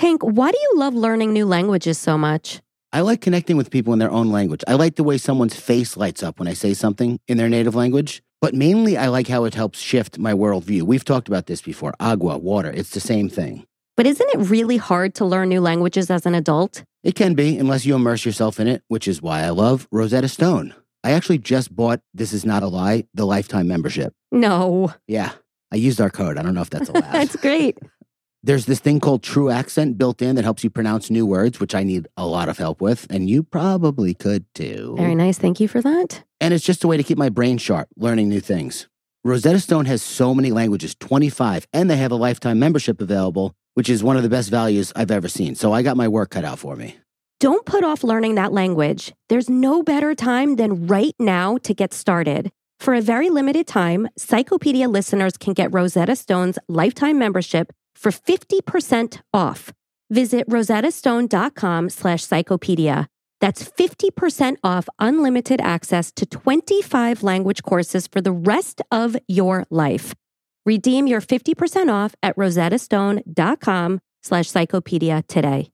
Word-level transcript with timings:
Tank, 0.00 0.22
why 0.22 0.50
do 0.50 0.56
you 0.58 0.78
love 0.78 0.94
learning 0.94 1.34
new 1.34 1.44
languages 1.44 1.98
so 1.98 2.16
much? 2.16 2.62
I 2.90 3.02
like 3.02 3.20
connecting 3.20 3.58
with 3.58 3.70
people 3.70 3.92
in 3.92 3.98
their 3.98 4.10
own 4.10 4.32
language. 4.32 4.64
I 4.66 4.72
like 4.72 4.96
the 4.96 5.04
way 5.04 5.18
someone's 5.18 5.54
face 5.54 5.94
lights 5.94 6.22
up 6.22 6.38
when 6.38 6.48
I 6.48 6.54
say 6.54 6.72
something 6.72 7.20
in 7.28 7.36
their 7.36 7.50
native 7.50 7.74
language. 7.74 8.22
But 8.40 8.54
mainly, 8.54 8.96
I 8.96 9.08
like 9.08 9.28
how 9.28 9.44
it 9.44 9.52
helps 9.52 9.78
shift 9.78 10.18
my 10.18 10.32
worldview. 10.32 10.84
We've 10.84 11.04
talked 11.04 11.28
about 11.28 11.48
this 11.48 11.60
before 11.60 11.92
agua, 12.00 12.38
water, 12.38 12.70
it's 12.70 12.92
the 12.92 13.00
same 13.00 13.28
thing. 13.28 13.66
But 13.94 14.06
isn't 14.06 14.30
it 14.30 14.48
really 14.48 14.78
hard 14.78 15.14
to 15.16 15.26
learn 15.26 15.50
new 15.50 15.60
languages 15.60 16.10
as 16.10 16.24
an 16.24 16.34
adult? 16.34 16.82
It 17.04 17.14
can 17.14 17.34
be, 17.34 17.58
unless 17.58 17.84
you 17.84 17.94
immerse 17.94 18.24
yourself 18.24 18.58
in 18.58 18.68
it, 18.68 18.82
which 18.88 19.06
is 19.06 19.20
why 19.20 19.42
I 19.42 19.50
love 19.50 19.86
Rosetta 19.92 20.28
Stone. 20.28 20.74
I 21.04 21.10
actually 21.10 21.36
just 21.36 21.76
bought, 21.76 22.00
this 22.14 22.32
is 22.32 22.46
not 22.46 22.62
a 22.62 22.68
lie, 22.68 23.04
the 23.12 23.26
lifetime 23.26 23.68
membership. 23.68 24.14
No. 24.32 24.94
Yeah, 25.06 25.32
I 25.70 25.76
used 25.76 26.00
our 26.00 26.08
code. 26.08 26.38
I 26.38 26.42
don't 26.42 26.54
know 26.54 26.62
if 26.62 26.70
that's 26.70 26.88
allowed. 26.88 27.12
That's 27.12 27.36
great. 27.36 27.76
There's 28.42 28.64
this 28.64 28.80
thing 28.80 29.00
called 29.00 29.22
True 29.22 29.50
Accent 29.50 29.98
built 29.98 30.22
in 30.22 30.34
that 30.36 30.44
helps 30.44 30.64
you 30.64 30.70
pronounce 30.70 31.10
new 31.10 31.26
words, 31.26 31.60
which 31.60 31.74
I 31.74 31.82
need 31.82 32.08
a 32.16 32.26
lot 32.26 32.48
of 32.48 32.56
help 32.56 32.80
with, 32.80 33.06
and 33.10 33.28
you 33.28 33.42
probably 33.42 34.14
could 34.14 34.46
too. 34.54 34.94
Very 34.96 35.14
nice. 35.14 35.36
Thank 35.36 35.60
you 35.60 35.68
for 35.68 35.82
that. 35.82 36.24
And 36.40 36.54
it's 36.54 36.64
just 36.64 36.82
a 36.82 36.88
way 36.88 36.96
to 36.96 37.02
keep 37.02 37.18
my 37.18 37.28
brain 37.28 37.58
sharp, 37.58 37.88
learning 37.96 38.30
new 38.30 38.40
things. 38.40 38.88
Rosetta 39.24 39.60
Stone 39.60 39.84
has 39.84 40.02
so 40.02 40.34
many 40.34 40.52
languages, 40.52 40.94
25, 40.94 41.66
and 41.74 41.90
they 41.90 41.98
have 41.98 42.12
a 42.12 42.16
lifetime 42.16 42.58
membership 42.58 43.02
available, 43.02 43.52
which 43.74 43.90
is 43.90 44.02
one 44.02 44.16
of 44.16 44.22
the 44.22 44.30
best 44.30 44.48
values 44.48 44.90
I've 44.96 45.10
ever 45.10 45.28
seen. 45.28 45.54
So 45.54 45.74
I 45.74 45.82
got 45.82 45.98
my 45.98 46.08
work 46.08 46.30
cut 46.30 46.46
out 46.46 46.58
for 46.58 46.76
me. 46.76 46.96
Don't 47.40 47.66
put 47.66 47.84
off 47.84 48.02
learning 48.02 48.36
that 48.36 48.54
language. 48.54 49.12
There's 49.28 49.50
no 49.50 49.82
better 49.82 50.14
time 50.14 50.56
than 50.56 50.86
right 50.86 51.14
now 51.18 51.58
to 51.58 51.74
get 51.74 51.92
started. 51.92 52.50
For 52.78 52.94
a 52.94 53.02
very 53.02 53.28
limited 53.28 53.66
time, 53.66 54.08
Psychopedia 54.18 54.90
listeners 54.90 55.36
can 55.36 55.52
get 55.52 55.74
Rosetta 55.74 56.16
Stone's 56.16 56.58
lifetime 56.68 57.18
membership 57.18 57.70
for 58.00 58.10
50% 58.10 59.20
off. 59.34 59.72
Visit 60.10 60.48
rosettastone.com 60.48 61.88
slash 61.90 62.26
psychopedia. 62.26 63.06
That's 63.40 63.62
50% 63.64 64.56
off 64.64 64.88
unlimited 64.98 65.60
access 65.60 66.10
to 66.12 66.26
25 66.26 67.22
language 67.22 67.62
courses 67.62 68.06
for 68.06 68.20
the 68.20 68.32
rest 68.32 68.82
of 68.90 69.16
your 69.28 69.66
life. 69.70 70.14
Redeem 70.66 71.06
your 71.06 71.20
50% 71.20 71.90
off 71.92 72.14
at 72.22 72.36
rosettastone.com 72.36 74.00
slash 74.22 74.46
psychopedia 74.48 75.26
today. 75.26 75.70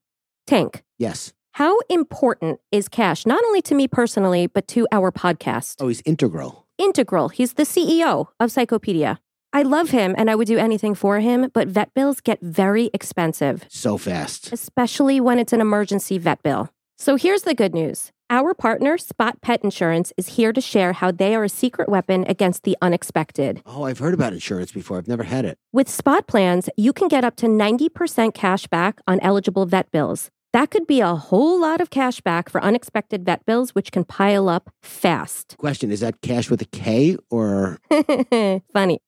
Tank, 0.46 0.82
Yes. 0.98 1.32
how 1.52 1.78
important 1.88 2.60
is 2.70 2.88
Cash, 2.88 3.26
not 3.26 3.44
only 3.44 3.62
to 3.62 3.74
me 3.74 3.88
personally, 3.88 4.46
but 4.46 4.68
to 4.68 4.86
our 4.92 5.10
podcast? 5.10 5.76
Oh, 5.80 5.88
he's 5.88 6.02
integral. 6.04 6.66
Integral. 6.78 7.30
He's 7.30 7.54
the 7.54 7.64
CEO 7.64 8.28
of 8.38 8.50
Psychopedia. 8.50 9.18
I 9.56 9.62
love 9.62 9.88
him 9.88 10.14
and 10.18 10.28
I 10.28 10.34
would 10.34 10.46
do 10.48 10.58
anything 10.58 10.94
for 10.94 11.18
him, 11.20 11.48
but 11.54 11.66
vet 11.66 11.94
bills 11.94 12.20
get 12.20 12.38
very 12.42 12.90
expensive, 12.92 13.64
So 13.70 13.96
fast. 13.96 14.52
especially 14.52 15.18
when 15.18 15.38
it's 15.38 15.54
an 15.54 15.62
emergency 15.62 16.18
vet 16.18 16.42
bill. 16.42 16.68
So 16.98 17.16
here's 17.16 17.40
the 17.40 17.54
good 17.54 17.72
news. 17.72 18.12
Our 18.28 18.52
partner, 18.52 18.98
Spot 18.98 19.40
Pet 19.40 19.64
Insurance, 19.64 20.12
is 20.18 20.36
here 20.36 20.52
to 20.52 20.60
share 20.60 20.92
how 20.92 21.10
they 21.10 21.34
are 21.34 21.44
a 21.44 21.48
secret 21.48 21.88
weapon 21.88 22.26
against 22.28 22.64
the 22.64 22.76
unexpected. 22.82 23.62
Oh, 23.64 23.84
I've 23.84 23.98
heard 23.98 24.12
about 24.12 24.34
insurance 24.34 24.72
before. 24.72 24.98
I've 24.98 25.08
never 25.08 25.22
had 25.22 25.46
it. 25.46 25.56
With 25.72 25.88
Spot 25.88 26.26
plans, 26.26 26.68
you 26.76 26.92
can 26.92 27.08
get 27.08 27.24
up 27.24 27.36
to 27.36 27.46
90% 27.46 28.34
cash 28.34 28.66
back 28.66 29.00
on 29.06 29.18
eligible 29.20 29.64
vet 29.64 29.90
bills. 29.90 30.28
That 30.52 30.70
could 30.70 30.86
be 30.86 31.00
a 31.00 31.14
whole 31.14 31.58
lot 31.58 31.80
of 31.80 31.88
cash 31.88 32.20
back 32.20 32.50
for 32.50 32.62
unexpected 32.62 33.24
vet 33.24 33.46
bills, 33.46 33.74
which 33.74 33.90
can 33.90 34.04
pile 34.04 34.50
up 34.50 34.68
fast. 34.82 35.54
Question 35.56 35.90
Is 35.90 36.00
that 36.00 36.20
cash 36.20 36.50
with 36.50 36.60
a 36.60 36.66
K 36.66 37.16
or? 37.30 37.78
Funny. 38.74 39.00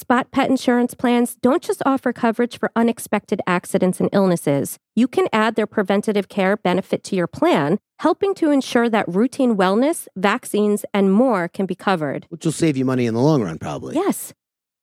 Spot 0.00 0.30
pet 0.30 0.48
insurance 0.48 0.94
plans 0.94 1.36
don't 1.42 1.62
just 1.62 1.82
offer 1.84 2.10
coverage 2.10 2.58
for 2.58 2.72
unexpected 2.74 3.42
accidents 3.46 4.00
and 4.00 4.08
illnesses. 4.14 4.78
You 4.96 5.06
can 5.06 5.28
add 5.30 5.56
their 5.56 5.66
preventative 5.66 6.30
care 6.30 6.56
benefit 6.56 7.04
to 7.04 7.16
your 7.16 7.26
plan, 7.26 7.78
helping 7.98 8.34
to 8.36 8.50
ensure 8.50 8.88
that 8.88 9.06
routine 9.06 9.58
wellness, 9.58 10.08
vaccines, 10.16 10.86
and 10.94 11.12
more 11.12 11.48
can 11.48 11.66
be 11.66 11.74
covered. 11.74 12.24
Which 12.30 12.46
will 12.46 12.52
save 12.52 12.78
you 12.78 12.86
money 12.86 13.04
in 13.04 13.12
the 13.12 13.20
long 13.20 13.42
run, 13.42 13.58
probably. 13.58 13.94
Yes. 13.94 14.32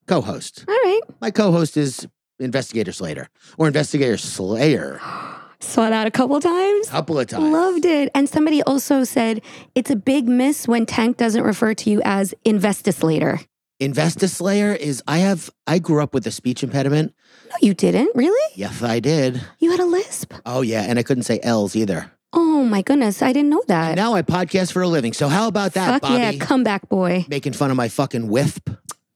co-host. 0.07 0.67
All 0.69 0.75
right. 0.75 1.01
My 1.23 1.31
co-host 1.31 1.79
is 1.79 2.07
Investigator 2.39 2.93
Slater 2.93 3.29
or 3.59 3.67
Investigator 3.67 4.17
Slayer. 4.17 5.01
Saw 5.61 5.89
that 5.89 6.07
a 6.07 6.11
couple 6.11 6.39
times. 6.39 6.91
couple 6.91 7.19
of 7.19 7.27
times. 7.29 7.51
Loved 7.51 7.87
it. 7.87 8.11
And 8.15 8.29
somebody 8.29 8.63
also 8.65 9.05
said 9.05 9.41
it's 9.75 9.91
a 9.91 9.97
big 9.97 10.29
miss 10.29 10.69
when 10.69 10.85
Tank 10.85 11.17
doesn't 11.17 11.43
refer 11.43 11.73
to 11.75 11.91
you 11.91 12.03
as 12.05 12.35
Investislator. 12.45 13.41
Investislayer 13.81 14.77
is 14.77 15.03
I 15.09 15.19
have 15.19 15.51
I 15.67 15.79
grew 15.79 16.03
up 16.03 16.13
with 16.15 16.27
a 16.27 16.31
speech 16.31 16.63
impediment. 16.63 17.15
No, 17.51 17.57
you 17.63 17.73
didn't. 17.75 18.11
Really? 18.15 18.53
Yes, 18.55 18.83
I 18.83 19.01
did. 19.01 19.43
You 19.59 19.71
had 19.71 19.81
a 19.81 19.87
lisp. 19.87 20.35
Oh 20.45 20.61
yeah, 20.61 20.83
and 20.83 20.99
I 20.99 21.03
couldn't 21.03 21.25
say 21.25 21.41
L's 21.43 21.75
either. 21.75 22.11
Oh 22.33 22.63
my 22.65 22.83
goodness. 22.83 23.23
I 23.23 23.33
didn't 23.33 23.51
know 23.51 23.63
that. 23.69 23.95
Now 23.97 24.13
I 24.15 24.21
podcast 24.23 24.73
for 24.73 24.83
a 24.83 24.89
living. 24.89 25.13
So 25.15 25.29
how 25.29 25.49
about 25.49 25.73
that, 25.75 26.01
Fuck 26.03 26.11
yeah, 26.11 26.27
Bobby? 26.33 26.39
comeback 26.39 26.89
boy. 26.91 27.25
Making 27.29 27.55
fun 27.55 27.71
of 27.71 27.77
my 27.79 27.89
fucking 27.89 28.29
wisp. 28.29 28.69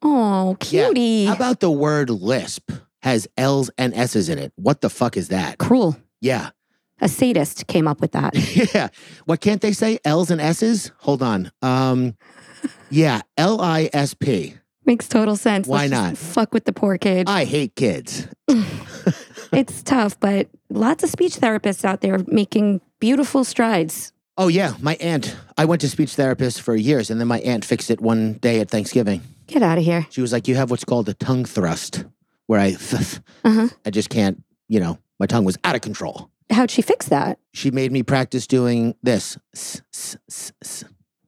Oh, 0.02 0.56
Yeah. 0.70 0.86
cutie. 0.86 1.26
How 1.26 1.34
about 1.34 1.60
the 1.60 1.70
word 1.70 2.08
lisp 2.08 2.70
has 3.02 3.28
L's 3.36 3.70
and 3.78 3.94
S's 3.94 4.28
in 4.28 4.38
it? 4.38 4.52
What 4.56 4.80
the 4.80 4.90
fuck 4.90 5.16
is 5.16 5.28
that? 5.28 5.58
Cruel. 5.58 5.96
Yeah. 6.20 6.50
A 7.00 7.08
sadist 7.08 7.66
came 7.66 7.88
up 7.88 8.00
with 8.00 8.12
that. 8.12 8.34
Yeah. 8.74 8.88
What 9.24 9.40
can't 9.40 9.62
they 9.62 9.72
say? 9.72 9.98
L's 10.04 10.30
and 10.30 10.40
S's? 10.40 10.92
Hold 10.98 11.22
on. 11.22 11.50
Um 11.62 12.16
yeah, 12.90 13.22
L 13.36 13.60
I 13.60 13.88
S 13.92 14.14
P. 14.14 14.54
Makes 14.84 15.08
total 15.08 15.36
sense. 15.36 15.66
Why 15.66 15.86
Let's 15.86 15.90
not? 15.90 16.18
Fuck 16.18 16.52
with 16.54 16.64
the 16.64 16.72
poor 16.72 16.98
kid. 16.98 17.28
I 17.28 17.44
hate 17.44 17.74
kids. 17.76 18.26
it's 19.52 19.82
tough, 19.82 20.18
but 20.20 20.48
lots 20.68 21.04
of 21.04 21.10
speech 21.10 21.36
therapists 21.36 21.84
out 21.84 22.00
there 22.00 22.18
making 22.26 22.80
beautiful 22.98 23.44
strides. 23.44 24.12
Oh 24.36 24.48
yeah, 24.48 24.74
my 24.80 24.96
aunt. 24.96 25.36
I 25.58 25.64
went 25.66 25.80
to 25.82 25.88
speech 25.88 26.14
therapist 26.14 26.62
for 26.62 26.74
years 26.74 27.10
and 27.10 27.20
then 27.20 27.28
my 27.28 27.40
aunt 27.40 27.64
fixed 27.64 27.90
it 27.90 28.00
one 28.00 28.34
day 28.34 28.60
at 28.60 28.70
Thanksgiving. 28.70 29.22
Get 29.46 29.62
out 29.62 29.78
of 29.78 29.84
here. 29.84 30.06
She 30.10 30.20
was 30.20 30.32
like, 30.32 30.48
"You 30.48 30.54
have 30.54 30.70
what's 30.70 30.84
called 30.84 31.08
a 31.08 31.14
tongue 31.14 31.44
thrust, 31.44 32.04
where 32.50 32.58
I, 32.60 32.76
Uh-huh. 33.44 33.68
I 33.86 33.90
just 33.90 34.10
can't, 34.10 34.42
you 34.68 34.80
know, 34.80 34.98
my 35.20 35.26
tongue 35.26 35.44
was 35.44 35.56
out 35.62 35.76
of 35.76 35.80
control." 35.80 36.30
How'd 36.50 36.70
she 36.72 36.82
fix 36.82 37.06
that? 37.08 37.38
She 37.54 37.70
made 37.70 37.92
me 37.92 38.02
practice 38.02 38.48
doing 38.48 38.96
this. 39.04 39.38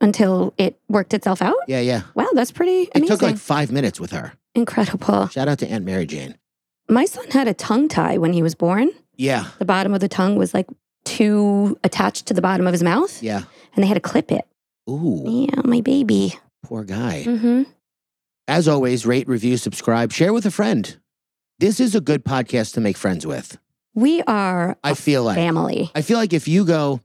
Until 0.00 0.52
it 0.58 0.80
worked 0.88 1.14
itself 1.14 1.40
out? 1.40 1.54
Yeah, 1.68 1.78
yeah. 1.78 2.02
Wow, 2.16 2.26
that's 2.34 2.50
pretty 2.50 2.82
It 2.82 2.90
amazing. 2.96 3.08
took 3.08 3.22
like 3.22 3.36
five 3.38 3.70
minutes 3.70 4.00
with 4.00 4.10
her. 4.10 4.32
Incredible. 4.56 5.28
Shout 5.28 5.46
out 5.46 5.60
to 5.60 5.68
Aunt 5.70 5.84
Mary 5.84 6.06
Jane. 6.06 6.36
My 6.88 7.04
son 7.04 7.30
had 7.30 7.46
a 7.46 7.54
tongue 7.54 7.86
tie 7.88 8.18
when 8.18 8.32
he 8.32 8.42
was 8.42 8.56
born. 8.56 8.90
Yeah, 9.16 9.44
The 9.60 9.64
bottom 9.64 9.94
of 9.94 10.00
the 10.00 10.08
tongue 10.08 10.34
was 10.36 10.52
like 10.52 10.66
too 11.04 11.78
attached 11.84 12.26
to 12.26 12.34
the 12.34 12.42
bottom 12.42 12.66
of 12.66 12.72
his 12.72 12.82
mouth, 12.82 13.22
yeah. 13.22 13.42
and 13.74 13.82
they 13.84 13.86
had 13.86 13.94
to 13.94 14.00
clip 14.00 14.32
it. 14.32 14.44
Ooh, 14.90 15.22
Yeah, 15.48 15.60
my 15.64 15.80
baby. 15.82 16.34
poor 16.64 16.82
guy. 16.82 17.22
Mm-hmm. 17.24 17.62
As 18.48 18.66
always, 18.66 19.06
rate, 19.06 19.28
review, 19.28 19.56
subscribe, 19.56 20.10
share 20.12 20.32
with 20.32 20.46
a 20.46 20.50
friend. 20.50 20.96
This 21.62 21.78
is 21.78 21.94
a 21.94 22.00
good 22.00 22.24
podcast 22.24 22.74
to 22.74 22.80
make 22.80 22.96
friends 22.96 23.24
with. 23.24 23.56
We 23.94 24.20
are 24.22 24.76
I 24.82 24.94
feel 24.94 25.22
like 25.22 25.36
family. 25.36 25.92
I 25.94 26.02
feel 26.02 26.18
like 26.18 26.32
if 26.32 26.48
you 26.48 26.64
go, 26.64 27.00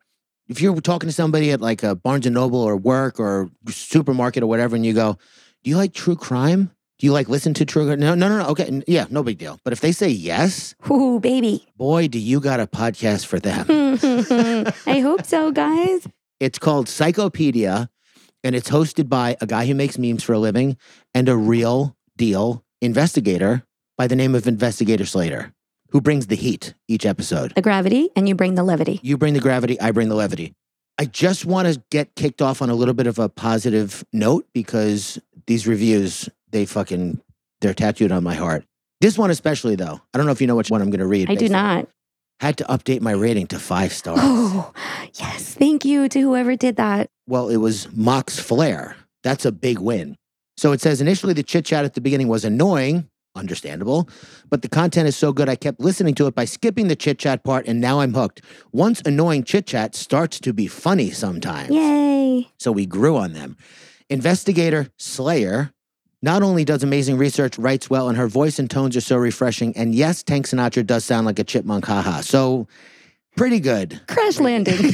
if 0.48 0.62
you're 0.62 0.82
talking 0.82 1.08
to 1.08 1.14
somebody 1.14 1.52
at 1.52 1.62
like 1.62 1.84
a 1.84 1.94
Barnes 1.94 2.26
and 2.26 2.34
Noble 2.34 2.62
or 2.62 2.76
work 2.76 3.20
or 3.20 3.52
supermarket 3.68 4.42
or 4.42 4.48
whatever, 4.48 4.76
and 4.76 4.84
you 4.84 4.94
go, 4.94 5.16
"Do 5.64 5.70
you 5.70 5.78
like 5.78 5.94
true 5.94 6.16
crime? 6.16 6.72
Do 6.98 7.06
you 7.06 7.14
like 7.14 7.30
listen 7.30 7.54
to 7.54 7.68
true?" 7.68 7.96
No, 7.96 8.16
no, 8.16 8.28
no, 8.28 8.40
no. 8.40 8.48
Okay, 8.48 8.82
yeah, 8.88 9.06
no 9.12 9.22
big 9.22 9.38
deal. 9.38 9.60
But 9.64 9.74
if 9.74 9.82
they 9.82 9.92
say 9.92 10.10
yes, 10.10 10.74
Ooh, 10.90 11.20
baby. 11.20 11.68
boy, 11.76 12.08
do 12.08 12.18
you 12.18 12.40
got 12.40 12.60
a 12.60 12.66
podcast 12.66 13.28
for 13.28 13.40
them. 13.40 13.68
I 14.88 15.02
hope 15.02 15.24
so, 15.24 15.52
guys. 15.52 16.08
It's 16.40 16.58
called 16.58 16.88
Psychopedia, 16.88 17.90
and 18.44 18.56
it's 18.56 18.72
hosted 18.72 19.08
by 19.08 19.38
a 19.40 19.46
guy 19.46 19.68
who 19.68 19.76
makes 19.76 20.00
memes 20.00 20.24
for 20.24 20.34
a 20.34 20.40
living 20.40 20.78
and 21.14 21.30
a 21.30 21.38
real 21.38 21.96
deal 22.18 22.64
investigator 22.82 23.64
by 23.98 24.08
the 24.08 24.16
name 24.16 24.36
of 24.36 24.48
Investigator 24.48 25.06
Slater, 25.06 25.54
who 25.90 26.02
brings 26.02 26.28
the 26.28 26.36
heat 26.36 26.74
each 26.88 27.06
episode. 27.06 27.54
The 27.56 27.62
gravity, 27.62 28.10
and 28.16 28.28
you 28.30 28.36
bring 28.36 28.56
the 28.56 28.64
levity. 28.64 29.00
You 29.04 29.18
bring 29.18 29.34
the 29.34 29.40
gravity, 29.40 29.80
I 29.82 29.92
bring 29.92 30.10
the 30.10 30.16
levity. 30.16 30.54
I 31.00 31.06
just 31.06 31.46
want 31.46 31.68
to 31.72 31.82
get 31.92 32.16
kicked 32.16 32.42
off 32.42 32.62
on 32.62 32.70
a 32.70 32.76
little 32.76 32.94
bit 32.94 33.08
of 33.08 33.20
a 33.20 33.30
positive 33.30 34.04
note 34.14 34.48
because 34.54 35.20
these 35.46 35.68
reviews, 35.68 36.28
they 36.52 36.66
fucking, 36.66 37.22
they're 37.62 37.74
tattooed 37.74 38.12
on 38.12 38.24
my 38.24 38.36
heart. 38.36 38.66
This 39.00 39.18
one 39.18 39.30
especially, 39.30 39.76
though. 39.76 40.02
I 40.14 40.18
don't 40.18 40.26
know 40.26 40.32
if 40.32 40.42
you 40.42 40.48
know 40.48 40.56
which 40.56 40.72
one 40.72 40.82
I'm 40.82 40.90
going 40.90 41.00
to 41.00 41.08
read. 41.08 41.30
I 41.30 41.36
do 41.36 41.42
based 41.42 41.54
on- 41.54 41.64
not. 41.78 41.88
Had 42.40 42.58
to 42.58 42.66
update 42.66 43.02
my 43.02 43.14
rating 43.14 43.48
to 43.48 43.58
five 43.60 43.92
stars. 43.92 44.20
Oh, 44.22 44.72
yes. 45.16 45.56
Thank 45.56 45.86
you 45.86 46.08
to 46.10 46.20
whoever 46.22 46.56
did 46.56 46.76
that. 46.76 47.10
Well, 47.28 47.50
it 47.50 47.58
was 47.58 47.92
Mox 47.96 48.40
Flair. 48.40 48.96
That's 49.24 49.44
a 49.44 49.52
big 49.52 49.80
win. 49.80 50.16
So 50.56 50.72
it 50.72 50.80
says 50.82 51.02
initially 51.02 51.34
the 51.34 51.42
chit 51.42 51.66
chat 51.66 51.84
at 51.84 51.96
the 51.96 52.02
beginning 52.02 52.28
was 52.28 52.46
annoying, 52.46 53.10
understandable, 53.38 54.10
but 54.50 54.62
the 54.62 54.70
content 54.70 55.08
is 55.08 55.16
so 55.16 55.32
good 55.32 55.48
I 55.48 55.56
kept 55.56 55.80
listening 55.80 56.16
to 56.16 56.28
it 56.28 56.36
by 56.36 56.46
skipping 56.46 56.88
the 56.88 56.96
chit 56.96 57.20
chat 57.20 57.44
part 57.44 57.68
and 57.68 57.80
now 57.80 58.02
I'm 58.02 58.14
hooked. 58.14 58.42
Once 58.72 59.02
annoying 59.06 59.44
chit 59.44 59.68
chat 59.68 59.96
starts 59.96 60.40
to 60.42 60.54
be 60.54 60.68
funny 60.68 61.12
sometimes. 61.12 61.70
Yay. 61.70 62.50
So 62.58 62.72
we 62.72 62.86
grew 62.86 63.16
on 63.16 63.34
them. 63.34 63.58
Investigator 64.10 64.90
Slayer 64.98 65.72
not 66.22 66.42
only 66.44 66.66
does 66.66 66.84
amazing 66.84 67.18
research, 67.18 67.58
writes 67.58 67.90
well, 67.90 68.10
and 68.10 68.18
her 68.18 68.28
voice 68.28 68.60
and 68.60 68.70
tones 68.70 68.98
are 68.98 69.02
so 69.02 69.18
refreshing. 69.18 69.76
And 69.78 69.94
yes, 69.94 70.24
Tank 70.24 70.48
Sinatra 70.48 70.86
does 70.86 71.06
sound 71.06 71.26
like 71.26 71.40
a 71.40 71.44
chipmunk, 71.44 71.86
haha. 71.86 72.22
So 72.22 72.68
pretty 73.36 73.60
good. 73.60 74.02
Crash 74.08 74.40
landing. 74.40 74.94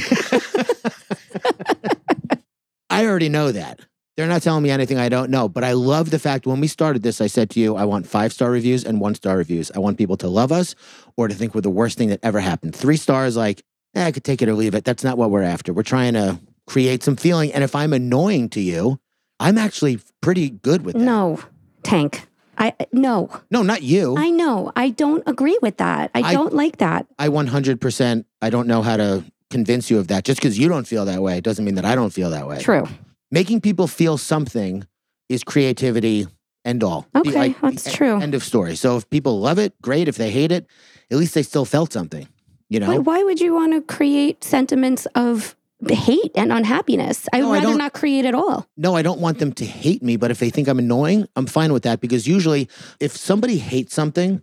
I 2.90 3.06
already 3.06 3.28
know 3.28 3.50
that. 3.52 3.80
They're 4.16 4.28
not 4.28 4.42
telling 4.42 4.62
me 4.62 4.70
anything 4.70 4.96
I 4.98 5.08
don't 5.08 5.28
know, 5.30 5.48
but 5.48 5.64
I 5.64 5.72
love 5.72 6.10
the 6.10 6.20
fact 6.20 6.46
when 6.46 6.60
we 6.60 6.68
started 6.68 7.02
this, 7.02 7.20
I 7.20 7.26
said 7.26 7.50
to 7.50 7.60
you, 7.60 7.74
I 7.76 7.84
want 7.84 8.06
five 8.06 8.32
star 8.32 8.50
reviews 8.50 8.84
and 8.84 9.00
one 9.00 9.14
star 9.16 9.36
reviews. 9.36 9.72
I 9.74 9.80
want 9.80 9.98
people 9.98 10.16
to 10.18 10.28
love 10.28 10.52
us 10.52 10.76
or 11.16 11.26
to 11.26 11.34
think 11.34 11.54
we're 11.54 11.62
the 11.62 11.70
worst 11.70 11.98
thing 11.98 12.10
that 12.10 12.20
ever 12.22 12.38
happened. 12.38 12.76
Three 12.76 12.96
stars, 12.96 13.36
like, 13.36 13.62
eh, 13.96 14.06
I 14.06 14.12
could 14.12 14.22
take 14.22 14.40
it 14.40 14.48
or 14.48 14.54
leave 14.54 14.74
it. 14.76 14.84
That's 14.84 15.02
not 15.02 15.18
what 15.18 15.30
we're 15.32 15.42
after. 15.42 15.72
We're 15.72 15.82
trying 15.82 16.12
to 16.14 16.38
create 16.66 17.02
some 17.02 17.16
feeling. 17.16 17.52
And 17.52 17.64
if 17.64 17.74
I'm 17.74 17.92
annoying 17.92 18.50
to 18.50 18.60
you, 18.60 19.00
I'm 19.40 19.58
actually 19.58 19.98
pretty 20.20 20.48
good 20.50 20.84
with 20.84 20.94
that. 20.94 21.02
no, 21.02 21.40
Tank. 21.82 22.28
I 22.56 22.72
no. 22.92 23.30
No, 23.50 23.62
not 23.64 23.82
you. 23.82 24.14
I 24.16 24.30
know. 24.30 24.70
I 24.76 24.90
don't 24.90 25.24
agree 25.26 25.58
with 25.60 25.78
that. 25.78 26.12
I, 26.14 26.20
I- 26.22 26.32
don't 26.34 26.54
like 26.54 26.76
that. 26.76 27.06
I 27.18 27.28
100%, 27.28 28.24
I 28.40 28.50
don't 28.50 28.68
know 28.68 28.80
how 28.82 28.96
to 28.96 29.24
convince 29.50 29.90
you 29.90 29.98
of 29.98 30.06
that. 30.08 30.24
Just 30.24 30.40
because 30.40 30.56
you 30.56 30.68
don't 30.68 30.86
feel 30.86 31.04
that 31.04 31.20
way 31.20 31.40
doesn't 31.40 31.64
mean 31.64 31.74
that 31.74 31.84
I 31.84 31.96
don't 31.96 32.10
feel 32.10 32.30
that 32.30 32.46
way. 32.46 32.60
True. 32.60 32.86
Making 33.34 33.60
people 33.62 33.88
feel 33.88 34.16
something 34.16 34.86
is 35.28 35.42
creativity 35.42 36.28
end 36.64 36.84
all. 36.84 37.08
The- 37.12 37.18
Okay, 37.20 37.32
like, 37.32 37.60
that's 37.60 37.92
true. 37.92 38.20
End 38.20 38.32
of 38.32 38.44
story. 38.44 38.76
So 38.76 38.96
if 38.96 39.10
people 39.10 39.40
love 39.40 39.58
it, 39.58 39.72
great. 39.82 40.06
If 40.06 40.16
they 40.16 40.30
hate 40.30 40.52
it, 40.52 40.66
at 41.10 41.18
least 41.18 41.34
they 41.34 41.42
still 41.42 41.64
felt 41.64 41.92
something, 41.92 42.28
you 42.68 42.78
know? 42.78 42.86
But 42.86 43.00
why 43.00 43.24
would 43.24 43.40
you 43.40 43.52
want 43.52 43.72
to 43.72 43.80
create 43.82 44.44
sentiments 44.44 45.06
of 45.16 45.56
hate 45.88 46.30
and 46.36 46.52
unhappiness? 46.52 47.26
I'd 47.32 47.40
No, 47.40 47.50
I 47.50 47.54
rather 47.54 47.66
don't- 47.70 47.78
not 47.78 47.92
create 47.92 48.24
at 48.24 48.36
all. 48.36 48.68
No, 48.76 48.94
I 48.94 49.02
don't 49.02 49.18
want 49.20 49.40
them 49.40 49.52
to 49.54 49.64
hate 49.64 50.00
me, 50.04 50.16
but 50.16 50.30
if 50.30 50.38
they 50.38 50.50
think 50.50 50.68
I'm 50.68 50.78
annoying, 50.78 51.26
I'm 51.34 51.46
fine 51.46 51.72
with 51.72 51.82
that 51.82 52.00
because 52.00 52.28
usually 52.28 52.68
if 53.00 53.16
somebody 53.16 53.58
hates 53.58 53.94
something, 53.94 54.40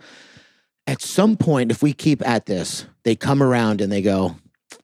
at 0.85 1.01
some 1.01 1.37
point, 1.37 1.71
if 1.71 1.81
we 1.81 1.93
keep 1.93 2.27
at 2.27 2.45
this, 2.45 2.85
they 3.05 3.15
come 3.15 3.41
around 3.41 3.79
and 3.79 3.89
they 3.89 4.01
go, 4.01 4.35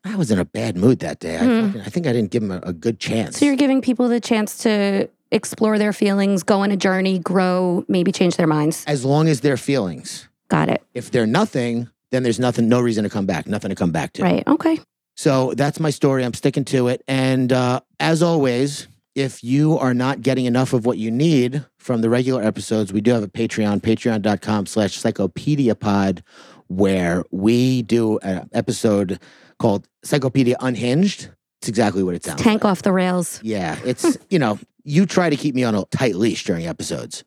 I 0.03 0.15
was 0.15 0.31
in 0.31 0.39
a 0.39 0.45
bad 0.45 0.75
mood 0.77 0.99
that 0.99 1.19
day. 1.19 1.35
I, 1.37 1.39
Hmm. 1.45 1.65
fucking- 1.67 1.81
I 1.81 1.89
think 1.89 2.07
I 2.07 2.13
didn't 2.13 2.31
give 2.31 2.41
them 2.43 2.51
a, 2.51 2.59
a 2.69 2.73
good 2.73 2.99
chance. 2.99 3.37
So 3.37 3.45
you're 3.45 3.55
giving 3.55 3.81
people 3.81 4.07
the 4.07 4.19
chance 4.19 4.57
to 4.59 5.09
explore 5.31 5.77
their 5.77 5.93
feelings, 5.93 6.43
go 6.43 6.59
on 6.61 6.71
a 6.71 6.77
journey, 6.77 7.19
grow, 7.19 7.83
maybe 7.87 8.11
change 8.11 8.35
their 8.37 8.47
minds. 8.47 8.83
as 8.87 9.03
long 9.03 9.27
as 9.27 9.41
they're 9.41 9.57
feelings. 9.57 10.27
Got 10.49 10.69
it. 10.69 10.81
If 10.93 11.11
they're 11.11 11.27
nothing, 11.27 11.89
then 12.11 12.23
there's 12.23 12.39
nothing, 12.39 12.69
no 12.69 12.79
reason 12.79 13.03
to 13.03 13.09
come 13.09 13.25
back, 13.25 13.47
nothing 13.47 13.69
to 13.69 13.75
come 13.75 13.91
back 13.91 14.13
to. 14.13 14.23
Right. 14.23 14.47
Okay. 14.47 14.79
So 15.15 15.53
that's 15.57 15.79
my 15.79 15.89
story. 15.89 16.23
I'm 16.23 16.33
sticking 16.33 16.63
to 16.65 16.87
it. 16.87 17.03
And 17.07 17.51
uh, 17.51 17.81
as 17.99 18.23
always, 18.23 18.87
if 19.15 19.43
you 19.43 19.77
are 19.79 19.93
not 19.93 20.21
getting 20.21 20.45
enough 20.45 20.71
of 20.73 20.85
what 20.85 20.97
you 20.99 21.11
need 21.11 21.65
from 21.77 22.01
the 22.01 22.09
regular 22.09 22.41
episodes, 22.43 22.93
we 22.93 23.01
do 23.01 23.11
have 23.11 23.23
a 23.23 23.27
Patreon, 23.27 23.81
patreon.com 23.81 24.67
slash 24.67 24.97
psychopediapod, 25.01 26.21
where 26.67 27.23
we 27.31 27.81
do 27.81 28.19
an 28.19 28.49
episode 28.53 29.19
called 29.59 29.87
Psychopedia 30.05 30.55
Unhinged. 30.59 31.29
It's 31.61 31.69
exactly 31.69 32.03
what 32.03 32.15
it 32.15 32.23
sounds 32.23 32.41
Tank 32.41 32.63
like. 32.63 32.71
off 32.71 32.81
the 32.83 32.91
rails. 32.93 33.39
Yeah, 33.43 33.77
it's, 33.85 34.17
you 34.29 34.39
know, 34.39 34.59
you 34.83 35.05
try 35.05 35.29
to 35.29 35.35
keep 35.35 35.55
me 35.55 35.63
on 35.63 35.75
a 35.75 35.85
tight 35.85 36.15
leash 36.15 36.43
during 36.45 36.65
episodes. 36.67 37.23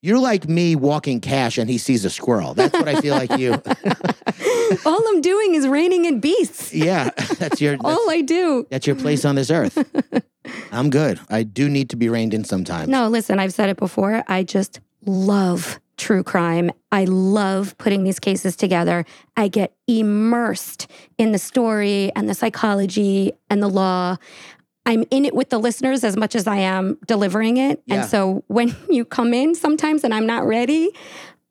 You're 0.00 0.18
like 0.20 0.48
me 0.48 0.76
walking 0.76 1.20
cash 1.20 1.58
and 1.58 1.68
he 1.68 1.76
sees 1.78 2.04
a 2.04 2.10
squirrel. 2.10 2.54
That's 2.54 2.72
what 2.72 2.86
I 2.86 3.00
feel 3.00 3.14
like 3.16 3.36
you. 3.36 3.54
All 4.86 5.08
I'm 5.08 5.20
doing 5.20 5.54
is 5.56 5.66
reining 5.66 6.04
in 6.04 6.20
beasts. 6.20 6.72
yeah, 6.72 7.10
that's 7.38 7.60
your 7.60 7.72
that's, 7.82 7.84
All 7.84 8.08
I 8.10 8.20
do. 8.20 8.66
that's 8.70 8.86
your 8.86 8.94
place 8.94 9.24
on 9.24 9.34
this 9.34 9.50
earth. 9.50 9.76
I'm 10.70 10.90
good. 10.90 11.18
I 11.28 11.42
do 11.42 11.68
need 11.68 11.90
to 11.90 11.96
be 11.96 12.08
reined 12.08 12.32
in 12.32 12.44
sometimes. 12.44 12.88
No, 12.88 13.08
listen, 13.08 13.38
I've 13.40 13.52
said 13.52 13.70
it 13.70 13.76
before. 13.76 14.22
I 14.28 14.44
just 14.44 14.80
love 15.04 15.80
true 15.98 16.22
crime. 16.22 16.70
I 16.90 17.04
love 17.04 17.76
putting 17.76 18.04
these 18.04 18.18
cases 18.18 18.56
together. 18.56 19.04
I 19.36 19.48
get 19.48 19.74
immersed 19.86 20.90
in 21.18 21.32
the 21.32 21.38
story 21.38 22.10
and 22.16 22.28
the 22.28 22.34
psychology 22.34 23.32
and 23.50 23.62
the 23.62 23.68
law. 23.68 24.16
I'm 24.86 25.04
in 25.10 25.26
it 25.26 25.34
with 25.34 25.50
the 25.50 25.58
listeners 25.58 26.02
as 26.04 26.16
much 26.16 26.34
as 26.34 26.46
I 26.46 26.56
am 26.56 26.98
delivering 27.06 27.58
it. 27.58 27.82
Yeah. 27.84 27.96
And 27.96 28.08
so 28.08 28.44
when 28.46 28.74
you 28.88 29.04
come 29.04 29.34
in 29.34 29.54
sometimes 29.54 30.04
and 30.04 30.14
I'm 30.14 30.26
not 30.26 30.46
ready, 30.46 30.90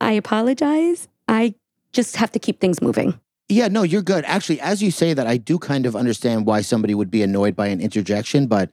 I 0.02 0.14
apologize. 0.14 1.08
I 1.28 1.54
just 1.94 2.16
have 2.16 2.32
to 2.32 2.40
keep 2.40 2.60
things 2.60 2.82
moving. 2.82 3.20
Yeah, 3.50 3.68
no, 3.68 3.84
you're 3.84 4.02
good. 4.02 4.26
Actually, 4.26 4.60
as 4.60 4.82
you 4.82 4.92
say 4.92 5.14
that, 5.14 5.26
I 5.26 5.38
do 5.38 5.58
kind 5.58 5.86
of 5.86 5.96
understand 5.96 6.46
why 6.46 6.62
somebody 6.62 6.94
would 6.94 7.10
be 7.10 7.22
annoyed 7.22 7.56
by 7.56 7.68
an 7.68 7.80
interjection, 7.80 8.48
but 8.48 8.72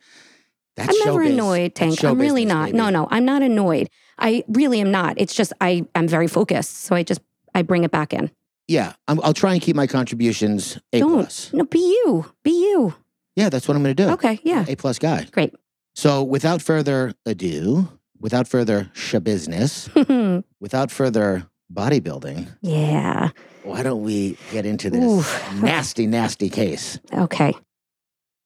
that's 0.77 0.89
I'm 0.89 1.07
never 1.07 1.23
annoyed, 1.23 1.75
Tank. 1.75 2.03
I'm 2.03 2.19
really 2.19 2.45
not. 2.45 2.67
baby. 2.67 2.79
No, 2.79 2.91
no, 2.91 3.07
I'm 3.11 3.25
not 3.25 3.43
annoyed. 3.43 3.89
I 4.19 4.45
really 4.49 4.81
am 4.81 4.91
not. 4.91 5.15
It's 5.19 5.35
just 5.35 5.53
I 5.61 5.87
I'm 5.95 6.09
very 6.09 6.29
focused, 6.29 6.85
so 6.85 6.95
I 6.95 7.03
just 7.03 7.21
I 7.55 7.63
bring 7.63 7.85
it 7.85 7.91
back 7.91 8.13
in. 8.13 8.31
Yeah, 8.67 8.95
I'm, 9.09 9.21
I'll 9.23 9.35
try 9.35 9.53
and 9.53 9.61
keep 9.61 9.77
my 9.77 9.87
contributions 9.87 10.79
A 10.93 11.01
Don't. 11.01 11.13
plus. 11.13 11.53
No, 11.53 11.65
be 11.65 11.79
you. 11.79 12.33
Be 12.43 12.51
you. 12.51 12.95
Yeah, 13.37 13.49
that's 13.49 13.69
what 13.69 13.77
I'm 13.77 13.83
going 13.83 13.95
to 13.95 14.03
do. 14.05 14.11
Okay, 14.13 14.41
yeah. 14.43 14.65
A 14.69 14.77
plus 14.77 14.99
guy. 14.99 15.27
Great. 15.33 15.55
So, 15.95 16.23
without 16.23 16.63
further 16.63 17.15
ado, 17.27 17.89
without 18.21 18.49
further 18.49 18.91
business, 19.23 19.89
without 20.61 20.91
further 20.91 21.47
bodybuilding, 21.73 22.49
yeah. 22.63 23.31
why 23.65 23.83
don't 23.83 24.03
we 24.03 24.37
get 24.51 24.67
into 24.67 24.91
this 24.91 25.05
Oof. 25.05 25.63
nasty, 25.63 26.07
nasty 26.07 26.49
case? 26.49 26.99
Okay. 27.13 27.55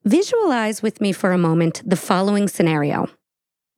Visualize 0.04 0.82
with 0.82 1.00
me 1.00 1.12
for 1.12 1.32
a 1.32 1.38
moment 1.38 1.82
the 1.84 1.96
following 1.96 2.48
scenario. 2.48 3.08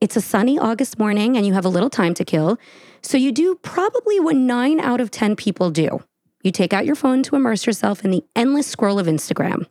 It's 0.00 0.16
a 0.16 0.22
sunny 0.22 0.58
August 0.58 0.98
morning 0.98 1.36
and 1.36 1.46
you 1.46 1.52
have 1.52 1.66
a 1.66 1.68
little 1.68 1.90
time 1.90 2.14
to 2.14 2.24
kill. 2.24 2.58
So 3.02 3.18
you 3.18 3.32
do 3.32 3.54
probably 3.56 4.18
what 4.18 4.34
nine 4.34 4.80
out 4.80 4.98
of 4.98 5.10
10 5.10 5.36
people 5.36 5.70
do. 5.70 6.02
You 6.42 6.52
take 6.52 6.72
out 6.72 6.86
your 6.86 6.94
phone 6.94 7.22
to 7.24 7.36
immerse 7.36 7.66
yourself 7.66 8.02
in 8.02 8.10
the 8.10 8.24
endless 8.34 8.66
scroll 8.66 8.98
of 8.98 9.06
Instagram. 9.06 9.66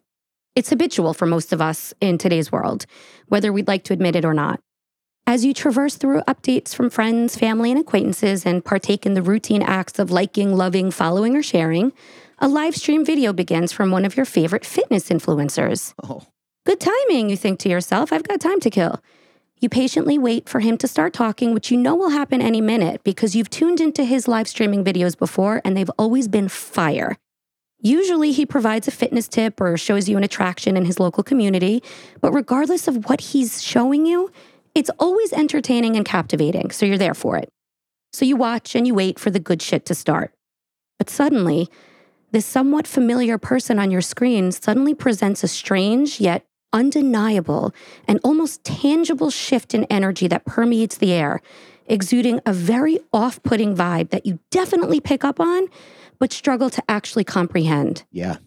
It's 0.56 0.70
habitual 0.70 1.16
for 1.16 1.26
most 1.26 1.52
of 1.52 1.62
us 1.62 1.96
in 2.00 2.20
today's 2.20 2.52
world, 2.52 2.86
whether 3.28 3.52
we'd 3.52 3.68
like 3.68 3.84
to 3.86 3.94
admit 3.94 4.16
it 4.16 4.24
or 4.24 4.36
not. 4.36 4.60
As 5.26 5.46
you 5.46 5.52
traverse 5.52 5.96
through 5.96 6.22
updates 6.22 6.76
from 6.76 6.92
friends, 6.92 7.36
family, 7.36 7.72
and 7.72 7.80
acquaintances 7.80 8.46
and 8.46 8.64
partake 8.64 9.08
in 9.08 9.16
the 9.16 9.24
routine 9.24 9.64
acts 9.64 9.98
of 9.98 10.12
liking, 10.12 10.56
loving, 10.56 10.92
following, 10.92 11.36
or 11.36 11.42
sharing, 11.42 11.92
a 12.38 12.48
live 12.48 12.76
stream 12.76 13.04
video 13.04 13.34
begins 13.34 13.72
from 13.72 13.90
one 13.90 14.06
of 14.06 14.16
your 14.16 14.26
favorite 14.26 14.66
fitness 14.66 15.10
influencers. 15.10 15.96
Oh, 16.04 16.28
Good 16.66 16.80
timing, 16.80 17.32
you 17.32 17.38
think 17.38 17.58
to 17.62 17.70
yourself. 17.70 18.14
I've 18.14 18.28
got 18.28 18.40
time 18.40 18.60
to 18.60 18.70
kill. 18.70 19.02
You 19.60 19.68
patiently 19.68 20.18
wait 20.18 20.48
for 20.48 20.62
him 20.62 20.78
to 20.78 20.88
start 20.88 21.14
talking, 21.14 21.54
which 21.54 21.70
you 21.70 21.78
know 21.78 21.94
will 21.94 22.10
happen 22.10 22.42
any 22.42 22.62
minute 22.62 23.04
because 23.04 23.36
you've 23.36 23.50
tuned 23.50 23.82
into 23.82 24.06
his 24.06 24.28
live 24.28 24.48
streaming 24.48 24.86
videos 24.86 25.18
before 25.18 25.62
and 25.66 25.76
they've 25.76 25.92
always 25.98 26.30
been 26.30 26.48
fire. 26.48 27.18
Usually, 27.82 28.32
he 28.32 28.46
provides 28.46 28.88
a 28.88 28.92
fitness 28.92 29.28
tip 29.28 29.60
or 29.60 29.78
shows 29.78 30.08
you 30.08 30.18
an 30.18 30.24
attraction 30.24 30.78
in 30.78 30.86
his 30.86 31.00
local 31.00 31.24
community, 31.24 31.84
but 32.22 32.34
regardless 32.34 32.88
of 32.88 33.10
what 33.10 33.22
he's 33.22 33.62
showing 33.62 34.06
you, 34.06 34.32
it's 34.76 34.92
always 35.00 35.34
entertaining 35.34 35.96
and 35.96 36.06
captivating, 36.06 36.72
so 36.72 36.86
you're 36.86 36.98
there 36.98 37.14
for 37.14 37.38
it. 37.38 37.50
So 38.12 38.26
you 38.26 38.36
watch 38.36 38.76
and 38.76 38.88
you 38.88 38.94
wait 38.94 39.20
for 39.20 39.30
the 39.30 39.40
good 39.40 39.62
shit 39.62 39.86
to 39.88 39.96
start. 39.96 40.34
But 40.98 41.10
suddenly, 41.10 41.70
this 42.32 42.46
somewhat 42.46 42.86
familiar 42.86 43.38
person 43.38 43.80
on 43.80 43.92
your 43.92 44.02
screen 44.02 44.52
suddenly 44.52 44.94
presents 44.94 45.44
a 45.44 45.48
strange 45.48 46.20
yet 46.20 46.46
undeniable 46.74 47.74
and 48.08 48.20
almost 48.24 48.64
tangible 48.64 49.30
shift 49.30 49.74
in 49.74 49.86
energy 49.86 50.28
that 50.28 50.46
permeates 50.46 50.98
the 50.98 51.14
air, 51.14 51.42
exuding 51.88 52.40
a 52.46 52.54
very 52.54 53.00
off 53.12 53.42
putting 53.44 53.76
vibe 53.76 54.10
that 54.10 54.26
you 54.26 54.40
definitely 54.52 55.00
pick 55.00 55.24
up 55.24 55.40
on, 55.40 55.68
but 56.20 56.34
struggle 56.34 56.70
to 56.70 56.84
actually 56.88 57.24
comprehend. 57.24 58.04
Yeah. 58.12 58.38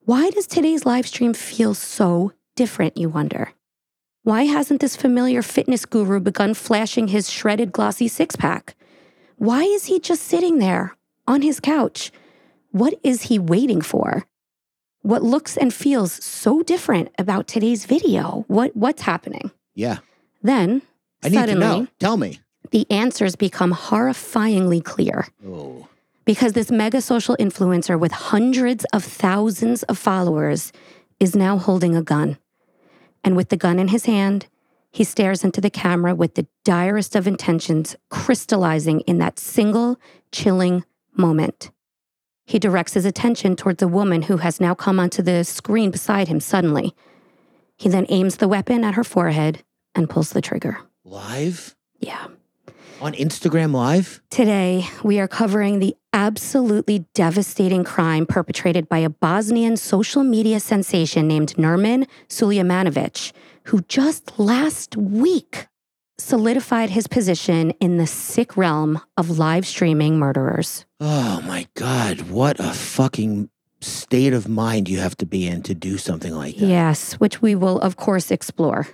Why 0.00 0.30
does 0.30 0.46
today's 0.46 0.84
live 0.84 1.06
stream 1.06 1.32
feel 1.32 1.74
so 1.74 2.32
different, 2.56 2.96
you 2.96 3.08
wonder? 3.08 3.52
Why 4.24 4.44
hasn't 4.44 4.80
this 4.80 4.96
familiar 4.96 5.42
fitness 5.42 5.84
guru 5.84 6.20
begun 6.20 6.54
flashing 6.54 7.08
his 7.08 7.30
shredded, 7.30 7.72
glossy 7.72 8.08
six 8.08 8.36
pack? 8.36 8.76
Why 9.36 9.62
is 9.62 9.86
he 9.86 9.98
just 9.98 10.22
sitting 10.22 10.58
there 10.58 10.96
on 11.26 11.42
his 11.42 11.58
couch? 11.58 12.12
What 12.70 12.94
is 13.02 13.22
he 13.22 13.38
waiting 13.38 13.80
for? 13.80 14.26
What 15.02 15.22
looks 15.22 15.56
and 15.56 15.72
feels 15.74 16.12
so 16.24 16.62
different 16.62 17.10
about 17.18 17.46
today's 17.48 17.86
video? 17.86 18.44
What 18.48 18.74
what's 18.76 19.02
happening? 19.02 19.50
Yeah. 19.74 19.98
Then 20.42 20.82
I 21.24 21.28
need 21.28 21.34
suddenly 21.38 21.54
to 21.66 21.80
know. 21.82 21.86
Tell 21.98 22.16
me. 22.16 22.40
the 22.70 22.86
answers 22.90 23.36
become 23.36 23.72
horrifyingly 23.72 24.82
clear 24.82 25.26
Oh. 25.46 25.88
because 26.24 26.52
this 26.52 26.70
mega 26.70 27.00
social 27.00 27.36
influencer 27.38 27.98
with 27.98 28.12
hundreds 28.12 28.84
of 28.92 29.04
thousands 29.04 29.82
of 29.84 29.98
followers 29.98 30.72
is 31.20 31.34
now 31.36 31.58
holding 31.58 31.96
a 31.96 32.02
gun. 32.02 32.38
And 33.24 33.36
with 33.36 33.48
the 33.50 33.56
gun 33.56 33.78
in 33.78 33.88
his 33.88 34.06
hand, 34.06 34.46
he 34.90 35.04
stares 35.04 35.44
into 35.44 35.60
the 35.60 35.70
camera 35.70 36.14
with 36.14 36.34
the 36.34 36.46
direst 36.64 37.14
of 37.16 37.26
intentions 37.26 37.96
crystallizing 38.08 39.00
in 39.00 39.18
that 39.18 39.38
single 39.38 39.96
chilling 40.32 40.84
moment. 41.16 41.70
He 42.52 42.58
directs 42.58 42.92
his 42.92 43.06
attention 43.06 43.56
towards 43.56 43.80
a 43.80 43.88
woman 43.88 44.20
who 44.20 44.36
has 44.36 44.60
now 44.60 44.74
come 44.74 45.00
onto 45.00 45.22
the 45.22 45.42
screen 45.42 45.90
beside 45.90 46.28
him 46.28 46.38
suddenly. 46.38 46.94
He 47.78 47.88
then 47.88 48.04
aims 48.10 48.36
the 48.36 48.46
weapon 48.46 48.84
at 48.84 48.92
her 48.92 49.04
forehead 49.04 49.64
and 49.94 50.10
pulls 50.10 50.32
the 50.32 50.42
trigger. 50.42 50.78
Live? 51.02 51.74
Yeah. 51.98 52.26
On 53.00 53.14
Instagram 53.14 53.72
Live? 53.72 54.20
Today, 54.28 54.86
we 55.02 55.18
are 55.18 55.26
covering 55.26 55.78
the 55.78 55.96
absolutely 56.12 57.06
devastating 57.14 57.84
crime 57.84 58.26
perpetrated 58.26 58.86
by 58.86 58.98
a 58.98 59.08
Bosnian 59.08 59.78
social 59.78 60.22
media 60.22 60.60
sensation 60.60 61.26
named 61.26 61.54
Nermin 61.54 62.06
Sulejmanovic, 62.28 63.32
who 63.68 63.80
just 63.88 64.38
last 64.38 64.94
week 64.94 65.68
solidified 66.18 66.90
his 66.90 67.06
position 67.06 67.70
in 67.80 67.96
the 67.96 68.06
sick 68.06 68.56
realm 68.56 69.00
of 69.16 69.38
live 69.38 69.66
streaming 69.66 70.18
murderers. 70.18 70.84
Oh 71.00 71.40
my 71.46 71.66
God. 71.74 72.30
What 72.30 72.60
a 72.60 72.72
fucking 72.72 73.48
state 73.80 74.32
of 74.32 74.48
mind 74.48 74.88
you 74.88 74.98
have 75.00 75.16
to 75.16 75.26
be 75.26 75.46
in 75.46 75.62
to 75.62 75.74
do 75.74 75.98
something 75.98 76.34
like 76.34 76.56
that. 76.56 76.66
Yes, 76.66 77.14
which 77.14 77.42
we 77.42 77.54
will, 77.54 77.80
of 77.80 77.96
course, 77.96 78.30
explore 78.30 78.86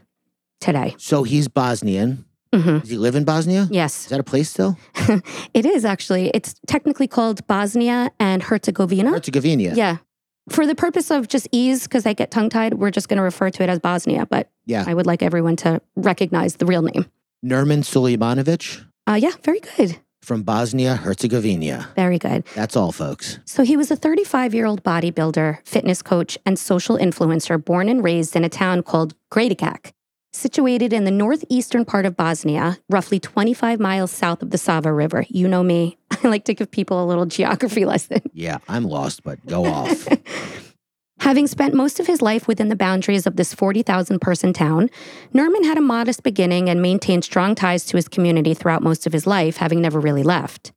today. 0.60 0.94
So 0.98 1.22
he's 1.24 1.48
Bosnian. 1.48 2.24
hmm 2.54 2.78
Does 2.78 2.88
he 2.88 2.96
live 2.96 3.14
in 3.14 3.24
Bosnia? 3.24 3.68
Yes. 3.70 4.04
Is 4.04 4.08
that 4.08 4.20
a 4.20 4.24
place 4.24 4.48
still? 4.50 4.78
it 5.54 5.66
is 5.66 5.84
actually. 5.84 6.30
It's 6.32 6.54
technically 6.66 7.06
called 7.06 7.46
Bosnia 7.46 8.10
and 8.18 8.42
Herzegovina. 8.42 9.10
Herzegovina. 9.10 9.74
Yeah. 9.74 9.98
For 10.48 10.66
the 10.66 10.74
purpose 10.74 11.10
of 11.10 11.28
just 11.28 11.46
ease, 11.52 11.82
because 11.82 12.06
I 12.06 12.14
get 12.14 12.30
tongue 12.30 12.48
tied, 12.48 12.74
we're 12.74 12.90
just 12.90 13.10
going 13.10 13.18
to 13.18 13.22
refer 13.22 13.50
to 13.50 13.62
it 13.62 13.68
as 13.68 13.78
Bosnia, 13.80 14.24
but 14.24 14.48
Yeah. 14.68 14.84
I 14.86 14.94
would 14.94 15.06
like 15.06 15.22
everyone 15.22 15.56
to 15.56 15.80
recognize 15.96 16.56
the 16.56 16.66
real 16.66 16.82
name. 16.82 17.06
Nermin 17.44 17.82
Sulejmanovic 17.82 18.84
Uh, 19.08 19.14
yeah, 19.14 19.32
very 19.42 19.60
good. 19.76 19.98
from 20.22 20.42
Bosnia 20.42 20.94
Herzegovina. 20.96 21.88
Very 21.96 22.18
good. 22.18 22.44
That's 22.54 22.76
all, 22.76 22.92
folks. 22.92 23.38
So 23.46 23.62
he 23.64 23.76
was 23.76 23.90
a 23.90 23.96
35 23.96 24.54
year 24.54 24.66
old 24.66 24.82
bodybuilder, 24.84 25.66
fitness 25.66 26.02
coach, 26.02 26.36
and 26.44 26.58
social 26.58 26.98
influencer 26.98 27.56
born 27.64 27.88
and 27.88 28.04
raised 28.04 28.36
in 28.36 28.44
a 28.44 28.48
town 28.50 28.82
called 28.82 29.14
Gradacac, 29.32 29.92
situated 30.34 30.92
in 30.92 31.04
the 31.04 31.10
northeastern 31.10 31.86
part 31.86 32.04
of 32.04 32.14
Bosnia, 32.16 32.76
roughly 32.90 33.18
25 33.18 33.80
miles 33.80 34.10
south 34.10 34.42
of 34.42 34.50
the 34.50 34.58
Sava 34.58 34.92
River. 34.92 35.24
You 35.30 35.48
know 35.48 35.62
me, 35.62 35.96
I 36.22 36.28
like 36.28 36.44
to 36.44 36.54
give 36.54 36.70
people 36.70 37.02
a 37.02 37.06
little 37.06 37.24
geography 37.26 37.84
lesson. 37.92 38.20
Yeah, 38.34 38.58
I'm 38.68 38.84
lost, 38.84 39.22
but 39.22 39.44
go 39.46 39.64
off. 39.64 40.06
Having 41.20 41.48
spent 41.48 41.74
most 41.74 41.98
of 41.98 42.06
his 42.06 42.22
life 42.22 42.46
within 42.46 42.68
the 42.68 42.76
boundaries 42.76 43.26
of 43.26 43.36
this 43.36 43.52
40,000 43.52 44.20
person 44.20 44.52
town, 44.52 44.88
Nermin 45.34 45.64
had 45.64 45.76
a 45.76 45.82
modest 45.82 46.22
beginning 46.22 46.70
and 46.70 46.80
maintained 46.80 47.24
strong 47.24 47.54
ties 47.54 47.84
to 47.86 47.96
his 47.96 48.08
community 48.08 48.54
throughout 48.54 48.82
most 48.82 49.06
of 49.06 49.12
his 49.12 49.26
life, 49.26 49.56
having 49.56 49.80
never 49.80 49.98
really 50.00 50.22
left. 50.22 50.72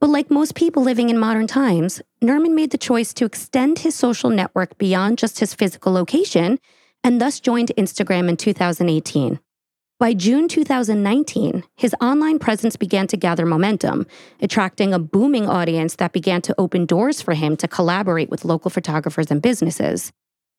But 0.00 0.10
like 0.10 0.30
most 0.30 0.54
people 0.54 0.82
living 0.82 1.08
in 1.08 1.18
modern 1.18 1.46
times, 1.46 2.02
Nermin 2.22 2.54
made 2.54 2.70
the 2.70 2.78
choice 2.78 3.14
to 3.14 3.24
extend 3.24 3.80
his 3.80 3.94
social 3.94 4.30
network 4.30 4.76
beyond 4.78 5.18
just 5.18 5.40
his 5.40 5.54
physical 5.54 5.92
location 5.92 6.58
and 7.04 7.20
thus 7.20 7.40
joined 7.40 7.72
Instagram 7.78 8.28
in 8.28 8.36
2018. 8.36 9.38
By 9.98 10.12
June 10.12 10.46
2019, 10.46 11.64
his 11.74 11.94
online 12.02 12.38
presence 12.38 12.76
began 12.76 13.06
to 13.06 13.16
gather 13.16 13.46
momentum, 13.46 14.06
attracting 14.42 14.92
a 14.92 14.98
booming 14.98 15.48
audience 15.48 15.96
that 15.96 16.12
began 16.12 16.42
to 16.42 16.54
open 16.58 16.84
doors 16.84 17.22
for 17.22 17.32
him 17.32 17.56
to 17.56 17.66
collaborate 17.66 18.28
with 18.28 18.44
local 18.44 18.70
photographers 18.70 19.30
and 19.30 19.40
businesses. 19.40 20.12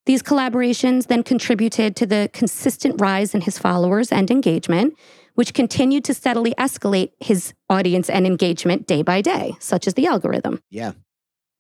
These 0.08 0.24
collaborations 0.24 1.06
then 1.06 1.22
contributed 1.22 1.96
to 1.98 2.08
the 2.08 2.32
consistent 2.34 3.00
rise 3.00 3.36
in 3.36 3.42
his 3.42 3.60
followers 3.60 4.12
and 4.12 4.32
engagement, 4.32 4.98
which 5.36 5.54
continued 5.54 6.04
to 6.06 6.16
steadily 6.16 6.56
escalate 6.58 7.12
his 7.20 7.54
audience 7.70 8.10
and 8.10 8.26
engagement 8.26 8.88
day 8.88 9.04
by 9.04 9.22
day, 9.22 9.54
such 9.60 9.86
as 9.86 9.94
the 9.94 10.08
algorithm. 10.08 10.64
yeah. 10.72 10.94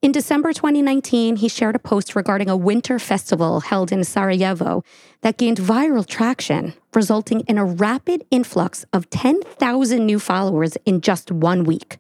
In 0.07 0.13
December 0.13 0.53
2019, 0.53 1.35
he 1.35 1.49
shared 1.49 1.75
a 1.75 1.79
post 1.79 2.15
regarding 2.15 2.49
a 2.49 2.55
winter 2.55 2.97
festival 2.97 3.59
held 3.59 3.91
in 3.91 4.05
Sarajevo 4.05 4.81
that 5.21 5.35
gained 5.35 5.57
viral 5.57 6.07
traction, 6.07 6.73
resulting 6.93 7.41
in 7.41 7.57
a 7.57 7.65
rapid 7.65 8.23
influx 8.31 8.85
of 8.93 9.09
10,000 9.09 10.05
new 10.05 10.17
followers 10.17 10.77
in 10.85 11.01
just 11.01 11.29
one 11.29 11.65
week. 11.65 11.97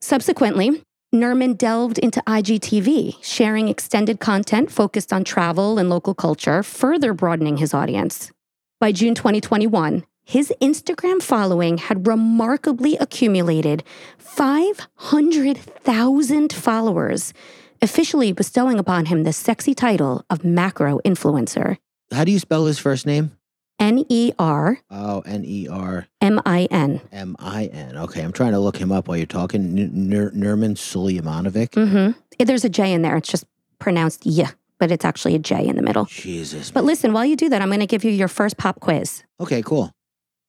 Subsequently, 0.00 0.82
Nermin 1.14 1.56
delved 1.56 1.98
into 1.98 2.20
IGTV, 2.26 3.22
sharing 3.22 3.68
extended 3.68 4.18
content 4.18 4.72
focused 4.72 5.12
on 5.12 5.22
travel 5.22 5.78
and 5.78 5.88
local 5.88 6.14
culture, 6.14 6.64
further 6.64 7.14
broadening 7.14 7.58
his 7.58 7.72
audience. 7.72 8.32
By 8.80 8.90
June 8.90 9.14
2021, 9.14 10.04
his 10.28 10.52
Instagram 10.60 11.22
following 11.22 11.78
had 11.78 12.08
remarkably 12.08 12.96
accumulated 12.96 13.84
500,000 14.18 16.52
followers, 16.52 17.32
officially 17.80 18.32
bestowing 18.32 18.80
upon 18.80 19.06
him 19.06 19.22
the 19.22 19.32
sexy 19.32 19.72
title 19.72 20.24
of 20.28 20.44
macro 20.44 20.98
influencer. 21.04 21.76
How 22.12 22.24
do 22.24 22.32
you 22.32 22.40
spell 22.40 22.66
his 22.66 22.80
first 22.80 23.06
name? 23.06 23.36
N 23.78 24.04
E 24.08 24.32
R 24.38 24.80
Oh, 24.90 25.20
N 25.26 25.44
E 25.44 25.68
R 25.68 26.08
M 26.20 26.40
I 26.44 26.66
N. 26.72 27.00
M 27.12 27.36
I 27.38 27.66
N. 27.66 27.96
Okay, 27.96 28.22
I'm 28.22 28.32
trying 28.32 28.50
to 28.52 28.58
look 28.58 28.76
him 28.78 28.90
up 28.90 29.06
while 29.06 29.16
you're 29.18 29.26
talking. 29.26 29.78
N- 29.78 30.08
Ner- 30.08 30.30
Nermin 30.32 30.74
Sulejmanovic. 30.76 31.68
Mm-hmm. 31.70 32.44
There's 32.44 32.64
a 32.64 32.68
J 32.68 32.92
in 32.92 33.02
there. 33.02 33.16
It's 33.16 33.28
just 33.28 33.44
pronounced 33.78 34.26
yeah, 34.26 34.50
but 34.80 34.90
it's 34.90 35.04
actually 35.04 35.36
a 35.36 35.38
J 35.38 35.64
in 35.66 35.76
the 35.76 35.82
middle. 35.82 36.06
Jesus. 36.06 36.70
But 36.72 36.82
listen, 36.84 37.12
while 37.12 37.24
you 37.26 37.36
do 37.36 37.48
that, 37.50 37.62
I'm 37.62 37.68
going 37.68 37.78
to 37.80 37.86
give 37.86 38.02
you 38.02 38.10
your 38.10 38.26
first 38.28 38.56
pop 38.56 38.80
quiz. 38.80 39.22
Okay, 39.40 39.62
cool. 39.62 39.92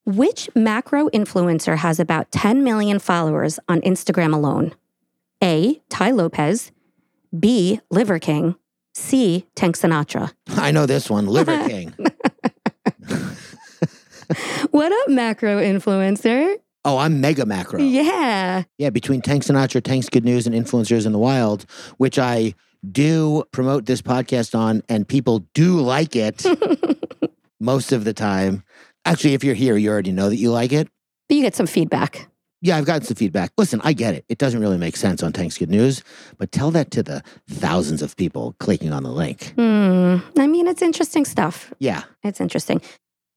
Which 0.08 0.50
macro 0.56 1.10
influencer 1.10 1.76
has 1.80 2.00
about 2.00 2.32
10 2.32 2.64
million 2.64 2.98
followers 2.98 3.60
on 3.68 3.82
Instagram 3.82 4.34
alone? 4.34 4.74
A. 5.44 5.82
Tai 5.90 6.12
Lopez. 6.12 6.72
B. 7.38 7.82
Liver 7.92 8.18
King. 8.18 8.56
C. 8.94 9.48
Tank 9.54 9.76
Sinatra. 9.78 10.32
I 10.48 10.72
know 10.72 10.86
this 10.86 11.10
one, 11.10 11.28
Liver 11.28 11.58
King. 11.68 11.94
What 14.72 14.94
up, 14.94 15.10
macro 15.10 15.58
influencer? 15.60 16.56
Oh, 16.86 17.00
I'm 17.00 17.20
mega 17.20 17.46
macro. 17.46 17.82
Yeah. 17.82 18.64
Yeah, 18.78 18.92
between 18.92 19.22
Tank 19.22 19.44
Sinatra, 19.44 19.84
Tank's 19.84 20.08
Good 20.08 20.24
News, 20.24 20.48
and 20.48 20.56
Influencers 20.56 21.06
in 21.06 21.12
the 21.12 21.20
Wild, 21.20 21.66
which 21.98 22.18
I 22.18 22.54
do 22.90 23.44
promote 23.52 23.88
this 23.88 24.02
podcast 24.02 24.58
on, 24.58 24.84
and 24.88 25.06
people 25.06 25.40
do 25.54 25.82
like 25.82 26.16
it 26.16 26.46
most 27.60 27.92
of 27.92 28.06
the 28.06 28.14
time. 28.14 28.64
Actually, 29.08 29.34
if 29.34 29.44
you're 29.44 29.56
here, 29.56 29.78
you 29.78 29.90
already 29.90 30.12
know 30.12 30.30
that 30.30 30.36
you 30.36 30.52
like 30.52 30.74
it. 30.74 30.88
But 31.30 31.36
you 31.36 31.42
get 31.42 31.56
some 31.56 31.68
feedback. 31.68 32.28
Yeah, 32.62 32.78
I've 32.78 32.86
gotten 32.86 33.04
some 33.04 33.16
feedback. 33.16 33.52
Listen, 33.58 33.80
I 33.84 33.94
get 33.94 34.16
it. 34.16 34.26
It 34.30 34.40
doesn't 34.40 34.60
really 34.60 34.78
make 34.78 34.98
sense 34.98 35.22
on 35.22 35.32
Tank's 35.32 35.58
Good 35.58 35.70
News, 35.70 36.04
but 36.38 36.52
tell 36.52 36.72
that 36.72 36.90
to 36.92 37.04
the 37.04 37.24
thousands 37.48 38.02
of 38.02 38.18
people 38.18 38.56
clicking 38.60 38.92
on 38.92 39.04
the 39.04 39.12
link. 39.12 39.54
Hmm. 39.56 40.18
I 40.38 40.48
mean, 40.48 40.68
it's 40.68 40.82
interesting 40.82 41.24
stuff. 41.24 41.72
Yeah. 41.80 42.04
It's 42.24 42.42
interesting. 42.42 42.82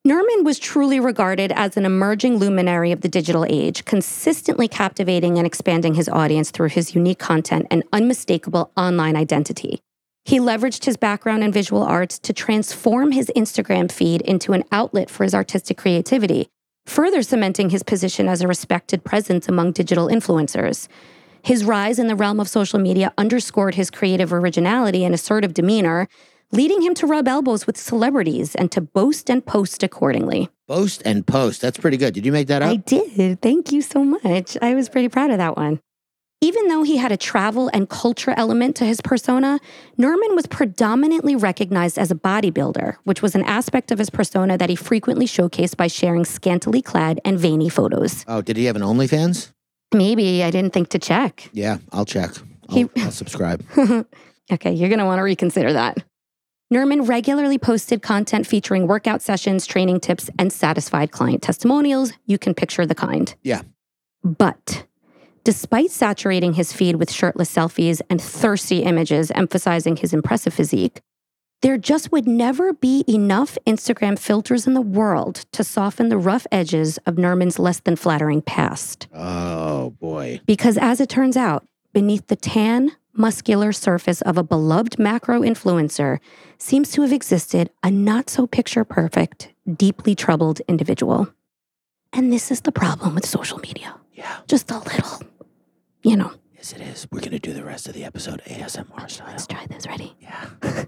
Nermin 0.06 0.44
was 0.44 0.58
truly 0.58 0.98
regarded 0.98 1.52
as 1.52 1.76
an 1.76 1.84
emerging 1.84 2.38
luminary 2.38 2.90
of 2.90 3.02
the 3.02 3.08
digital 3.08 3.44
age, 3.46 3.84
consistently 3.84 4.66
captivating 4.66 5.36
and 5.36 5.46
expanding 5.46 5.92
his 5.92 6.08
audience 6.08 6.50
through 6.50 6.70
his 6.70 6.94
unique 6.94 7.18
content 7.18 7.66
and 7.70 7.84
unmistakable 7.92 8.72
online 8.78 9.14
identity. 9.14 9.82
He 10.24 10.38
leveraged 10.38 10.84
his 10.84 10.96
background 10.96 11.42
in 11.42 11.52
visual 11.52 11.82
arts 11.82 12.18
to 12.20 12.32
transform 12.32 13.12
his 13.12 13.32
Instagram 13.34 13.90
feed 13.90 14.20
into 14.22 14.52
an 14.52 14.64
outlet 14.70 15.10
for 15.10 15.24
his 15.24 15.34
artistic 15.34 15.76
creativity, 15.76 16.48
further 16.86 17.22
cementing 17.22 17.70
his 17.70 17.82
position 17.82 18.28
as 18.28 18.42
a 18.42 18.48
respected 18.48 19.04
presence 19.04 19.48
among 19.48 19.72
digital 19.72 20.08
influencers. 20.08 20.88
His 21.42 21.64
rise 21.64 21.98
in 21.98 22.06
the 22.06 22.16
realm 22.16 22.38
of 22.38 22.48
social 22.48 22.78
media 22.78 23.12
underscored 23.16 23.74
his 23.74 23.90
creative 23.90 24.32
originality 24.32 25.04
and 25.04 25.14
assertive 25.14 25.54
demeanor, 25.54 26.06
leading 26.52 26.82
him 26.82 26.94
to 26.94 27.06
rub 27.06 27.26
elbows 27.26 27.66
with 27.66 27.78
celebrities 27.78 28.54
and 28.54 28.70
to 28.72 28.80
boast 28.80 29.30
and 29.30 29.44
post 29.44 29.82
accordingly. 29.82 30.50
Boast 30.68 31.02
and 31.04 31.26
post. 31.26 31.60
That's 31.60 31.78
pretty 31.78 31.96
good. 31.96 32.12
Did 32.12 32.26
you 32.26 32.32
make 32.32 32.48
that 32.48 32.60
up? 32.62 32.70
I 32.70 32.76
did. 32.76 33.40
Thank 33.40 33.72
you 33.72 33.80
so 33.80 34.04
much. 34.04 34.56
I 34.60 34.74
was 34.74 34.88
pretty 34.88 35.08
proud 35.08 35.30
of 35.30 35.38
that 35.38 35.56
one. 35.56 35.80
Even 36.42 36.68
though 36.68 36.82
he 36.82 36.96
had 36.96 37.12
a 37.12 37.18
travel 37.18 37.68
and 37.74 37.88
culture 37.90 38.32
element 38.34 38.74
to 38.76 38.84
his 38.86 39.02
persona, 39.02 39.60
Nermin 39.98 40.34
was 40.34 40.46
predominantly 40.46 41.36
recognized 41.36 41.98
as 41.98 42.10
a 42.10 42.14
bodybuilder, 42.14 42.96
which 43.04 43.20
was 43.20 43.34
an 43.34 43.42
aspect 43.44 43.90
of 43.90 43.98
his 43.98 44.08
persona 44.08 44.56
that 44.56 44.70
he 44.70 44.76
frequently 44.76 45.26
showcased 45.26 45.76
by 45.76 45.86
sharing 45.86 46.24
scantily 46.24 46.80
clad 46.80 47.20
and 47.26 47.38
veiny 47.38 47.68
photos. 47.68 48.24
oh, 48.26 48.40
did 48.40 48.56
he 48.56 48.64
have 48.64 48.76
an 48.76 48.80
OnlyFans? 48.82 49.52
Maybe 49.92 50.42
I 50.42 50.50
didn't 50.50 50.72
think 50.72 50.88
to 50.90 50.98
check. 50.98 51.50
Yeah, 51.52 51.78
I'll 51.92 52.06
check. 52.06 52.30
I'll, 52.70 52.74
He- 52.76 52.88
I'll 52.98 53.10
subscribe. 53.10 53.62
Okay, 54.52 54.72
you're 54.72 54.88
going 54.88 54.98
to 54.98 55.04
want 55.04 55.20
to 55.20 55.22
reconsider 55.22 55.72
that. 55.74 55.98
Nermin 56.74 57.06
regularly 57.08 57.56
posted 57.56 58.02
content 58.02 58.48
featuring 58.48 58.88
workout 58.88 59.22
sessions, 59.22 59.64
training 59.64 60.00
tips, 60.00 60.28
and 60.40 60.52
satisfied 60.52 61.12
client 61.12 61.40
testimonials. 61.40 62.12
You 62.26 62.36
can 62.36 62.54
picture 62.54 62.84
the 62.84 62.96
kind. 62.96 63.32
Yeah. 63.44 63.62
But 64.24 64.86
despite 65.44 65.90
saturating 65.90 66.54
his 66.54 66.72
feed 66.72 66.96
with 66.96 67.10
shirtless 67.10 67.54
selfies 67.54 68.00
and 68.08 68.20
thirsty 68.20 68.82
images 68.82 69.30
emphasizing 69.32 69.96
his 69.96 70.12
impressive 70.12 70.54
physique, 70.54 71.00
there 71.62 71.76
just 71.76 72.10
would 72.10 72.26
never 72.26 72.72
be 72.72 73.04
enough 73.06 73.58
Instagram 73.66 74.18
filters 74.18 74.66
in 74.66 74.72
the 74.74 74.80
world 74.80 75.44
to 75.52 75.62
soften 75.62 76.08
the 76.08 76.16
rough 76.16 76.46
edges 76.50 76.98
of 77.06 77.16
Nermin's 77.16 77.58
less 77.58 77.80
than 77.80 77.96
flattering 77.96 78.40
past. 78.40 79.08
Oh, 79.14 79.90
boy. 80.00 80.40
Because 80.46 80.78
as 80.78 81.00
it 81.00 81.10
turns 81.10 81.36
out, 81.36 81.66
beneath 81.92 82.28
the 82.28 82.36
tan, 82.36 82.92
muscular 83.12 83.72
surface 83.72 84.22
of 84.22 84.38
a 84.38 84.42
beloved 84.42 84.98
macro 84.98 85.42
influencer 85.42 86.18
seems 86.56 86.92
to 86.92 87.02
have 87.02 87.12
existed 87.12 87.68
a 87.82 87.90
not 87.90 88.30
so 88.30 88.46
picture 88.46 88.84
perfect, 88.84 89.52
deeply 89.76 90.14
troubled 90.14 90.60
individual. 90.60 91.28
And 92.12 92.32
this 92.32 92.50
is 92.50 92.62
the 92.62 92.72
problem 92.72 93.14
with 93.14 93.26
social 93.26 93.58
media. 93.58 93.99
Yeah. 94.20 94.36
Just 94.46 94.70
a 94.70 94.78
little, 94.78 95.22
you 96.02 96.14
know, 96.16 96.32
Yes, 96.60 96.74
it 96.74 96.82
is. 96.82 97.08
We're 97.10 97.20
going 97.20 97.30
to 97.30 97.38
do 97.38 97.54
the 97.54 97.64
rest 97.64 97.88
of 97.88 97.94
the 97.94 98.04
episode 98.04 98.42
ASMR 98.44 99.10
style. 99.10 99.28
let's 99.30 99.46
try 99.46 99.64
this. 99.64 99.86
Ready? 99.86 100.14
Yeah. 100.20 100.46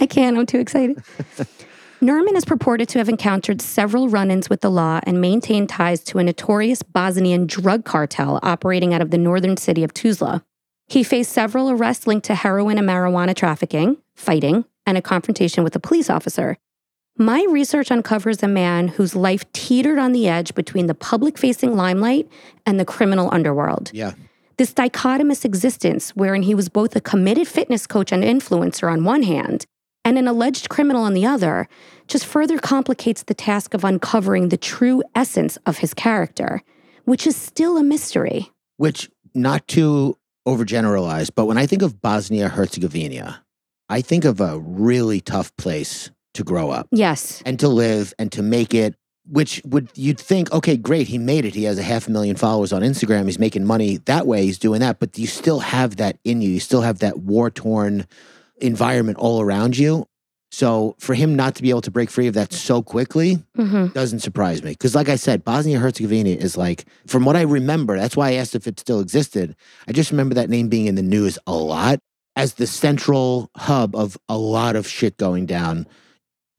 I 0.00 0.06
can't, 0.06 0.38
I'm 0.38 0.46
too 0.46 0.60
excited. 0.60 0.96
Nermin 2.00 2.34
is 2.34 2.46
purported 2.46 2.88
to 2.88 2.98
have 2.98 3.10
encountered 3.10 3.60
several 3.60 4.08
run 4.08 4.30
ins 4.30 4.48
with 4.48 4.62
the 4.62 4.70
law 4.70 5.00
and 5.02 5.20
maintained 5.20 5.68
ties 5.68 6.02
to 6.04 6.18
a 6.18 6.24
notorious 6.24 6.82
Bosnian 6.82 7.46
drug 7.46 7.84
cartel 7.84 8.40
operating 8.42 8.94
out 8.94 9.02
of 9.02 9.10
the 9.10 9.18
northern 9.18 9.58
city 9.58 9.84
of 9.84 9.92
Tuzla. 9.92 10.42
He 10.86 11.02
faced 11.02 11.32
several 11.32 11.70
arrests 11.70 12.06
linked 12.06 12.24
to 12.28 12.34
heroin 12.34 12.78
and 12.78 12.88
marijuana 12.88 13.36
trafficking, 13.36 13.98
fighting, 14.16 14.64
and 14.86 14.96
a 14.96 15.02
confrontation 15.02 15.64
with 15.64 15.76
a 15.76 15.80
police 15.80 16.08
officer. 16.08 16.56
My 17.18 17.46
research 17.50 17.90
uncovers 17.90 18.42
a 18.42 18.48
man 18.48 18.88
whose 18.88 19.14
life 19.14 19.50
teetered 19.52 19.98
on 19.98 20.12
the 20.12 20.28
edge 20.28 20.54
between 20.54 20.86
the 20.86 20.94
public 20.94 21.36
facing 21.36 21.76
limelight 21.76 22.26
and 22.64 22.80
the 22.80 22.86
criminal 22.86 23.28
underworld. 23.32 23.90
Yeah. 23.92 24.12
This 24.56 24.72
dichotomous 24.72 25.44
existence, 25.44 26.16
wherein 26.16 26.42
he 26.42 26.54
was 26.54 26.68
both 26.68 26.96
a 26.96 27.00
committed 27.00 27.46
fitness 27.46 27.86
coach 27.86 28.12
and 28.12 28.24
influencer 28.24 28.90
on 28.90 29.04
one 29.04 29.24
hand, 29.24 29.66
and 30.04 30.18
an 30.18 30.26
alleged 30.26 30.68
criminal 30.68 31.04
on 31.04 31.12
the 31.12 31.26
other, 31.26 31.68
just 32.08 32.24
further 32.24 32.58
complicates 32.58 33.22
the 33.24 33.34
task 33.34 33.74
of 33.74 33.84
uncovering 33.84 34.48
the 34.48 34.56
true 34.56 35.02
essence 35.14 35.58
of 35.66 35.78
his 35.78 35.94
character, 35.94 36.62
which 37.04 37.26
is 37.26 37.36
still 37.36 37.76
a 37.76 37.82
mystery. 37.82 38.50
Which, 38.78 39.10
not 39.34 39.68
to 39.68 40.16
overgeneralize, 40.46 41.30
but 41.34 41.44
when 41.44 41.58
I 41.58 41.66
think 41.66 41.82
of 41.82 42.00
Bosnia 42.00 42.48
Herzegovina, 42.48 43.44
I 43.88 44.00
think 44.00 44.24
of 44.24 44.40
a 44.40 44.58
really 44.58 45.20
tough 45.20 45.54
place 45.56 46.10
to 46.34 46.44
grow 46.44 46.70
up 46.70 46.88
Yes. 46.90 47.42
and 47.46 47.58
to 47.60 47.68
live 47.68 48.14
and 48.18 48.30
to 48.32 48.42
make 48.42 48.74
it. 48.74 48.94
Which 49.30 49.62
would 49.64 49.88
you'd 49.94 50.18
think, 50.18 50.50
okay, 50.52 50.76
great, 50.76 51.06
he 51.06 51.16
made 51.16 51.44
it. 51.44 51.54
He 51.54 51.62
has 51.62 51.78
a 51.78 51.82
half 51.84 52.08
a 52.08 52.10
million 52.10 52.34
followers 52.34 52.72
on 52.72 52.82
Instagram. 52.82 53.26
He's 53.26 53.38
making 53.38 53.64
money 53.64 53.98
that 54.06 54.26
way. 54.26 54.44
He's 54.44 54.58
doing 54.58 54.80
that, 54.80 54.98
but 54.98 55.16
you 55.16 55.28
still 55.28 55.60
have 55.60 55.96
that 55.96 56.18
in 56.24 56.42
you. 56.42 56.50
You 56.50 56.58
still 56.58 56.80
have 56.80 56.98
that 56.98 57.20
war 57.20 57.48
torn 57.48 58.04
environment 58.58 59.18
all 59.18 59.40
around 59.40 59.76
you. 59.78 60.06
So 60.50 60.96
for 60.98 61.14
him 61.14 61.34
not 61.36 61.54
to 61.54 61.62
be 61.62 61.70
able 61.70 61.80
to 61.82 61.90
break 61.90 62.10
free 62.10 62.26
of 62.26 62.34
that 62.34 62.52
so 62.52 62.82
quickly, 62.82 63.42
hmm 63.56 63.86
doesn't 63.94 64.20
surprise 64.20 64.62
me 64.62 64.70
because 64.70 64.94
like 64.94 65.08
i 65.08 65.16
said 65.16 65.44
bosnia 65.44 65.78
herzegovina 65.78 66.30
is 66.30 66.56
like 66.56 66.84
from 67.06 67.24
what 67.24 67.36
i 67.36 67.42
remember 67.42 67.96
that's 67.98 68.16
why 68.16 68.28
i 68.30 68.32
asked 68.34 68.54
if 68.54 68.66
it 68.66 68.78
still 68.80 69.00
existed 69.00 69.54
i 69.88 69.92
just 69.92 70.10
remember 70.10 70.34
that 70.34 70.48
name 70.50 70.68
being 70.68 70.86
in 70.86 70.94
the 70.94 71.02
news 71.02 71.38
a 71.46 71.52
lot 71.54 71.98
as 72.36 72.54
the 72.54 72.66
central 72.66 73.50
hub 73.56 73.94
of 73.96 74.16
a 74.28 74.36
lot 74.38 74.76
of 74.76 74.86
shit 74.86 75.16
going 75.18 75.44
down 75.46 75.86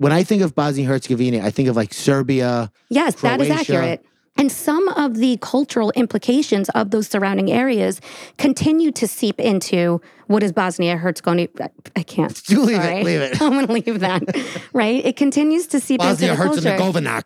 when 0.03 0.11
i 0.11 0.23
think 0.23 0.41
of 0.41 0.53
bosnia 0.53 0.85
herzegovina 0.85 1.39
i 1.43 1.51
think 1.51 1.67
of 1.69 1.75
like 1.75 1.93
serbia 1.93 2.71
Yes, 2.89 3.15
that 3.21 3.41
is 3.41 3.49
accurate. 3.49 4.05
And 4.35 4.51
some 4.51 4.87
of 4.89 5.17
the 5.17 5.37
cultural 5.41 5.91
implications 5.95 6.69
of 6.69 6.89
those 6.91 7.07
surrounding 7.07 7.51
areas 7.51 8.01
continue 8.37 8.91
to 8.91 9.07
seep 9.07 9.39
into 9.39 10.01
what 10.27 10.41
is 10.41 10.51
Bosnia 10.51 10.97
Herzegovina. 10.97 11.47
I 11.95 12.01
can't. 12.03 12.49
leave 12.49 12.79
it 12.79 13.03
leave 13.03 13.21
it 13.21 13.41
I'm 13.41 13.51
going 13.53 13.67
to 13.67 13.73
leave 13.73 13.99
that. 13.99 14.23
Right? 14.73 15.05
It 15.05 15.15
continues 15.17 15.67
to 15.67 15.79
seep 15.79 15.99
bosnia 15.99 16.31
into 16.31 16.43
herzegovina 16.43 17.23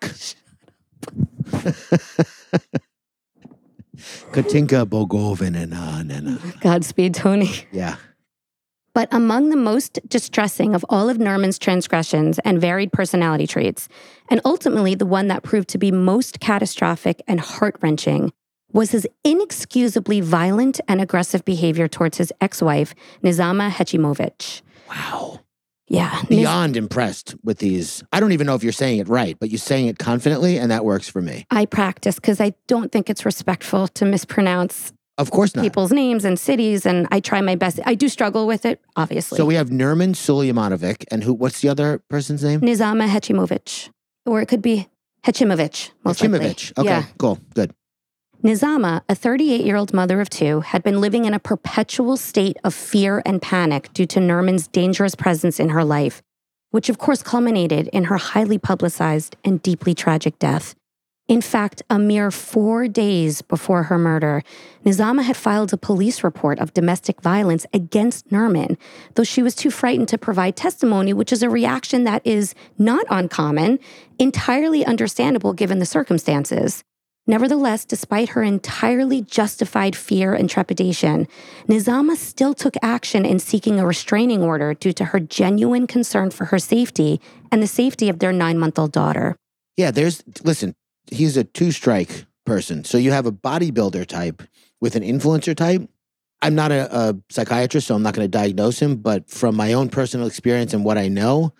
katinka 4.32 4.86
bogovina 4.86 6.60
Godspeed, 6.62 7.14
Tony. 7.14 7.50
yeah 7.72 7.96
But 8.98 9.14
among 9.14 9.52
the 9.52 9.56
most 9.58 10.00
distressing 10.10 10.74
of 10.74 10.84
all 10.90 11.08
of 11.08 11.20
Norman's 11.20 11.60
transgressions 11.60 12.40
and 12.40 12.60
varied 12.60 12.92
personality 12.92 13.46
traits, 13.46 13.88
and 14.28 14.42
ultimately 14.44 14.96
the 14.96 15.06
one 15.06 15.28
that 15.28 15.44
proved 15.44 15.68
to 15.68 15.78
be 15.78 15.92
most 15.92 16.40
catastrophic 16.40 17.22
and 17.28 17.40
heart 17.40 17.76
wrenching, 17.80 18.34
was 18.74 18.90
his 18.90 19.08
inexcusably 19.24 20.20
violent 20.20 20.82
and 20.88 21.00
aggressive 21.00 21.46
behavior 21.46 21.88
towards 21.88 22.18
his 22.18 22.34
ex 22.42 22.60
wife, 22.60 22.96
Nizama 23.24 23.70
Hechimovic. 23.70 24.64
wow 24.90 25.42
Yeah. 25.88 26.20
Niz- 26.22 26.30
beyond 26.30 26.76
impressed 26.76 27.36
with 27.44 27.60
these. 27.60 28.04
I 28.12 28.20
don't 28.20 28.32
even 28.32 28.48
know 28.48 28.56
if 28.56 28.64
you're 28.64 28.72
saying 28.72 28.98
it 28.98 29.08
right, 29.08 29.38
but 29.40 29.52
you're 29.52 29.60
saying 29.60 29.90
it 29.90 30.00
confidently, 30.00 30.58
and 30.58 30.72
that 30.72 30.84
works 30.84 31.08
for 31.08 31.22
me. 31.22 31.46
I 31.52 31.68
practice 31.68 32.16
because 32.16 32.42
I 32.42 32.56
don't 32.66 32.92
think 32.92 33.12
it's 33.12 33.26
respectful 33.26 33.88
to 33.90 34.06
mispronounce 34.06 34.92
Of 35.18 35.32
course 35.32 35.56
not. 35.56 35.64
people's 35.64 35.92
names 35.92 36.26
and 36.26 36.38
cities, 36.40 36.86
and 36.86 37.08
I 37.12 37.20
try 37.20 37.42
my 37.42 37.56
best. 37.56 37.80
I 37.86 37.96
do 37.96 38.08
struggle 38.08 38.46
with 38.46 38.66
it, 38.66 38.80
obviously. 38.96 39.38
So 39.38 39.46
we 39.46 39.56
have 39.56 39.70
Nermin 39.70 40.14
Sulejmanovic, 40.16 41.06
and 41.10 41.24
who? 41.24 41.34
What's 41.34 41.62
the 41.62 41.70
other 41.70 42.00
person's 42.10 42.44
name? 42.44 42.62
Nizama 42.62 43.08
Hechimovic, 43.08 43.90
or 44.26 44.42
it 44.42 44.48
could 44.48 44.62
be 44.62 44.88
Hechimovic, 45.26 45.92
most 46.04 46.22
likely. 46.22 46.40
Chimovic. 46.40 46.78
Okay, 46.78 46.88
Yeah. 46.90 47.04
cool, 47.18 47.40
good. 47.56 47.74
Nizama, 48.44 49.02
a 49.10 49.16
38 49.16 49.66
year 49.66 49.76
old 49.76 49.94
mother 49.94 50.22
of 50.22 50.30
two, 50.30 50.62
had 50.62 50.84
been 50.84 51.02
living 51.02 51.26
in 51.26 51.34
a 51.34 51.40
perpetual 51.40 52.16
state 52.18 52.58
of 52.64 52.74
fear 52.74 53.22
and 53.26 53.42
panic 53.42 53.92
due 53.94 54.06
to 54.06 54.20
Nermin's 54.20 54.68
dangerous 54.68 55.16
presence 55.16 55.60
in 55.60 55.70
her 55.70 55.84
life, 55.84 56.22
which 56.70 56.88
of 56.90 57.00
course 57.00 57.24
culminated 57.24 57.88
in 57.88 58.06
her 58.06 58.18
highly 58.18 58.60
publicized 58.60 59.36
and 59.44 59.62
deeply 59.64 59.96
tragic 59.96 60.38
death. 60.38 60.76
In 61.28 61.42
fact, 61.42 61.84
a 61.90 62.00
mere 62.00 62.32
four 62.32 62.88
days 62.88 63.42
before 63.42 63.84
her 63.84 63.98
murder, 63.98 64.44
Nizama 64.86 65.24
had 65.24 65.36
filed 65.36 65.74
a 65.74 65.78
police 65.78 66.24
report 66.24 66.58
of 66.60 66.74
domestic 66.74 67.22
violence 67.22 67.66
against 67.74 68.30
Nermin, 68.30 68.78
though 69.16 69.26
she 69.26 69.44
was 69.44 69.54
too 69.54 69.70
frightened 69.70 70.08
to 70.08 70.18
provide 70.18 70.56
testimony, 70.56 71.12
which 71.12 71.34
is 71.34 71.44
a 71.44 71.50
reaction 71.50 72.06
that 72.06 72.26
is 72.26 72.56
not 72.78 73.06
uncommon, 73.10 73.78
entirely 74.18 74.86
understandable 74.86 75.52
given 75.52 75.80
the 75.80 75.86
circumstances. 75.86 76.82
Nevertheless, 77.30 77.84
despite 77.84 78.30
her 78.30 78.42
entirely 78.42 79.22
justified 79.22 79.98
fear 79.98 80.34
and 80.34 80.50
trepidation, 80.50 81.28
Nizama 81.68 82.16
still 82.16 82.54
took 82.54 82.76
action 82.82 83.26
in 83.26 83.40
seeking 83.40 83.82
a 83.82 83.86
restraining 83.86 84.42
order 84.42 84.74
due 84.74 84.94
to 84.94 85.04
her 85.04 85.20
genuine 85.20 85.88
concern 85.88 86.32
for 86.32 86.46
her 86.46 86.60
safety 86.60 87.20
and 87.52 87.62
the 87.62 87.68
safety 87.68 88.08
of 88.08 88.20
their 88.20 88.32
nine 88.32 88.58
month 88.58 88.80
old 88.80 88.94
daughter. 88.94 89.36
Yeah, 89.76 89.92
there's. 89.92 90.24
Listen, 90.46 90.74
he's 91.12 91.38
a 91.38 91.44
two-strike 91.44 92.26
person. 92.46 92.84
So 92.84 92.98
you 92.98 93.12
have 93.12 93.26
a 93.26 93.32
bodybuilder 93.32 94.06
type 94.08 94.44
with 94.82 94.96
an 94.96 95.04
influencer 95.04 95.56
type. 95.56 95.90
I'm 96.42 96.56
not 96.56 96.72
a, 96.72 96.96
a 96.96 97.16
psychiatrist, 97.30 97.88
so 97.88 97.96
I'm 97.96 98.04
not 98.04 98.14
going 98.14 98.26
to 98.26 98.38
diagnose 98.38 98.80
him. 98.80 98.98
But 98.98 99.30
from 99.30 99.56
my 99.56 99.74
own 99.74 99.90
personal 99.90 100.28
experience 100.28 100.74
and 100.74 100.86
what 100.86 100.98
I 100.98 101.08
know, 101.08 101.54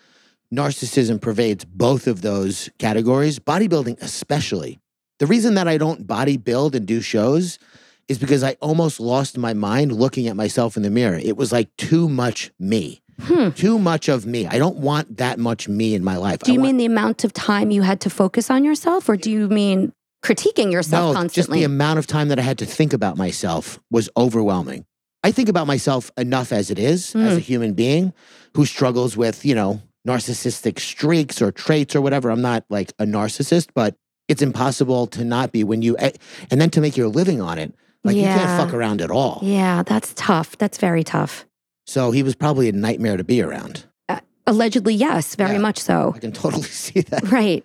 narcissism 0.54 1.20
pervades 1.20 1.64
both 1.64 2.06
of 2.06 2.22
those 2.22 2.70
categories. 2.78 3.38
Bodybuilding, 3.38 4.00
especially. 4.00 4.78
The 5.18 5.26
reason 5.26 5.54
that 5.54 5.66
I 5.66 5.78
don't 5.78 6.06
bodybuild 6.06 6.74
and 6.74 6.86
do 6.86 7.00
shows 7.00 7.58
is 8.06 8.18
because 8.18 8.42
I 8.42 8.56
almost 8.60 9.00
lost 9.00 9.36
my 9.36 9.52
mind 9.52 9.92
looking 9.92 10.28
at 10.28 10.36
myself 10.36 10.76
in 10.76 10.82
the 10.82 10.90
mirror. 10.90 11.18
It 11.18 11.36
was 11.36 11.52
like 11.52 11.74
too 11.76 12.08
much 12.08 12.50
me, 12.58 13.02
Hmm. 13.20 13.50
too 13.50 13.78
much 13.78 14.08
of 14.08 14.26
me. 14.26 14.46
I 14.46 14.58
don't 14.58 14.76
want 14.76 15.16
that 15.18 15.38
much 15.38 15.68
me 15.68 15.94
in 15.94 16.04
my 16.04 16.16
life. 16.16 16.38
Do 16.40 16.52
you 16.52 16.60
want- 16.60 16.68
mean 16.68 16.76
the 16.76 16.84
amount 16.86 17.24
of 17.24 17.32
time 17.32 17.70
you 17.70 17.82
had 17.82 18.00
to 18.02 18.10
focus 18.10 18.50
on 18.50 18.64
yourself, 18.64 19.08
or 19.08 19.16
do 19.16 19.30
you 19.30 19.48
mean 19.48 19.92
critiquing 20.24 20.70
yourself 20.72 21.14
no, 21.14 21.28
just 21.28 21.50
the 21.50 21.64
amount 21.64 21.98
of 21.98 22.06
time 22.06 22.28
that 22.28 22.38
I 22.38 22.42
had 22.42 22.58
to 22.58 22.66
think 22.66 22.92
about 22.92 23.16
myself 23.16 23.78
was 23.90 24.08
overwhelming. 24.16 24.84
I 25.24 25.32
think 25.32 25.48
about 25.48 25.66
myself 25.66 26.10
enough 26.16 26.52
as 26.52 26.70
it 26.70 26.78
is, 26.78 27.14
as 27.16 27.36
a 27.36 27.40
human 27.40 27.74
being 27.74 28.12
who 28.54 28.64
struggles 28.64 29.16
with, 29.16 29.44
you 29.44 29.54
know, 29.54 29.80
narcissistic 30.06 30.78
streaks 30.78 31.42
or 31.42 31.50
traits 31.52 31.94
or 31.94 32.00
whatever. 32.00 32.30
I'm 32.30 32.40
not 32.40 32.64
like 32.70 32.92
a 32.98 33.04
narcissist, 33.04 33.68
but 33.74 33.94
it's 34.28 34.42
impossible 34.42 35.06
to 35.08 35.24
not 35.24 35.52
be 35.52 35.64
when 35.64 35.82
you, 35.82 35.96
eh, 35.98 36.12
and 36.50 36.60
then 36.60 36.70
to 36.70 36.80
make 36.80 36.96
your 36.96 37.08
living 37.08 37.40
on 37.40 37.58
it. 37.58 37.74
Like 38.04 38.16
you 38.16 38.22
can't 38.22 38.60
fuck 38.62 38.72
around 38.72 39.02
at 39.02 39.10
all. 39.10 39.40
yeah, 39.42 39.82
that's 39.82 40.12
tough. 40.14 40.56
That's 40.58 40.78
very 40.78 41.02
tough. 41.02 41.44
So 41.88 42.10
he 42.10 42.22
was 42.22 42.34
probably 42.34 42.68
a 42.68 42.72
nightmare 42.72 43.16
to 43.16 43.24
be 43.24 43.40
around. 43.40 43.86
Uh, 44.10 44.20
allegedly, 44.46 44.92
yes, 44.92 45.34
very 45.36 45.52
Yeah. 45.52 45.58
much 45.60 45.78
so. 45.78 46.12
I 46.14 46.18
can 46.18 46.32
totally 46.32 46.62
see 46.84 47.00
that. 47.00 47.30
Right. 47.32 47.64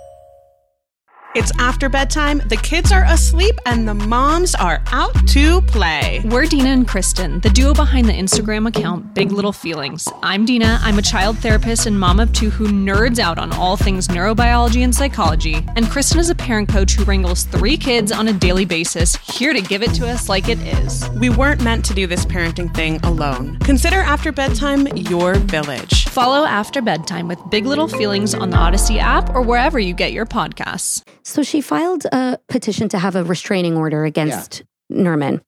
It's 1.33 1.53
after 1.59 1.87
bedtime, 1.87 2.39
the 2.39 2.57
kids 2.57 2.91
are 2.91 3.05
asleep, 3.05 3.57
and 3.65 3.87
the 3.87 3.93
moms 3.93 4.53
are 4.53 4.83
out 4.87 5.15
to 5.29 5.61
play. 5.61 6.21
We're 6.25 6.45
Deena 6.45 6.67
and 6.67 6.85
Kristin, 6.85 7.41
the 7.41 7.49
duo 7.49 7.73
behind 7.73 8.09
the 8.09 8.11
Instagram 8.11 8.67
account 8.67 9.13
Big 9.13 9.31
Little 9.31 9.53
Feelings. 9.53 10.09
I'm 10.23 10.43
Deena. 10.43 10.77
I'm 10.81 10.99
a 10.99 11.01
child 11.01 11.37
therapist 11.37 11.85
and 11.85 11.97
mom 11.97 12.19
of 12.19 12.33
two 12.33 12.49
who 12.49 12.67
nerds 12.67 13.17
out 13.17 13.39
on 13.39 13.53
all 13.53 13.77
things 13.77 14.09
neurobiology 14.09 14.83
and 14.83 14.93
psychology. 14.93 15.65
And 15.77 15.85
Kristin 15.85 16.17
is 16.17 16.29
a 16.29 16.35
parent 16.35 16.67
coach 16.67 16.95
who 16.95 17.05
wrangles 17.05 17.43
three 17.43 17.77
kids 17.77 18.11
on 18.11 18.27
a 18.27 18.33
daily 18.33 18.65
basis, 18.65 19.15
here 19.15 19.53
to 19.53 19.61
give 19.61 19.83
it 19.83 19.93
to 19.93 20.09
us 20.09 20.27
like 20.27 20.49
it 20.49 20.59
is. 20.59 21.09
We 21.11 21.29
weren't 21.29 21.63
meant 21.63 21.85
to 21.85 21.93
do 21.93 22.07
this 22.07 22.25
parenting 22.25 22.75
thing 22.75 22.99
alone. 23.03 23.57
Consider 23.59 24.01
after 24.01 24.33
bedtime 24.33 24.85
your 24.97 25.35
village. 25.35 26.09
Follow 26.09 26.43
After 26.43 26.81
Bedtime 26.81 27.29
with 27.29 27.39
Big 27.49 27.65
Little 27.65 27.87
Feelings 27.87 28.33
on 28.33 28.49
the 28.49 28.57
Odyssey 28.57 28.99
app 28.99 29.33
or 29.33 29.41
wherever 29.41 29.79
you 29.79 29.93
get 29.93 30.11
your 30.11 30.25
podcasts. 30.25 31.01
So 31.23 31.43
she 31.43 31.61
filed 31.61 32.05
a 32.05 32.39
petition 32.47 32.89
to 32.89 32.99
have 32.99 33.15
a 33.15 33.23
restraining 33.23 33.77
order 33.77 34.05
against 34.05 34.63
Nermin. 34.91 35.41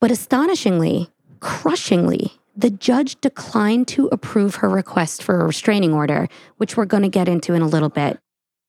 But 0.00 0.10
astonishingly, 0.10 1.10
crushingly, 1.40 2.32
the 2.56 2.70
judge 2.70 3.20
declined 3.20 3.88
to 3.88 4.08
approve 4.12 4.56
her 4.56 4.68
request 4.68 5.22
for 5.22 5.40
a 5.40 5.46
restraining 5.46 5.92
order, 5.94 6.28
which 6.56 6.76
we're 6.76 6.84
going 6.84 7.02
to 7.02 7.08
get 7.08 7.28
into 7.28 7.54
in 7.54 7.62
a 7.62 7.66
little 7.68 7.88
bit. 7.88 8.18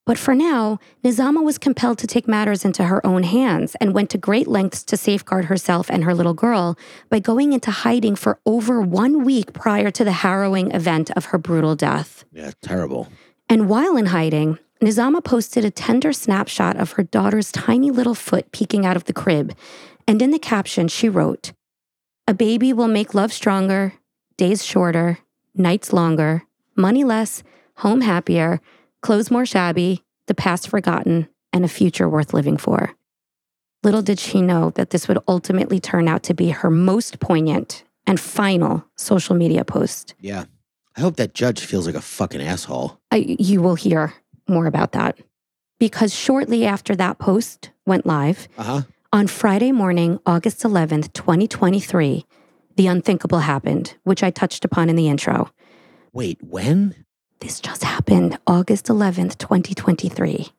But 0.04 0.18
for 0.18 0.34
now, 0.34 0.80
Nizama 1.04 1.44
was 1.44 1.58
compelled 1.58 1.98
to 1.98 2.08
take 2.08 2.26
matters 2.26 2.64
into 2.64 2.84
her 2.84 3.04
own 3.06 3.22
hands 3.22 3.76
and 3.80 3.94
went 3.94 4.10
to 4.10 4.18
great 4.18 4.48
lengths 4.48 4.82
to 4.84 4.96
safeguard 4.96 5.44
herself 5.44 5.88
and 5.90 6.02
her 6.02 6.14
little 6.14 6.34
girl 6.34 6.76
by 7.08 7.20
going 7.20 7.52
into 7.52 7.70
hiding 7.70 8.16
for 8.16 8.40
over 8.44 8.80
one 8.80 9.24
week 9.24 9.52
prior 9.52 9.92
to 9.92 10.02
the 10.04 10.12
harrowing 10.12 10.72
event 10.72 11.12
of 11.12 11.26
her 11.26 11.38
brutal 11.38 11.76
death. 11.76 12.24
Yeah, 12.32 12.50
terrible. 12.62 13.08
And 13.52 13.68
while 13.68 13.98
in 13.98 14.06
hiding, 14.06 14.58
Nizama 14.80 15.22
posted 15.22 15.62
a 15.62 15.70
tender 15.70 16.14
snapshot 16.14 16.78
of 16.78 16.92
her 16.92 17.02
daughter's 17.02 17.52
tiny 17.52 17.90
little 17.90 18.14
foot 18.14 18.50
peeking 18.50 18.86
out 18.86 18.96
of 18.96 19.04
the 19.04 19.12
crib. 19.12 19.54
And 20.08 20.22
in 20.22 20.30
the 20.30 20.38
caption, 20.38 20.88
she 20.88 21.10
wrote, 21.10 21.52
A 22.26 22.32
baby 22.32 22.72
will 22.72 22.88
make 22.88 23.12
love 23.12 23.30
stronger, 23.30 23.92
days 24.38 24.64
shorter, 24.64 25.18
nights 25.54 25.92
longer, 25.92 26.44
money 26.76 27.04
less, 27.04 27.42
home 27.74 28.00
happier, 28.00 28.58
clothes 29.02 29.30
more 29.30 29.44
shabby, 29.44 30.02
the 30.28 30.34
past 30.34 30.66
forgotten, 30.66 31.28
and 31.52 31.62
a 31.62 31.68
future 31.68 32.08
worth 32.08 32.32
living 32.32 32.56
for. 32.56 32.94
Little 33.82 34.00
did 34.00 34.18
she 34.18 34.40
know 34.40 34.70
that 34.76 34.88
this 34.88 35.08
would 35.08 35.18
ultimately 35.28 35.78
turn 35.78 36.08
out 36.08 36.22
to 36.22 36.32
be 36.32 36.48
her 36.48 36.70
most 36.70 37.20
poignant 37.20 37.84
and 38.06 38.18
final 38.18 38.86
social 38.96 39.36
media 39.36 39.62
post. 39.62 40.14
Yeah. 40.20 40.46
I 40.96 41.00
hope 41.00 41.16
that 41.16 41.34
judge 41.34 41.60
feels 41.64 41.86
like 41.86 41.94
a 41.94 42.00
fucking 42.02 42.42
asshole. 42.42 42.98
I, 43.10 43.36
you 43.38 43.62
will 43.62 43.74
hear 43.76 44.12
more 44.48 44.66
about 44.66 44.92
that. 44.92 45.18
Because 45.78 46.14
shortly 46.14 46.64
after 46.66 46.94
that 46.96 47.18
post 47.18 47.70
went 47.86 48.06
live, 48.06 48.46
Uh 48.58 48.62
huh. 48.62 48.82
on 49.12 49.26
Friday 49.26 49.72
morning, 49.72 50.20
August 50.26 50.60
11th, 50.62 51.12
2023, 51.12 52.24
the 52.76 52.86
unthinkable 52.86 53.40
happened, 53.40 53.96
which 54.04 54.22
I 54.22 54.30
touched 54.30 54.64
upon 54.64 54.88
in 54.88 54.96
the 54.96 55.08
intro. 55.08 55.50
Wait, 56.12 56.38
when? 56.42 57.04
This 57.40 57.58
just 57.60 57.82
happened 57.82 58.38
August 58.46 58.86
11th, 58.86 59.36
2023. 59.38 60.50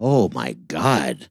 Oh 0.00 0.30
my 0.32 0.54
God. 0.54 1.28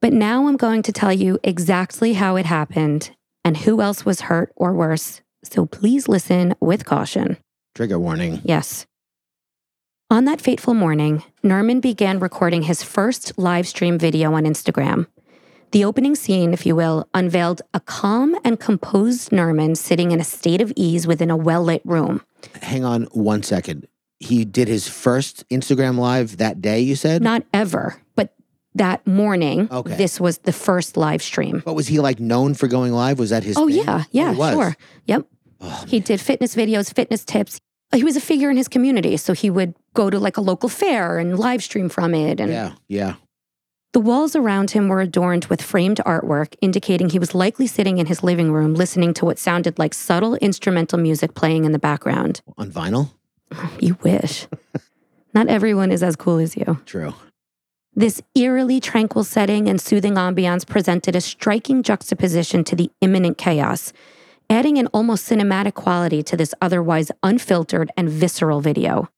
But 0.00 0.12
now 0.14 0.46
I'm 0.46 0.56
going 0.56 0.82
to 0.84 0.92
tell 0.92 1.12
you 1.12 1.38
exactly 1.44 2.14
how 2.14 2.36
it 2.36 2.46
happened 2.46 3.10
and 3.44 3.58
who 3.58 3.80
else 3.82 4.06
was 4.06 4.22
hurt 4.22 4.52
or 4.56 4.72
worse. 4.72 5.20
So 5.44 5.66
please 5.66 6.08
listen 6.08 6.54
with 6.60 6.84
caution. 6.84 7.36
Trigger 7.74 7.98
warning. 7.98 8.40
Yes. 8.44 8.86
On 10.10 10.24
that 10.24 10.40
fateful 10.40 10.74
morning, 10.74 11.22
Norman 11.42 11.80
began 11.80 12.18
recording 12.18 12.62
his 12.62 12.82
first 12.82 13.38
live 13.38 13.68
stream 13.68 13.96
video 13.98 14.34
on 14.34 14.44
Instagram. 14.44 15.06
The 15.70 15.84
opening 15.84 16.16
scene, 16.16 16.52
if 16.52 16.66
you 16.66 16.74
will, 16.74 17.08
unveiled 17.14 17.62
a 17.72 17.78
calm 17.78 18.36
and 18.42 18.58
composed 18.58 19.30
Norman 19.30 19.76
sitting 19.76 20.10
in 20.10 20.20
a 20.20 20.24
state 20.24 20.60
of 20.60 20.72
ease 20.74 21.06
within 21.06 21.30
a 21.30 21.36
well 21.36 21.62
lit 21.62 21.82
room. 21.84 22.22
Hang 22.60 22.84
on 22.84 23.04
one 23.12 23.44
second. 23.44 23.86
He 24.18 24.44
did 24.44 24.66
his 24.66 24.88
first 24.88 25.48
Instagram 25.48 25.96
live 25.96 26.38
that 26.38 26.60
day, 26.60 26.80
you 26.80 26.96
said? 26.96 27.22
Not 27.22 27.44
ever, 27.54 28.02
that 28.74 29.06
morning, 29.06 29.68
Okay. 29.70 29.96
this 29.96 30.20
was 30.20 30.38
the 30.38 30.52
first 30.52 30.96
live 30.96 31.22
stream. 31.22 31.62
But 31.64 31.74
was 31.74 31.88
he 31.88 31.98
like 32.00 32.20
known 32.20 32.54
for 32.54 32.68
going 32.68 32.92
live? 32.92 33.18
Was 33.18 33.30
that 33.30 33.42
his 33.44 33.56
Oh, 33.56 33.66
thing? 33.68 33.78
yeah, 33.78 34.02
oh, 34.04 34.08
yeah, 34.12 34.32
he 34.32 34.38
was. 34.38 34.54
sure. 34.54 34.76
Yep. 35.06 35.26
Oh, 35.60 35.84
He 35.88 36.00
did 36.00 36.20
fitness 36.20 36.54
videos, 36.54 36.94
fitness 36.94 37.24
tips. 37.24 37.60
He 37.94 38.04
was 38.04 38.16
a 38.16 38.20
figure 38.20 38.50
in 38.50 38.56
his 38.56 38.68
community, 38.68 39.16
so 39.16 39.32
he 39.32 39.50
would 39.50 39.74
go 39.94 40.08
to 40.10 40.18
like 40.18 40.36
a 40.36 40.40
local 40.40 40.68
fair 40.68 41.18
and 41.18 41.36
live 41.38 41.62
stream 41.62 41.88
from 41.88 42.14
it. 42.14 42.38
And 42.40 42.52
yeah, 42.52 42.72
yeah. 42.88 43.14
The 43.92 43.98
walls 44.00 44.36
around 44.36 44.70
him 44.70 44.86
were 44.86 45.00
adorned 45.00 45.46
with 45.46 45.60
framed 45.60 45.98
artwork, 46.06 46.54
indicating 46.60 47.10
he 47.10 47.18
was 47.18 47.34
likely 47.34 47.66
sitting 47.66 47.98
in 47.98 48.06
his 48.06 48.22
living 48.22 48.52
room 48.52 48.74
listening 48.74 49.12
to 49.14 49.24
what 49.24 49.36
sounded 49.40 49.80
like 49.80 49.92
subtle 49.94 50.36
instrumental 50.36 50.96
music 51.00 51.34
playing 51.34 51.64
in 51.64 51.72
the 51.72 51.78
background. 51.80 52.40
On 52.56 52.70
vinyl? 52.70 53.10
You 53.80 53.98
wish. 54.04 54.46
Not 55.34 55.48
everyone 55.48 55.90
is 55.90 56.04
as 56.04 56.14
cool 56.14 56.38
as 56.38 56.56
you. 56.56 56.78
True. 56.86 57.14
This 58.00 58.22
eerily 58.34 58.80
tranquil 58.80 59.24
setting 59.24 59.68
and 59.68 59.78
soothing 59.78 60.14
ambiance 60.14 60.66
presented 60.66 61.14
a 61.14 61.20
striking 61.20 61.82
juxtaposition 61.82 62.64
to 62.64 62.74
the 62.74 62.90
imminent 63.02 63.36
chaos, 63.36 63.92
adding 64.48 64.78
an 64.78 64.86
almost 64.94 65.28
cinematic 65.28 65.74
quality 65.74 66.22
to 66.22 66.34
this 66.34 66.54
otherwise 66.62 67.10
unfiltered 67.22 67.90
and 67.98 68.08
visceral 68.08 68.62
video. 68.62 69.10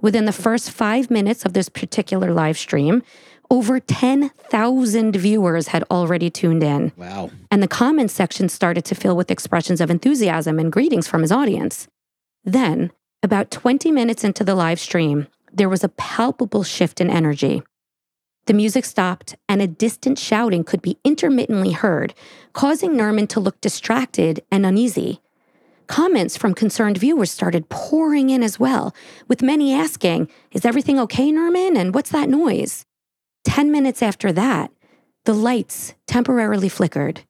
Within 0.00 0.24
the 0.24 0.32
first 0.32 0.72
five 0.72 1.12
minutes 1.12 1.44
of 1.44 1.52
this 1.52 1.68
particular 1.68 2.32
live 2.32 2.58
stream, 2.58 3.04
over 3.52 3.78
10,000 3.78 5.14
viewers 5.14 5.68
had 5.68 5.84
already 5.88 6.28
tuned 6.28 6.64
in, 6.64 6.90
Wow. 6.96 7.30
and 7.52 7.62
the 7.62 7.68
comments 7.68 8.14
section 8.14 8.48
started 8.48 8.84
to 8.86 8.96
fill 8.96 9.14
with 9.16 9.30
expressions 9.30 9.80
of 9.80 9.92
enthusiasm 9.92 10.58
and 10.58 10.72
greetings 10.72 11.06
from 11.06 11.22
his 11.22 11.30
audience. 11.30 11.86
Then, 12.42 12.90
about 13.22 13.52
20 13.52 13.92
minutes 13.92 14.24
into 14.24 14.42
the 14.42 14.56
live 14.56 14.80
stream, 14.80 15.28
there 15.52 15.68
was 15.68 15.84
a 15.84 15.88
palpable 15.88 16.64
shift 16.64 17.00
in 17.00 17.08
energy. 17.08 17.62
The 18.46 18.54
music 18.54 18.84
stopped, 18.84 19.36
and 19.48 19.62
a 19.62 19.66
distant 19.66 20.18
shouting 20.18 20.64
could 20.64 20.82
be 20.82 20.98
intermittently 21.04 21.72
heard, 21.72 22.14
causing 22.52 22.92
Nermin 22.92 23.28
to 23.30 23.40
look 23.40 23.60
distracted 23.60 24.44
and 24.50 24.66
uneasy. 24.66 25.20
Comments 25.86 26.36
from 26.36 26.54
concerned 26.54 26.98
viewers 26.98 27.30
started 27.30 27.68
pouring 27.68 28.30
in 28.30 28.42
as 28.42 28.58
well, 28.58 28.94
with 29.28 29.42
many 29.42 29.72
asking, 29.72 30.28
Is 30.52 30.64
everything 30.64 30.98
okay, 31.00 31.30
Nermin? 31.30 31.76
And 31.76 31.94
what's 31.94 32.10
that 32.10 32.28
noise? 32.28 32.84
Ten 33.44 33.70
minutes 33.70 34.02
after 34.02 34.32
that, 34.32 34.70
the 35.24 35.34
lights 35.34 35.94
temporarily 36.06 36.68
flickered. 36.68 37.22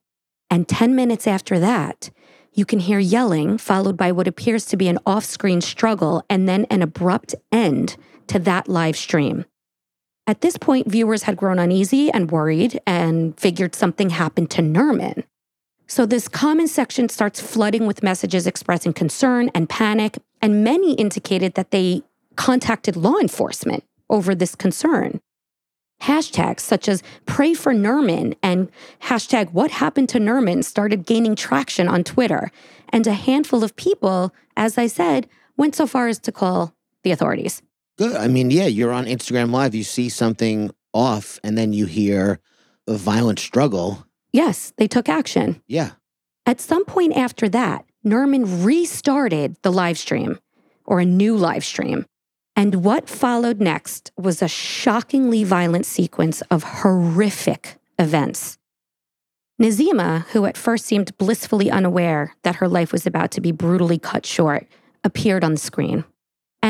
And 0.50 0.68
10 0.68 0.94
minutes 0.94 1.26
after 1.26 1.58
that, 1.58 2.10
you 2.52 2.64
can 2.64 2.78
hear 2.78 2.98
yelling, 3.00 3.58
followed 3.58 3.96
by 3.96 4.12
what 4.12 4.28
appears 4.28 4.66
to 4.66 4.76
be 4.76 4.88
an 4.88 4.98
off 5.06 5.24
screen 5.24 5.60
struggle, 5.60 6.24
and 6.30 6.48
then 6.48 6.66
an 6.70 6.82
abrupt 6.82 7.34
end 7.50 7.96
to 8.28 8.38
that 8.40 8.68
live 8.68 8.96
stream. 8.96 9.44
At 10.26 10.40
this 10.40 10.56
point, 10.56 10.90
viewers 10.90 11.24
had 11.24 11.36
grown 11.36 11.58
uneasy 11.58 12.10
and 12.10 12.30
worried 12.30 12.80
and 12.86 13.38
figured 13.38 13.74
something 13.74 14.10
happened 14.10 14.50
to 14.52 14.62
Nermin. 14.62 15.24
So, 15.86 16.06
this 16.06 16.28
comment 16.28 16.70
section 16.70 17.10
starts 17.10 17.42
flooding 17.42 17.86
with 17.86 18.02
messages 18.02 18.46
expressing 18.46 18.94
concern 18.94 19.50
and 19.54 19.68
panic, 19.68 20.18
and 20.40 20.64
many 20.64 20.94
indicated 20.94 21.54
that 21.54 21.72
they 21.72 22.02
contacted 22.36 22.96
law 22.96 23.18
enforcement 23.18 23.84
over 24.08 24.34
this 24.34 24.54
concern. 24.54 25.20
Hashtags 26.02 26.60
such 26.60 26.88
as 26.88 27.02
pray 27.26 27.54
for 27.54 27.72
Nermin 27.72 28.34
and 28.42 28.70
hashtag 29.02 29.52
what 29.52 29.70
happened 29.70 30.08
to 30.10 30.18
Nermin 30.18 30.64
started 30.64 31.06
gaining 31.06 31.36
traction 31.36 31.86
on 31.86 32.02
Twitter. 32.02 32.50
And 32.88 33.06
a 33.06 33.12
handful 33.12 33.62
of 33.62 33.76
people, 33.76 34.34
as 34.56 34.76
I 34.76 34.86
said, 34.86 35.28
went 35.56 35.74
so 35.74 35.86
far 35.86 36.08
as 36.08 36.18
to 36.20 36.32
call 36.32 36.74
the 37.02 37.10
authorities. 37.10 37.62
Good. 37.96 38.16
I 38.16 38.28
mean, 38.28 38.50
yeah, 38.50 38.66
you're 38.66 38.92
on 38.92 39.06
Instagram 39.06 39.50
Live, 39.50 39.74
you 39.74 39.84
see 39.84 40.08
something 40.08 40.70
off, 40.92 41.38
and 41.44 41.56
then 41.56 41.72
you 41.72 41.86
hear 41.86 42.40
a 42.86 42.94
violent 42.94 43.38
struggle. 43.38 44.06
Yes, 44.32 44.72
they 44.76 44.88
took 44.88 45.08
action. 45.08 45.62
Yeah. 45.66 45.92
At 46.46 46.60
some 46.60 46.84
point 46.84 47.16
after 47.16 47.48
that, 47.50 47.84
Nermin 48.04 48.64
restarted 48.64 49.56
the 49.62 49.72
live 49.72 49.96
stream 49.96 50.38
or 50.84 51.00
a 51.00 51.04
new 51.04 51.36
live 51.36 51.64
stream. 51.64 52.04
And 52.56 52.84
what 52.84 53.08
followed 53.08 53.60
next 53.60 54.12
was 54.16 54.42
a 54.42 54.48
shockingly 54.48 55.42
violent 55.44 55.86
sequence 55.86 56.40
of 56.50 56.62
horrific 56.62 57.76
events. 57.98 58.58
Nazima, 59.60 60.26
who 60.28 60.44
at 60.46 60.56
first 60.56 60.84
seemed 60.84 61.16
blissfully 61.16 61.70
unaware 61.70 62.34
that 62.42 62.56
her 62.56 62.68
life 62.68 62.92
was 62.92 63.06
about 63.06 63.30
to 63.32 63.40
be 63.40 63.52
brutally 63.52 63.98
cut 63.98 64.26
short, 64.26 64.66
appeared 65.04 65.44
on 65.44 65.52
the 65.52 65.58
screen. 65.58 66.04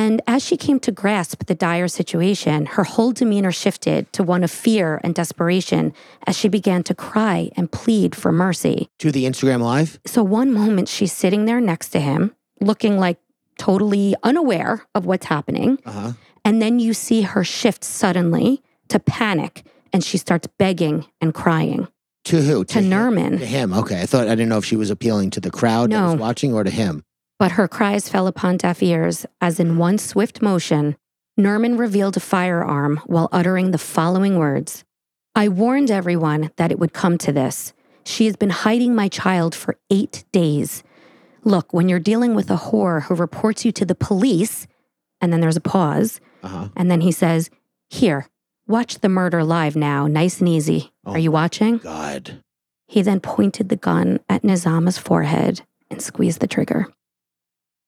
And 0.05 0.21
as 0.27 0.45
she 0.45 0.59
came 0.59 0.81
to 0.81 0.93
grasp 0.93 1.47
the 1.47 1.55
dire 1.55 1.89
situation, 1.89 2.67
her 2.67 2.85
whole 2.85 3.13
demeanor 3.13 3.51
shifted 3.51 4.13
to 4.13 4.23
one 4.23 4.45
of 4.45 4.51
fear 4.51 5.01
and 5.03 5.15
desperation 5.15 5.95
as 6.27 6.37
she 6.37 6.47
began 6.47 6.83
to 6.83 6.95
cry 6.95 7.51
and 7.57 7.73
plead 7.73 8.15
for 8.15 8.31
mercy. 8.31 8.91
To 8.99 9.11
the 9.11 9.25
Instagram 9.25 9.63
Live? 9.63 9.99
So, 10.05 10.23
one 10.23 10.53
moment 10.53 10.91
she's 10.91 11.11
sitting 11.11 11.47
there 11.47 11.59
next 11.59 11.89
to 11.91 12.01
him, 12.01 12.37
looking 12.61 12.99
like 12.99 13.17
totally 13.59 14.15
unaware 14.23 14.85
of 14.95 15.07
what's 15.07 15.25
happening. 15.25 15.79
Uh-huh. 15.87 16.13
And 16.45 16.61
then 16.61 16.81
you 16.81 16.93
see 16.93 17.23
her 17.23 17.43
shift 17.43 17.83
suddenly 17.83 18.63
to 18.89 18.99
panic 18.99 19.65
and 19.91 20.05
she 20.05 20.19
starts 20.19 20.47
begging 20.59 21.07
and 21.23 21.33
crying. 21.33 21.89
To 22.25 22.43
who? 22.43 22.65
To 22.67 22.81
him? 22.81 22.91
Nermin. 22.91 23.39
To 23.39 23.47
him. 23.47 23.73
Okay. 23.73 24.03
I 24.03 24.05
thought 24.05 24.27
I 24.27 24.35
didn't 24.35 24.51
know 24.51 24.59
if 24.59 24.67
she 24.67 24.77
was 24.77 24.91
appealing 24.91 25.31
to 25.31 25.41
the 25.41 25.51
crowd 25.51 25.93
that 25.93 26.05
was 26.05 26.17
watching 26.17 26.53
or 26.53 26.63
to 26.63 26.71
him. 26.71 27.05
But 27.45 27.53
her 27.53 27.69
cries 27.69 28.09
fell 28.09 28.27
upon 28.27 28.57
deaf 28.57 28.83
ears 28.83 29.27
as, 29.39 29.61
in 29.61 29.77
one 29.77 29.99
swift 29.99 30.41
motion, 30.41 30.97
Norman 31.37 31.77
revealed 31.77 32.17
a 32.17 32.21
firearm 32.21 33.03
while 33.05 33.29
uttering 33.33 33.71
the 33.71 33.77
following 33.77 34.39
words 34.39 34.83
I 35.35 35.49
warned 35.49 35.91
everyone 35.91 36.53
that 36.57 36.73
it 36.73 36.79
would 36.79 36.95
come 36.95 37.19
to 37.19 37.33
this. 37.33 37.75
She 38.07 38.25
has 38.25 38.35
been 38.35 38.49
hiding 38.49 38.95
my 38.95 39.09
child 39.09 39.55
for 39.55 39.77
eight 39.91 40.25
days. 40.33 40.83
Look, 41.43 41.71
when 41.75 41.87
you're 41.87 41.99
dealing 41.99 42.35
with 42.35 42.51
a 42.51 42.57
whore 42.57 43.03
who 43.03 43.15
reports 43.15 43.63
you 43.67 43.73
to 43.73 43.85
the 43.85 43.95
police, 43.95 44.67
and 45.21 45.31
then 45.31 45.43
there's 45.43 45.59
a 45.59 45.61
pause, 45.61 46.23
Uh-huh. 46.43 46.69
and 46.75 46.91
then 46.91 47.03
he 47.03 47.13
says, 47.13 47.51
Here, 47.91 48.27
watch 48.67 49.01
the 49.01 49.11
murder 49.11 49.45
live 49.45 49.77
now, 49.77 50.07
nice 50.07 50.41
and 50.41 50.49
easy. 50.49 50.93
Oh. 51.05 51.13
Are 51.13 51.19
you 51.19 51.31
watching? 51.31 51.77
God. 51.77 52.43
He 52.87 53.03
then 53.03 53.21
pointed 53.21 53.69
the 53.69 53.77
gun 53.77 54.21
at 54.31 54.45
Nizama's 54.45 54.97
forehead 54.97 55.61
and 55.91 56.01
squeezed 56.01 56.41
the 56.41 56.47
trigger. 56.47 56.89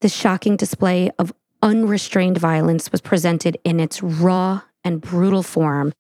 This 0.01 0.15
shocking 0.15 0.57
display 0.57 1.11
of 1.19 1.33
unrestrained 1.63 2.39
violence 2.39 2.93
was 2.93 3.01
presented 3.01 3.59
in 3.65 3.81
its 3.81 4.03
raw 4.03 4.63
and 4.85 5.01
brutal 5.01 5.43
form, 5.43 5.93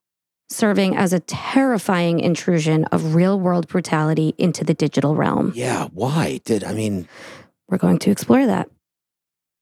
serving 0.50 0.96
as 0.96 1.12
a 1.12 1.20
terrifying 1.20 2.20
intrusion 2.20 2.84
of 2.86 3.14
real 3.14 3.40
world 3.40 3.66
brutality 3.68 4.34
into 4.38 4.64
the 4.64 4.74
digital 4.74 5.16
realm. 5.16 5.52
Yeah. 5.54 5.88
Why? 5.92 6.40
Did 6.44 6.62
I 6.62 6.72
mean 6.74 7.08
We're 7.68 7.78
going 7.78 7.98
to 8.00 8.10
explore 8.10 8.46
that. 8.46 8.68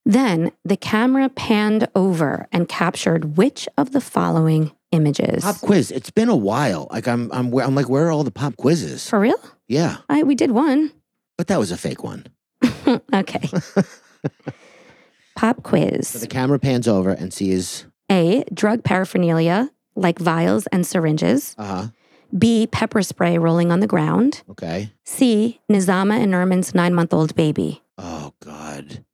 Then 0.04 0.50
the 0.64 0.76
camera 0.76 1.30
panned 1.30 1.88
over 1.94 2.46
and 2.52 2.68
captured 2.68 3.36
which 3.38 3.66
of 3.78 3.92
the 3.92 4.00
following 4.00 4.72
images? 4.92 5.42
pop 5.42 5.60
quiz? 5.60 5.90
It's 5.90 6.10
been 6.10 6.28
a 6.28 6.36
while. 6.36 6.88
Like 6.90 7.06
I'm 7.06 7.30
I'm 7.32 7.56
I'm 7.58 7.74
like, 7.74 7.88
where 7.88 8.08
are 8.08 8.10
all 8.10 8.24
the 8.24 8.30
pop 8.30 8.56
quizzes? 8.56 9.08
For 9.08 9.20
real? 9.20 9.40
Yeah. 9.68 9.98
I, 10.10 10.24
we 10.24 10.34
did 10.34 10.50
one. 10.50 10.92
But 11.38 11.46
that 11.46 11.58
was 11.58 11.70
a 11.70 11.76
fake 11.78 12.04
one. 12.04 12.26
okay. 13.14 13.48
Pop 15.36 15.56
So 15.56 15.62
quiz. 15.62 16.12
the 16.12 16.26
camera 16.26 16.58
pans 16.58 16.86
over 16.88 17.10
and 17.10 17.32
sees 17.32 17.86
A. 18.10 18.44
Drug 18.52 18.84
paraphernalia 18.84 19.70
like 19.96 20.18
vials 20.18 20.66
and 20.68 20.86
syringes. 20.86 21.54
uh-huh. 21.58 21.88
B. 22.36 22.66
Pepper 22.66 23.02
spray 23.02 23.38
rolling 23.38 23.70
on 23.70 23.78
the 23.78 23.86
ground. 23.86 24.42
Okay. 24.50 24.90
C. 25.04 25.60
Nizama 25.70 26.18
and 26.20 26.32
Nermin's 26.32 26.74
nine 26.74 26.92
month 26.94 27.14
old 27.14 27.34
baby. 27.36 27.82
Oh 27.96 28.32
God. 28.40 29.04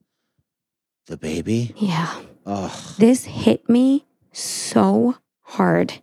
The 1.07 1.19
baby? 1.19 1.75
Yeah. 1.77 2.15
Oh. 2.47 2.95
This 2.99 3.25
hit 3.27 3.69
me 3.69 4.07
so 4.33 5.17
hard. 5.43 5.95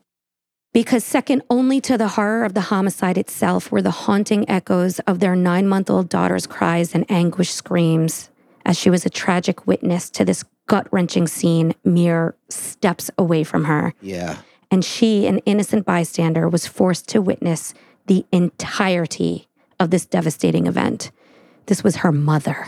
Because 0.73 1.03
second 1.03 1.41
only 1.49 1.81
to 1.81 1.97
the 1.97 2.09
horror 2.09 2.43
of 2.45 2.53
the 2.53 2.61
homicide 2.61 3.17
itself 3.17 3.71
were 3.71 3.81
the 3.81 3.89
haunting 4.05 4.47
echoes 4.47 4.99
of 4.99 5.19
their 5.19 5.35
nine 5.35 5.67
month 5.67 5.89
old 5.89 6.09
daughter's 6.09 6.45
cries 6.45 6.93
and 6.93 7.09
anguished 7.09 7.55
screams 7.55 8.29
as 8.67 8.77
she 8.77 8.89
was 8.89 9.05
a 9.05 9.09
tragic 9.09 9.65
witness 9.65 10.09
to 10.11 10.25
this 10.25 10.43
gut 10.67 10.87
wrenching 10.91 11.25
scene 11.25 11.73
mere 11.85 12.35
steps 12.49 13.09
away 13.17 13.43
from 13.43 13.63
her. 13.63 13.93
Yeah. 14.01 14.39
And 14.69 14.83
she, 14.83 15.25
an 15.25 15.39
innocent 15.39 15.85
bystander, 15.85 16.49
was 16.49 16.67
forced 16.67 17.07
to 17.09 17.21
witness 17.21 17.73
the 18.07 18.25
entirety 18.33 19.47
of 19.79 19.89
this 19.89 20.05
devastating 20.05 20.67
event. 20.67 21.11
This 21.67 21.81
was 21.81 21.97
her 21.97 22.11
mother. 22.11 22.67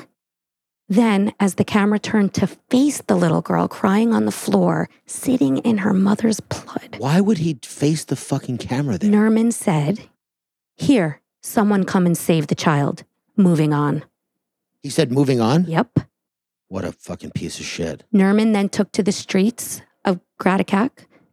Then, 0.88 1.34
as 1.40 1.56
the 1.56 1.66
camera 1.66 2.00
turned 2.00 2.34
to 2.36 2.48
face 2.48 3.02
the 3.02 3.16
little 3.16 3.42
girl 3.42 3.68
crying 3.68 4.14
on 4.14 4.26
the 4.26 4.32
floor, 4.32 4.90
sitting 5.06 5.58
in 5.58 5.80
her 5.80 5.94
mother's 5.94 6.40
blood, 6.40 6.96
Why 6.98 7.20
would 7.20 7.40
he 7.40 7.60
face 7.62 8.06
the 8.06 8.16
fucking 8.16 8.58
camera 8.60 8.98
there? 8.98 9.12
Nermin 9.12 9.52
said, 9.52 10.08
Here, 10.78 11.22
someone 11.44 11.84
come 11.84 12.06
and 12.06 12.18
save 12.18 12.48
the 12.48 12.56
child. 12.56 13.04
Moving 13.36 13.74
on. 13.74 14.04
He 14.82 14.90
said 14.90 15.12
moving 15.12 15.42
on? 15.42 15.66
Yep. 15.66 16.00
What 16.68 16.86
a 16.86 16.92
fucking 16.92 17.32
piece 17.32 17.60
of 17.60 17.66
shit. 17.66 18.04
Nermin 18.14 18.54
then 18.54 18.70
took 18.70 18.92
to 18.94 19.04
the 19.04 19.12
streets 19.12 19.82
of 20.06 20.20
Gradacac 20.40 20.92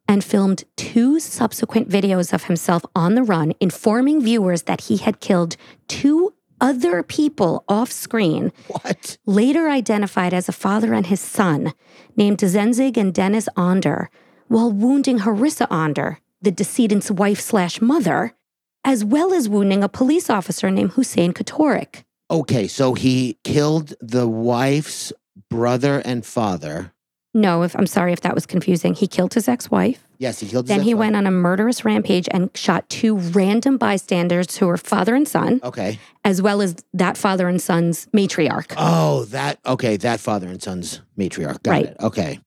and 0.09 0.25
filmed 0.25 0.65
two 0.77 1.21
subsequent 1.21 1.89
videos 1.89 2.33
of 2.33 2.45
himself 2.45 2.85
on 2.95 3.15
the 3.15 3.23
run, 3.23 3.53
informing 3.61 4.23
viewers 4.23 4.63
that 4.63 4.83
he 4.83 4.97
had 4.99 5.21
killed 5.21 5.57
two 5.89 6.33
other 6.61 7.03
people 7.03 7.65
off 7.69 7.93
screen, 7.93 8.51
What? 8.69 9.19
later 9.27 9.69
identified 9.69 10.33
as 10.33 10.49
a 10.49 10.53
father 10.53 10.95
and 10.95 11.07
his 11.07 11.21
son, 11.21 11.75
named 12.17 12.39
Zenzig 12.39 12.97
and 12.97 13.13
Dennis 13.13 13.47
Onder, 13.57 14.09
while 14.49 14.73
wounding 14.73 15.19
Harissa 15.19 15.67
Onder, 15.71 16.19
the 16.41 16.51
decedent's 16.53 17.11
wife 17.11 17.41
slash 17.41 17.83
mother, 17.83 18.33
as 18.85 19.05
well 19.05 19.35
as 19.35 19.49
wounding 19.51 19.85
a 19.85 19.89
police 19.89 20.31
officer 20.31 20.71
named 20.71 20.93
Hussein 20.93 21.33
Katorik. 21.35 22.05
Okay, 22.31 22.67
so 22.67 22.95
he 22.95 23.39
killed 23.45 23.95
the 24.01 24.27
wife's 24.29 25.13
brother 25.49 26.01
and 26.05 26.25
father. 26.27 26.93
No, 27.35 27.63
if 27.63 27.77
I'm 27.77 27.87
sorry 27.87 28.13
if 28.13 28.23
that 28.23 28.35
was 28.35 28.47
confusing. 28.47 28.95
He 28.95 29.07
killed 29.07 29.35
his 29.35 29.47
ex-wife. 29.47 30.03
Yes, 30.19 30.41
he 30.41 30.49
killed 30.49 30.67
his 30.67 30.75
Then 30.75 30.83
he 30.83 30.95
went 30.95 31.15
on 31.15 31.27
a 31.27 31.31
murderous 31.31 31.85
rampage 31.85 32.27
and 32.31 32.51
shot 32.57 32.89
two 32.89 33.17
random 33.19 33.77
bystanders 33.77 34.57
who 34.57 34.67
were 34.67 34.79
father 34.79 35.15
and 35.15 35.29
son, 35.29 35.61
Okay. 35.63 35.99
as 36.25 36.41
well 36.41 36.63
as 36.63 36.77
that 36.95 37.19
father 37.19 37.47
and 37.47 37.61
son's 37.61 38.07
matriarch. 38.17 38.73
Oh, 38.79 39.25
that 39.27 39.59
okay, 39.67 39.99
that 39.99 40.19
father 40.19 40.49
and 40.49 40.63
son's 40.63 41.03
matriarch. 41.17 41.63
Got 41.63 41.71
Right. 41.71 41.85
it. 41.87 41.97
Okay. 42.01 42.41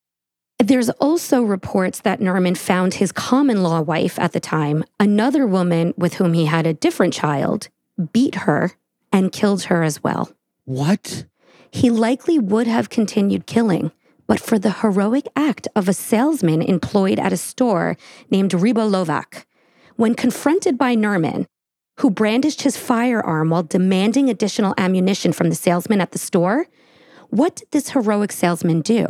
There's 0.57 0.89
also 0.89 1.43
reports 1.43 2.01
that 2.01 2.19
Nermin 2.19 2.57
found 2.57 2.95
his 2.95 3.11
common 3.11 3.61
law 3.63 3.81
wife 3.81 4.17
at 4.19 4.33
the 4.33 4.39
time, 4.41 4.83
another 4.99 5.45
woman 5.47 5.93
with 5.95 6.15
whom 6.15 6.33
he 6.33 6.45
had 6.45 6.65
a 6.65 6.73
different 6.73 7.13
child, 7.13 7.69
beat 8.11 8.35
her 8.35 8.71
and 9.12 9.32
killed 9.32 9.63
her 9.63 9.84
as 9.84 10.04
well. 10.04 10.32
What? 10.65 11.26
He 11.72 11.89
likely 11.89 12.39
would 12.39 12.67
have 12.67 12.89
continued 12.89 13.45
killing, 13.45 13.91
but 14.28 14.39
for 14.39 14.60
the 14.60 14.72
heroic 14.72 15.28
act 15.36 15.67
of 15.76 15.88
a 15.88 15.93
salesman 15.93 16.62
employed 16.62 17.19
at 17.19 17.34
a 17.34 17.38
store 17.38 17.98
named 18.30 18.52
Ribolovak. 18.52 19.45
When 19.95 20.15
confronted 20.15 20.78
by 20.78 20.95
Nermin, 20.95 21.45
who 22.00 22.10
brandished 22.10 22.62
his 22.62 22.78
firearm 22.78 23.50
while 23.50 23.63
demanding 23.63 24.30
additional 24.30 24.74
ammunition 24.78 25.34
from 25.34 25.50
the 25.50 25.56
salesman 25.56 26.00
at 26.00 26.12
the 26.12 26.19
store, 26.19 26.67
what 27.30 27.58
did 27.58 27.72
this 27.72 27.89
heroic 27.89 28.32
salesman 28.32 28.82
do? 28.82 29.06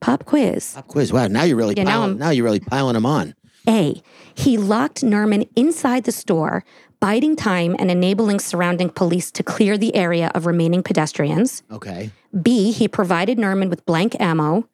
Pop 0.00 0.24
quiz. 0.24 0.74
Pop 0.74 0.88
quiz. 0.88 1.12
Wow, 1.12 1.28
now 1.28 1.44
you're 1.44 1.56
really 1.56 1.74
now 1.74 1.84
piling, 1.84 2.18
now 2.18 2.30
you're 2.30 2.44
really 2.44 2.60
piling 2.60 2.94
them 2.94 3.06
on. 3.06 3.34
A. 3.68 4.02
He 4.34 4.56
locked 4.56 5.02
Nermin 5.02 5.48
inside 5.56 6.04
the 6.04 6.12
store, 6.12 6.64
biding 7.00 7.34
time 7.34 7.74
and 7.78 7.90
enabling 7.90 8.38
surrounding 8.38 8.90
police 8.90 9.30
to 9.32 9.42
clear 9.42 9.76
the 9.76 9.94
area 9.96 10.30
of 10.34 10.46
remaining 10.46 10.82
pedestrians. 10.82 11.62
Okay. 11.70 12.10
B. 12.40 12.70
He 12.72 12.86
provided 12.86 13.38
Nermin 13.38 13.70
with 13.70 13.84
blank 13.86 14.18
ammo. 14.20 14.68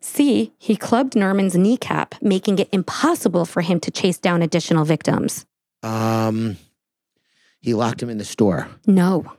C. 0.00 0.52
He 0.58 0.76
clubbed 0.76 1.14
Nermin's 1.14 1.56
kneecap, 1.56 2.14
making 2.20 2.58
it 2.58 2.68
impossible 2.72 3.44
for 3.44 3.62
him 3.62 3.80
to 3.80 3.90
chase 3.90 4.18
down 4.18 4.42
additional 4.42 4.84
victims. 4.84 5.46
Um 5.82 6.56
he 7.60 7.74
locked 7.74 8.02
him 8.02 8.10
in 8.10 8.18
the 8.18 8.24
store. 8.24 8.68
No. 8.86 9.32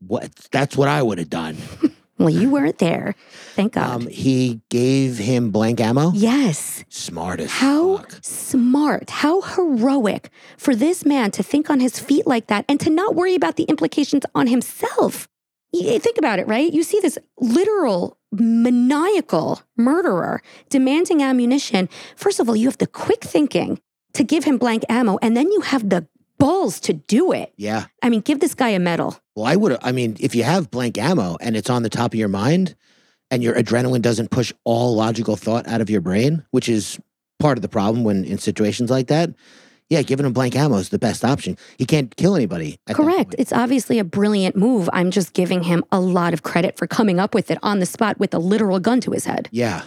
What 0.00 0.34
that's 0.50 0.76
what 0.76 0.88
I 0.88 1.02
would 1.02 1.18
have 1.18 1.30
done. 1.30 1.56
Well, 2.18 2.30
you 2.30 2.50
weren't 2.50 2.78
there. 2.78 3.14
Thank 3.54 3.74
God. 3.74 3.88
Um, 4.02 4.06
he 4.08 4.60
gave 4.70 5.18
him 5.18 5.50
blank 5.50 5.80
ammo. 5.80 6.10
yes. 6.14 6.84
Smart 6.88 7.38
as 7.40 7.50
How 7.50 7.98
fuck. 7.98 8.18
smart, 8.22 9.10
how 9.10 9.40
heroic 9.40 10.30
for 10.56 10.74
this 10.74 11.04
man 11.06 11.30
to 11.32 11.42
think 11.42 11.70
on 11.70 11.78
his 11.80 11.98
feet 12.00 12.26
like 12.26 12.48
that 12.48 12.64
and 12.68 12.80
to 12.80 12.90
not 12.90 13.14
worry 13.14 13.34
about 13.34 13.56
the 13.56 13.64
implications 13.64 14.24
on 14.34 14.48
himself. 14.48 15.28
Think 15.72 16.16
about 16.18 16.38
it, 16.38 16.48
right? 16.48 16.72
You 16.72 16.82
see 16.82 16.98
this 17.00 17.18
literal 17.38 18.16
maniacal 18.32 19.60
murderer 19.76 20.42
demanding 20.70 21.22
ammunition. 21.22 21.88
First 22.16 22.40
of 22.40 22.48
all, 22.48 22.56
you 22.56 22.66
have 22.68 22.78
the 22.78 22.86
quick 22.86 23.22
thinking 23.22 23.80
to 24.14 24.24
give 24.24 24.44
him 24.44 24.58
blank 24.58 24.84
ammo, 24.88 25.18
and 25.22 25.36
then 25.36 25.50
you 25.52 25.60
have 25.60 25.88
the 25.90 26.06
balls 26.38 26.80
to 26.80 26.92
do 26.94 27.32
it. 27.32 27.52
Yeah. 27.56 27.86
I 28.02 28.08
mean, 28.08 28.20
give 28.22 28.40
this 28.40 28.54
guy 28.54 28.70
a 28.70 28.78
medal. 28.78 29.18
Well, 29.38 29.46
I 29.46 29.54
would. 29.54 29.78
I 29.82 29.92
mean, 29.92 30.16
if 30.18 30.34
you 30.34 30.42
have 30.42 30.68
blank 30.68 30.98
ammo 30.98 31.36
and 31.40 31.56
it's 31.56 31.70
on 31.70 31.84
the 31.84 31.88
top 31.88 32.12
of 32.12 32.18
your 32.18 32.26
mind, 32.26 32.74
and 33.30 33.40
your 33.40 33.54
adrenaline 33.54 34.02
doesn't 34.02 34.32
push 34.32 34.52
all 34.64 34.96
logical 34.96 35.36
thought 35.36 35.68
out 35.68 35.80
of 35.80 35.88
your 35.88 36.00
brain, 36.00 36.44
which 36.50 36.68
is 36.68 36.98
part 37.38 37.56
of 37.56 37.62
the 37.62 37.68
problem 37.68 38.02
when 38.02 38.24
in 38.24 38.38
situations 38.38 38.90
like 38.90 39.06
that. 39.06 39.30
Yeah, 39.90 40.02
giving 40.02 40.26
him 40.26 40.32
blank 40.32 40.56
ammo 40.56 40.76
is 40.78 40.88
the 40.88 40.98
best 40.98 41.24
option. 41.24 41.56
He 41.78 41.86
can't 41.86 42.14
kill 42.16 42.34
anybody. 42.34 42.80
Correct. 42.90 43.36
It's 43.38 43.52
obviously 43.52 44.00
a 44.00 44.04
brilliant 44.04 44.56
move. 44.56 44.90
I'm 44.92 45.12
just 45.12 45.34
giving 45.34 45.62
him 45.62 45.84
a 45.92 46.00
lot 46.00 46.34
of 46.34 46.42
credit 46.42 46.76
for 46.76 46.88
coming 46.88 47.20
up 47.20 47.32
with 47.32 47.48
it 47.52 47.58
on 47.62 47.78
the 47.78 47.86
spot 47.86 48.18
with 48.18 48.34
a 48.34 48.38
literal 48.40 48.80
gun 48.80 49.00
to 49.02 49.12
his 49.12 49.24
head. 49.24 49.48
Yeah. 49.52 49.84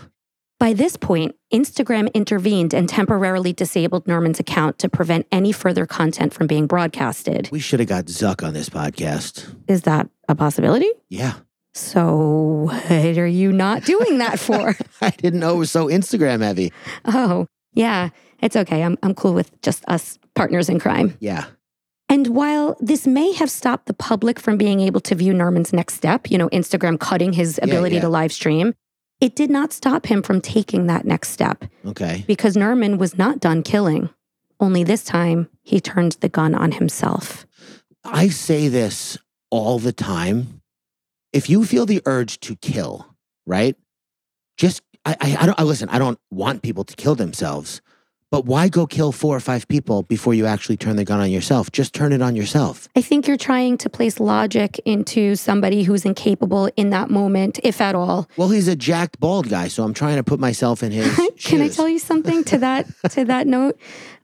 By 0.62 0.74
this 0.74 0.96
point, 0.96 1.36
Instagram 1.52 2.14
intervened 2.14 2.76
and 2.76 2.88
temporarily 2.88 3.52
disabled 3.52 4.08
Norman's 4.08 4.40
account 4.40 4.78
to 4.78 4.90
prevent 4.90 5.26
any 5.32 5.52
further 5.52 5.88
content 5.88 6.36
from 6.36 6.46
being 6.46 6.68
broadcasted. 6.68 7.50
We 7.52 7.60
should 7.60 7.80
have 7.80 7.90
got 7.90 8.06
Zuck 8.06 8.46
on 8.46 8.54
this 8.54 8.70
podcast. 8.70 9.52
Is 9.68 9.82
that 9.82 10.08
a 10.30 10.36
possibility? 10.36 10.92
Yeah. 11.10 11.34
So, 11.74 12.68
what 12.68 12.92
are 12.92 13.26
you 13.26 13.52
not 13.52 13.86
doing 13.86 14.20
that 14.20 14.40
for? 14.40 14.76
I 15.02 15.10
didn't 15.10 15.40
know 15.40 15.56
it 15.56 15.58
was 15.58 15.72
so 15.72 15.88
Instagram 15.88 16.44
heavy. 16.44 16.72
oh, 17.06 17.48
yeah, 17.74 18.10
it's 18.40 18.56
okay. 18.56 18.84
I'm, 18.84 19.00
I'm 19.02 19.16
cool 19.16 19.34
with 19.34 19.60
just 19.64 19.84
us 19.88 20.20
partners 20.36 20.70
in 20.70 20.80
crime. 20.80 21.18
Yeah. 21.20 21.46
And 22.08 22.28
while 22.28 22.78
this 22.80 23.08
may 23.08 23.34
have 23.34 23.50
stopped 23.50 23.88
the 23.88 23.96
public 23.96 24.40
from 24.40 24.58
being 24.58 24.80
able 24.80 25.00
to 25.00 25.16
view 25.16 25.34
Norman's 25.34 25.74
next 25.74 25.96
step, 25.96 26.30
you 26.30 26.38
know, 26.38 26.50
Instagram 26.50 27.00
cutting 27.00 27.34
his 27.34 27.60
ability 27.64 27.96
yeah. 27.96 28.02
to 28.02 28.10
live 28.10 28.32
stream, 28.32 28.76
it 29.22 29.36
did 29.36 29.50
not 29.50 29.72
stop 29.72 30.08
him 30.08 30.22
from 30.22 30.42
taking 30.42 30.88
that 30.88 31.06
next 31.06 31.30
step 31.30 31.64
Okay. 31.86 32.24
because 32.28 32.58
Norman 32.58 32.98
was 32.98 33.18
not 33.18 33.40
done 33.40 33.64
killing. 33.64 34.10
Only 34.60 34.84
this 34.84 35.04
time, 35.04 35.48
he 35.64 35.80
turned 35.80 36.14
the 36.22 36.30
gun 36.30 36.54
on 36.54 36.74
himself. 36.74 37.46
I 38.04 38.28
say 38.30 38.68
this 38.68 39.18
all 39.50 39.80
the 39.80 39.94
time. 39.94 40.62
If 41.34 41.50
you 41.50 41.64
feel 41.66 41.86
the 41.86 42.02
urge 42.06 42.40
to 42.42 42.56
kill, 42.58 43.16
right? 43.46 43.76
Just 44.58 44.82
I 45.06 45.16
I, 45.22 45.38
I 45.42 45.46
don't 45.46 45.60
I 45.60 45.64
listen, 45.64 45.90
I 45.90 45.98
don't 46.00 46.20
want 46.30 46.62
people 46.62 46.84
to 46.84 46.96
kill 46.96 47.16
themselves. 47.16 47.82
But 48.32 48.46
why 48.46 48.70
go 48.70 48.88
kill 48.88 49.12
four 49.12 49.36
or 49.36 49.42
five 49.42 49.68
people 49.68 50.04
before 50.04 50.34
you 50.34 50.46
actually 50.46 50.78
turn 50.78 50.96
the 50.96 51.04
gun 51.04 51.20
on 51.20 51.30
yourself? 51.30 51.70
Just 51.70 51.94
turn 51.94 52.14
it 52.14 52.22
on 52.22 52.34
yourself. 52.38 52.88
I 52.96 53.02
think 53.02 53.28
you're 53.28 53.36
trying 53.36 53.78
to 53.80 53.90
place 53.90 54.22
logic 54.22 54.80
into 54.86 55.36
somebody 55.36 55.84
who's 55.84 56.06
incapable 56.06 56.70
in 56.78 56.92
that 56.92 57.10
moment, 57.10 57.60
if 57.62 57.82
at 57.82 57.94
all. 57.94 58.30
Well, 58.38 58.48
he's 58.48 58.70
a 58.70 58.76
jacked 58.76 59.20
bald 59.20 59.50
guy, 59.50 59.68
so 59.68 59.84
I'm 59.84 59.94
trying 59.94 60.16
to 60.16 60.24
put 60.24 60.40
myself 60.40 60.82
in 60.82 60.94
his 60.94 61.14
Can 61.44 61.62
I 61.62 61.68
tell 61.68 61.90
you 61.90 62.00
something 62.00 62.46
to 62.46 62.58
that 62.60 62.88
to 63.12 63.26
that 63.26 63.48
note? 63.58 63.78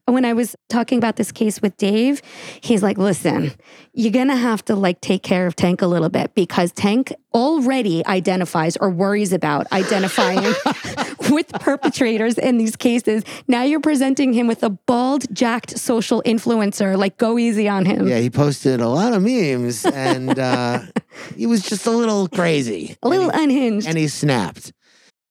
When 0.08 0.24
I 0.24 0.34
was 0.34 0.56
talking 0.70 0.98
about 0.98 1.18
this 1.18 1.32
case 1.32 1.62
with 1.62 1.76
Dave, 1.78 2.22
he's 2.62 2.82
like, 2.82 2.98
"Listen, 2.98 3.52
you're 3.94 4.12
going 4.12 4.30
to 4.30 4.36
have 4.36 4.64
to 4.66 4.76
like 4.76 5.02
take 5.02 5.22
care 5.22 5.48
of 5.48 5.56
Tank 5.56 5.82
a 5.82 5.88
little 5.88 6.08
bit 6.10 6.34
because 6.34 6.72
Tank 6.72 7.14
already 7.34 8.06
identifies 8.06 8.78
or 8.78 8.90
worries 8.90 9.34
about 9.34 9.72
identifying 9.72 10.54
with 11.30 11.50
perpetrators 11.54 12.38
in 12.38 12.58
these 12.58 12.76
cases. 12.76 13.24
Now 13.48 13.64
you're 13.64 13.80
presenting 13.80 14.34
him 14.34 14.48
with 14.48 14.64
a 14.64 14.70
bald, 14.70 15.26
jacked 15.36 15.78
social 15.78 16.24
influencer. 16.26 16.98
Like, 16.98 17.18
go 17.18 17.38
easy 17.38 17.68
on 17.68 17.86
him. 17.86 18.08
Yeah, 18.08 18.20
he 18.20 18.30
posted 18.30 18.82
a 18.82 18.88
lot 18.88 19.14
of 19.14 19.22
memes 19.22 19.86
and 19.86 20.38
uh, 20.38 20.82
he 21.36 21.46
was 21.46 21.64
just 21.64 21.86
a 21.86 21.92
little 21.92 22.28
crazy. 22.28 22.98
A 23.04 23.10
little 23.10 23.30
he, 23.32 23.44
unhinged. 23.44 23.88
and 23.88 23.98
he 23.98 24.08
snapped. 24.08 24.74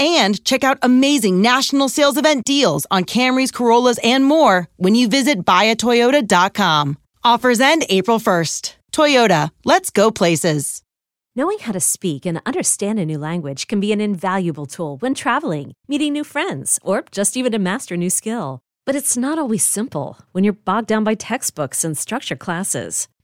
and 0.00 0.42
check 0.44 0.64
out 0.64 0.78
amazing 0.82 1.42
national 1.42 1.88
sales 1.88 2.16
event 2.16 2.44
deals 2.44 2.86
on 2.90 3.04
Camrys, 3.04 3.52
Corollas, 3.52 4.00
and 4.02 4.24
more 4.24 4.68
when 4.76 4.96
you 4.96 5.06
visit 5.06 5.44
buyatoyota.com. 5.44 6.98
Offers 7.22 7.60
end 7.60 7.84
April 7.90 8.18
1st. 8.18 8.74
Toyota, 8.92 9.50
let's 9.64 9.90
go 9.90 10.10
places. 10.10 10.82
Knowing 11.36 11.58
how 11.60 11.72
to 11.72 11.80
speak 11.80 12.26
and 12.26 12.40
understand 12.44 12.98
a 12.98 13.06
new 13.06 13.18
language 13.18 13.68
can 13.68 13.78
be 13.78 13.92
an 13.92 14.00
invaluable 14.00 14.66
tool 14.66 14.96
when 14.96 15.14
traveling, 15.14 15.72
meeting 15.86 16.12
new 16.12 16.24
friends, 16.24 16.78
or 16.82 17.04
just 17.12 17.36
even 17.36 17.52
to 17.52 17.58
master 17.58 17.94
a 17.94 17.98
new 17.98 18.10
skill. 18.10 18.60
But 18.84 18.96
it's 18.96 19.16
not 19.16 19.38
always 19.38 19.64
simple 19.64 20.18
when 20.32 20.42
you're 20.42 20.52
bogged 20.52 20.88
down 20.88 21.04
by 21.04 21.14
textbooks 21.14 21.84
and 21.84 21.96
structured 21.96 22.40
classes. 22.40 23.06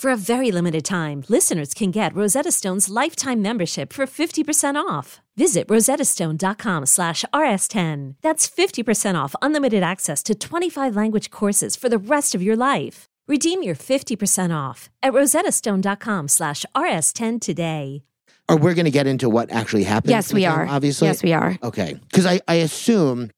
For 0.00 0.10
a 0.10 0.16
very 0.16 0.50
limited 0.50 0.86
time, 0.86 1.24
listeners 1.28 1.74
can 1.74 1.90
get 1.90 2.14
Rosetta 2.14 2.50
Stone's 2.52 2.88
lifetime 2.88 3.42
membership 3.42 3.92
for 3.92 4.06
50% 4.06 4.76
off. 4.76 5.20
Visit 5.36 5.68
rosettastone.com 5.68 6.86
slash 6.86 7.22
rs10. 7.34 8.14
That's 8.22 8.48
50% 8.48 9.22
off 9.22 9.34
unlimited 9.42 9.82
access 9.82 10.22
to 10.22 10.34
25 10.34 10.96
language 10.96 11.30
courses 11.30 11.76
for 11.76 11.90
the 11.90 11.98
rest 11.98 12.34
of 12.34 12.42
your 12.42 12.56
life. 12.56 13.04
Redeem 13.28 13.62
your 13.62 13.74
50% 13.74 14.56
off 14.56 14.88
at 15.02 15.12
rosettastone.com 15.12 16.28
slash 16.28 16.64
rs10 16.74 17.38
today. 17.38 18.02
Or 18.48 18.56
we're 18.56 18.72
going 18.72 18.86
to 18.86 18.90
get 18.90 19.06
into 19.06 19.28
what 19.28 19.50
actually 19.50 19.84
happened. 19.84 20.12
yes, 20.12 20.32
we 20.32 20.40
with 20.40 20.44
him, 20.44 20.60
are. 20.60 20.66
Obviously. 20.66 21.08
Yes, 21.08 21.22
we 21.22 21.34
are. 21.34 21.58
Okay. 21.62 22.00
Because 22.08 22.24
I, 22.24 22.40
I 22.48 22.54
assume, 22.54 23.30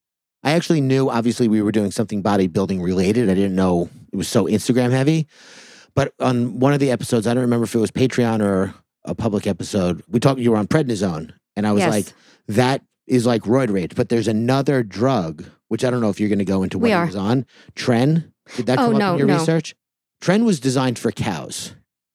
I 0.44 0.52
actually 0.52 0.80
knew, 0.80 1.10
obviously, 1.10 1.48
we 1.48 1.60
were 1.60 1.72
doing 1.72 1.90
something 1.90 2.22
bodybuilding 2.22 2.80
related. 2.80 3.28
I 3.28 3.34
didn't 3.34 3.56
know 3.56 3.90
it 4.12 4.16
was 4.16 4.28
so 4.28 4.44
Instagram 4.44 4.92
heavy. 4.92 5.26
But 5.94 6.14
on 6.20 6.58
one 6.58 6.72
of 6.72 6.80
the 6.80 6.90
episodes, 6.90 7.26
I 7.26 7.34
don't 7.34 7.42
remember 7.42 7.64
if 7.64 7.74
it 7.74 7.78
was 7.78 7.90
Patreon 7.90 8.40
or 8.42 8.74
a 9.04 9.14
public 9.14 9.46
episode, 9.46 10.02
we 10.08 10.20
talked, 10.20 10.40
you 10.40 10.50
were 10.50 10.56
on 10.56 10.66
prednisone. 10.66 11.32
And 11.56 11.66
I 11.66 11.72
was 11.72 11.80
Yes. 11.80 11.90
like, 11.90 12.06
that 12.48 12.82
is 13.06 13.26
like 13.26 13.42
roid 13.42 13.70
rage. 13.70 13.94
But 13.94 14.08
there's 14.08 14.28
another 14.28 14.82
drug, 14.82 15.44
which 15.68 15.84
I 15.84 15.90
don't 15.90 16.00
know 16.00 16.08
if 16.08 16.18
you're 16.20 16.28
going 16.28 16.38
to 16.38 16.44
go 16.44 16.62
into 16.62 16.78
what 16.78 16.84
We 16.86 16.92
it 16.92 17.06
was 17.06 17.16
on. 17.16 17.44
Tren. 17.76 18.32
Did 18.56 18.66
that 18.66 18.78
Oh, 18.78 18.86
come 18.86 18.94
up 18.94 18.98
no, 19.00 19.12
in 19.12 19.18
your 19.18 19.26
no. 19.28 19.38
research? 19.38 19.74
Tren 20.20 20.44
was 20.44 20.60
designed 20.60 20.98
for 20.98 21.10
cows 21.10 21.74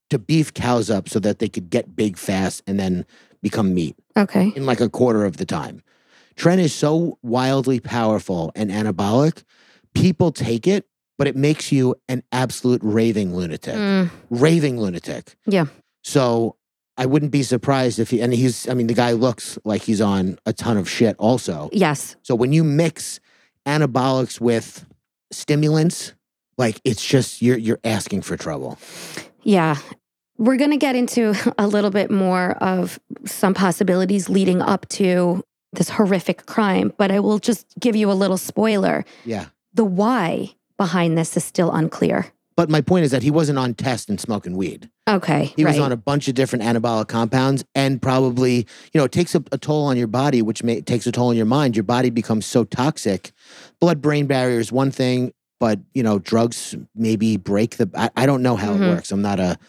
to 0.09 0.17
beef 0.17 0.53
cows 0.53 0.89
up 0.89 1.09
so 1.09 1.19
that 1.19 1.39
they 1.39 1.49
could 1.49 1.69
get 1.69 1.95
big 1.95 2.17
fast 2.17 2.63
and 2.65 2.79
then 2.79 3.05
become 3.43 3.73
meat 3.73 3.95
Okay. 4.17 4.53
in 4.55 4.65
like 4.65 4.79
a 4.79 4.89
quarter 4.89 5.25
of 5.25 5.37
the 5.37 5.45
time. 5.45 5.83
Tren 6.37 6.57
is 6.59 6.73
so 6.73 7.17
wildly 7.21 7.79
powerful 7.81 8.51
and 8.55 8.71
anabolic. 8.71 9.43
People 9.93 10.31
take 10.31 10.65
it, 10.67 10.85
but 11.17 11.27
it 11.27 11.35
makes 11.35 11.71
you 11.71 11.95
an 12.07 12.23
absolute 12.31 12.81
raving 12.83 13.35
lunatic. 13.35 13.75
Mm, 13.75 14.09
Raving 14.29 14.79
lunatic. 14.79 15.35
Yeah. 15.45 15.65
So 16.03 16.55
I 16.97 17.05
wouldn't 17.05 17.31
be 17.31 17.43
surprised 17.43 17.99
if 17.99 18.09
he, 18.09 18.21
and 18.21 18.33
he's, 18.33 18.67
I 18.69 18.73
mean, 18.73 18.87
the 18.87 18.93
guy 18.93 19.11
looks 19.11 19.57
like 19.63 19.83
he's 19.83 20.01
on 20.01 20.39
a 20.45 20.53
ton 20.53 20.77
of 20.77 20.89
shit 20.89 21.15
also. 21.19 21.69
Yes. 21.73 22.15
So 22.23 22.33
when 22.35 22.53
you 22.53 22.63
mix 22.63 23.19
anabolics 23.65 24.39
with 24.39 24.85
stimulants, 25.31 26.13
like 26.57 26.79
it's 26.83 27.05
just, 27.05 27.41
you're, 27.41 27.57
you're 27.57 27.79
asking 27.83 28.21
for 28.23 28.37
trouble. 28.37 28.79
Yeah. 29.43 29.75
We're 30.37 30.57
going 30.57 30.71
to 30.71 30.77
get 30.77 30.95
into 30.95 31.33
a 31.57 31.67
little 31.67 31.91
bit 31.91 32.09
more 32.09 32.51
of 32.63 32.99
some 33.25 33.53
possibilities 33.53 34.29
leading 34.29 34.61
up 34.61 34.87
to 34.89 35.43
this 35.73 35.89
horrific 35.89 36.45
crime, 36.45 36.93
but 36.97 37.11
I 37.11 37.19
will 37.19 37.39
just 37.39 37.67
give 37.79 37.95
you 37.95 38.09
a 38.11 38.13
little 38.13 38.37
spoiler. 38.37 39.03
Yeah. 39.25 39.45
The 39.73 39.83
why 39.83 40.55
behind 40.77 41.17
this 41.17 41.35
is 41.37 41.43
still 41.43 41.71
unclear. 41.71 42.27
But 42.55 42.69
my 42.71 42.81
point 42.81 43.05
is 43.05 43.11
that 43.11 43.21
he 43.21 43.29
wasn't 43.29 43.59
on 43.59 43.75
test 43.75 44.09
and 44.09 44.19
smoking 44.19 44.57
weed. 44.57 44.89
Okay. 45.07 45.53
He 45.55 45.63
right. 45.63 45.71
was 45.75 45.79
on 45.79 45.91
a 45.91 45.95
bunch 45.97 46.27
of 46.27 46.33
different 46.33 46.65
anabolic 46.65 47.07
compounds, 47.07 47.63
and 47.75 48.01
probably, 48.01 48.65
you 48.93 48.97
know, 48.99 49.03
it 49.03 49.11
takes 49.11 49.35
a, 49.35 49.43
a 49.51 49.59
toll 49.59 49.85
on 49.85 49.95
your 49.95 50.07
body, 50.07 50.41
which 50.41 50.63
may, 50.63 50.81
takes 50.81 51.05
a 51.05 51.11
toll 51.11 51.29
on 51.29 51.35
your 51.35 51.45
mind. 51.45 51.75
Your 51.75 51.83
body 51.83 52.09
becomes 52.09 52.47
so 52.47 52.63
toxic. 52.63 53.31
Blood 53.79 54.01
brain 54.01 54.25
barrier 54.25 54.59
is 54.59 54.71
one 54.71 54.89
thing, 54.89 55.33
but, 55.59 55.79
you 55.93 56.01
know, 56.01 56.17
drugs 56.17 56.75
maybe 56.95 57.37
break 57.37 57.77
the. 57.77 57.89
I, 57.95 58.09
I 58.15 58.25
don't 58.25 58.41
know 58.41 58.55
how 58.55 58.73
Mhm. 58.73 58.81
it 58.81 58.89
works. 58.89 59.11
I'm 59.11 59.21
not 59.21 59.39
a 59.39 59.59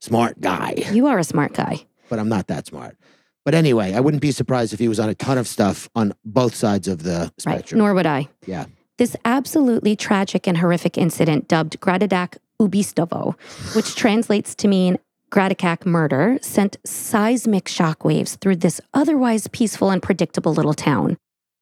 smart 0.00 0.40
guy, 0.40 0.74
you 0.92 1.06
are 1.06 1.18
a 1.20 1.24
smart 1.24 1.52
guy. 1.54 1.86
but 2.08 2.18
I'm 2.18 2.28
not 2.28 2.48
that 2.48 2.66
smart. 2.66 2.96
But 3.44 3.54
anyway, 3.54 3.94
I 3.94 4.00
wouldn't 4.00 4.20
be 4.20 4.32
surprised 4.32 4.72
if 4.72 4.80
he 4.80 4.88
was 4.88 4.98
on 5.00 5.08
a 5.08 5.14
ton 5.14 5.38
of 5.38 5.46
stuff 5.46 5.88
on 5.94 6.12
both 6.24 6.54
sides 6.56 6.88
of 6.88 7.04
the 7.04 7.26
spectrum. 7.38 7.52
Right. 7.52 7.58
spectrum. 7.58 7.78
Nor 7.78 7.94
would 7.94 8.06
I. 8.06 8.28
Yeah. 8.46 8.66
This 9.02 9.16
absolutely 9.24 9.96
tragic 9.96 10.46
and 10.46 10.58
horrific 10.58 10.96
incident, 10.96 11.48
dubbed 11.48 11.80
Gradacac 11.80 12.36
Ubistovo, 12.60 13.34
which 13.74 13.96
translates 13.96 14.54
to 14.54 14.68
mean 14.68 14.96
Gradacac 15.28 15.84
murder, 15.84 16.38
sent 16.40 16.76
seismic 16.86 17.64
shockwaves 17.64 18.36
through 18.36 18.54
this 18.54 18.80
otherwise 18.94 19.48
peaceful 19.48 19.90
and 19.90 20.00
predictable 20.00 20.54
little 20.54 20.72
town. 20.72 21.16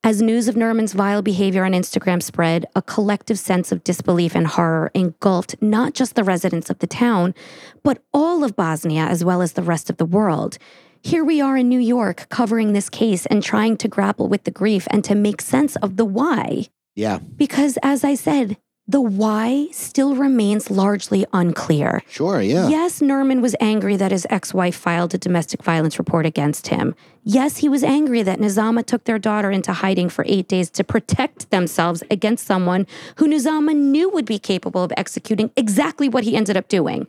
As 0.05 0.21
news 0.21 0.49
of 0.49 0.55
Nermin's 0.55 0.93
vile 0.93 1.23
behavior 1.23 1.65
on 1.65 1.73
Instagram 1.73 2.23
spread, 2.23 2.67
a 2.77 2.83
collective 2.83 3.39
sense 3.39 3.73
of 3.73 3.85
disbelief 3.85 4.35
and 4.35 4.47
horror 4.47 4.91
engulfed 4.93 5.57
not 5.63 5.95
just 5.95 6.17
the 6.17 6.25
residents 6.25 6.69
of 6.69 6.81
the 6.81 6.87
town, 6.87 7.35
but 7.83 8.03
all 8.13 8.45
of 8.45 8.55
Bosnia 8.55 9.07
as 9.07 9.25
well 9.25 9.41
as 9.41 9.55
the 9.55 9.63
rest 9.63 9.89
of 9.89 9.97
the 9.97 10.05
world. 10.05 10.59
Here 11.03 11.25
we 11.25 11.41
are 11.41 11.57
in 11.57 11.71
New 11.71 11.81
York 11.81 12.27
covering 12.29 12.75
this 12.75 12.91
case 12.91 13.25
and 13.25 13.43
trying 13.43 13.79
to 13.79 13.89
grapple 13.89 14.29
with 14.29 14.45
the 14.45 14.51
grief 14.51 14.87
and 14.91 15.03
to 15.05 15.15
make 15.15 15.41
sense 15.41 15.77
of 15.77 15.97
the 15.97 16.05
why. 16.05 16.67
Yeah. 16.95 17.19
Because 17.19 17.79
as 17.83 18.05
I 18.05 18.15
said, 18.15 18.57
the 18.91 19.01
why 19.01 19.69
still 19.71 20.17
remains 20.17 20.69
largely 20.69 21.25
unclear. 21.33 22.03
Sure. 22.09 22.43
Yeah. 22.43 22.69
Yes, 22.69 23.01
Norman 23.01 23.41
was 23.41 23.55
angry 23.61 23.97
that 23.97 24.11
his 24.11 24.27
ex 24.31 24.53
wife 24.53 24.75
filed 24.75 25.15
a 25.15 25.19
domestic 25.19 25.63
violence 25.63 25.97
report 25.97 26.27
against 26.27 26.69
him. 26.69 26.97
Yes, 27.23 27.59
he 27.59 27.69
was 27.69 27.85
angry 27.85 28.25
that 28.25 28.41
Nizama 28.41 28.85
took 28.85 29.05
their 29.05 29.19
daughter 29.19 29.53
into 29.53 29.73
hiding 29.73 30.09
for 30.09 30.25
eight 30.27 30.49
days 30.49 30.71
to 30.71 30.83
protect 30.83 31.51
themselves 31.51 32.03
against 32.11 32.47
someone 32.47 32.85
who 33.17 33.29
Nizama 33.29 33.77
knew 33.77 34.11
would 34.11 34.27
be 34.27 34.41
capable 34.41 34.83
of 34.83 34.93
executing 34.97 35.53
exactly 35.57 36.09
what 36.09 36.25
he 36.25 36.35
ended 36.35 36.57
up 36.57 36.67
doing. 36.67 37.07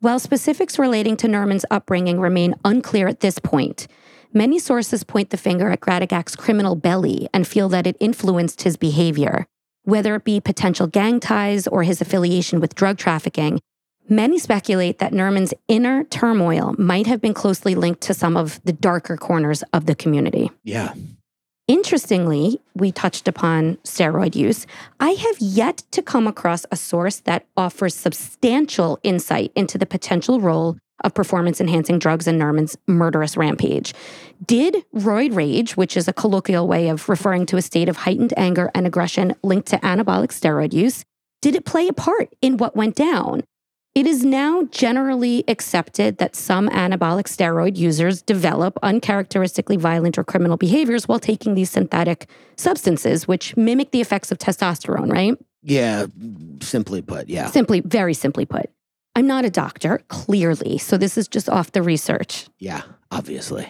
While 0.00 0.18
specifics 0.18 0.80
relating 0.80 1.16
to 1.18 1.28
Norman's 1.28 1.64
upbringing 1.70 2.18
remain 2.18 2.56
unclear 2.64 3.06
at 3.06 3.20
this 3.20 3.38
point, 3.38 3.86
many 4.34 4.58
sources 4.58 5.04
point 5.04 5.30
the 5.30 5.36
finger 5.36 5.70
at 5.70 5.80
Gradacac's 5.80 6.36
criminal 6.36 6.74
belly 6.74 7.28
and 7.32 7.46
feel 7.46 7.68
that 7.70 7.86
it 7.86 7.96
influenced 8.00 8.62
his 8.62 8.76
behavior. 8.76 9.46
Whether 9.84 10.14
it 10.14 10.24
be 10.24 10.40
potential 10.40 10.86
gang 10.86 11.20
ties 11.20 11.66
or 11.66 11.82
his 11.82 12.00
affiliation 12.00 12.60
with 12.60 12.74
drug 12.74 12.98
trafficking, 12.98 13.60
many 14.08 14.38
speculate 14.38 14.98
that 14.98 15.12
Nermin's 15.12 15.54
inner 15.68 16.04
turmoil 16.04 16.74
might 16.78 17.06
have 17.06 17.20
been 17.20 17.34
closely 17.34 17.74
linked 17.74 18.00
to 18.02 18.14
some 18.14 18.36
of 18.36 18.60
the 18.64 18.72
darker 18.72 19.16
corners 19.16 19.62
of 19.72 19.86
the 19.86 19.94
community. 19.94 20.50
Yeah. 20.62 20.94
Interestingly, 21.68 22.60
we 22.74 22.92
touched 22.92 23.28
upon 23.28 23.76
steroid 23.76 24.34
use. 24.34 24.66
I 25.00 25.10
have 25.10 25.38
yet 25.38 25.84
to 25.92 26.02
come 26.02 26.26
across 26.26 26.66
a 26.70 26.76
source 26.76 27.20
that 27.20 27.46
offers 27.56 27.94
substantial 27.94 28.98
insight 29.02 29.52
into 29.54 29.78
the 29.78 29.86
potential 29.86 30.40
role 30.40 30.76
of 31.02 31.14
performance 31.14 31.60
enhancing 31.60 31.98
drugs 31.98 32.26
and 32.26 32.40
Nermin's 32.40 32.76
murderous 32.86 33.36
rampage. 33.36 33.94
Did 34.44 34.84
roid 34.94 35.34
rage, 35.34 35.76
which 35.76 35.96
is 35.96 36.08
a 36.08 36.12
colloquial 36.12 36.66
way 36.66 36.88
of 36.88 37.08
referring 37.08 37.46
to 37.46 37.56
a 37.56 37.62
state 37.62 37.88
of 37.88 37.98
heightened 37.98 38.34
anger 38.36 38.70
and 38.74 38.86
aggression 38.86 39.34
linked 39.42 39.68
to 39.68 39.78
anabolic 39.78 40.28
steroid 40.28 40.72
use, 40.72 41.04
did 41.40 41.54
it 41.54 41.64
play 41.64 41.88
a 41.88 41.92
part 41.92 42.34
in 42.40 42.56
what 42.56 42.76
went 42.76 42.94
down? 42.94 43.42
It 43.94 44.06
is 44.06 44.24
now 44.24 44.62
generally 44.70 45.44
accepted 45.48 46.16
that 46.16 46.34
some 46.34 46.70
anabolic 46.70 47.24
steroid 47.24 47.76
users 47.76 48.22
develop 48.22 48.78
uncharacteristically 48.82 49.76
violent 49.76 50.16
or 50.16 50.24
criminal 50.24 50.56
behaviors 50.56 51.06
while 51.06 51.18
taking 51.18 51.54
these 51.54 51.70
synthetic 51.70 52.26
substances, 52.56 53.28
which 53.28 53.54
mimic 53.54 53.90
the 53.90 54.00
effects 54.00 54.32
of 54.32 54.38
testosterone, 54.38 55.12
right? 55.12 55.36
Yeah. 55.62 56.06
Simply 56.62 57.02
put. 57.02 57.28
Yeah. 57.28 57.48
Simply, 57.48 57.80
very 57.80 58.14
simply 58.14 58.46
put. 58.46 58.70
I'm 59.14 59.26
not 59.26 59.44
a 59.44 59.50
doctor, 59.50 60.00
clearly, 60.08 60.78
so 60.78 60.96
this 60.96 61.18
is 61.18 61.28
just 61.28 61.48
off 61.48 61.72
the 61.72 61.82
research. 61.82 62.46
Yeah. 62.58 62.82
Obviously. 63.10 63.68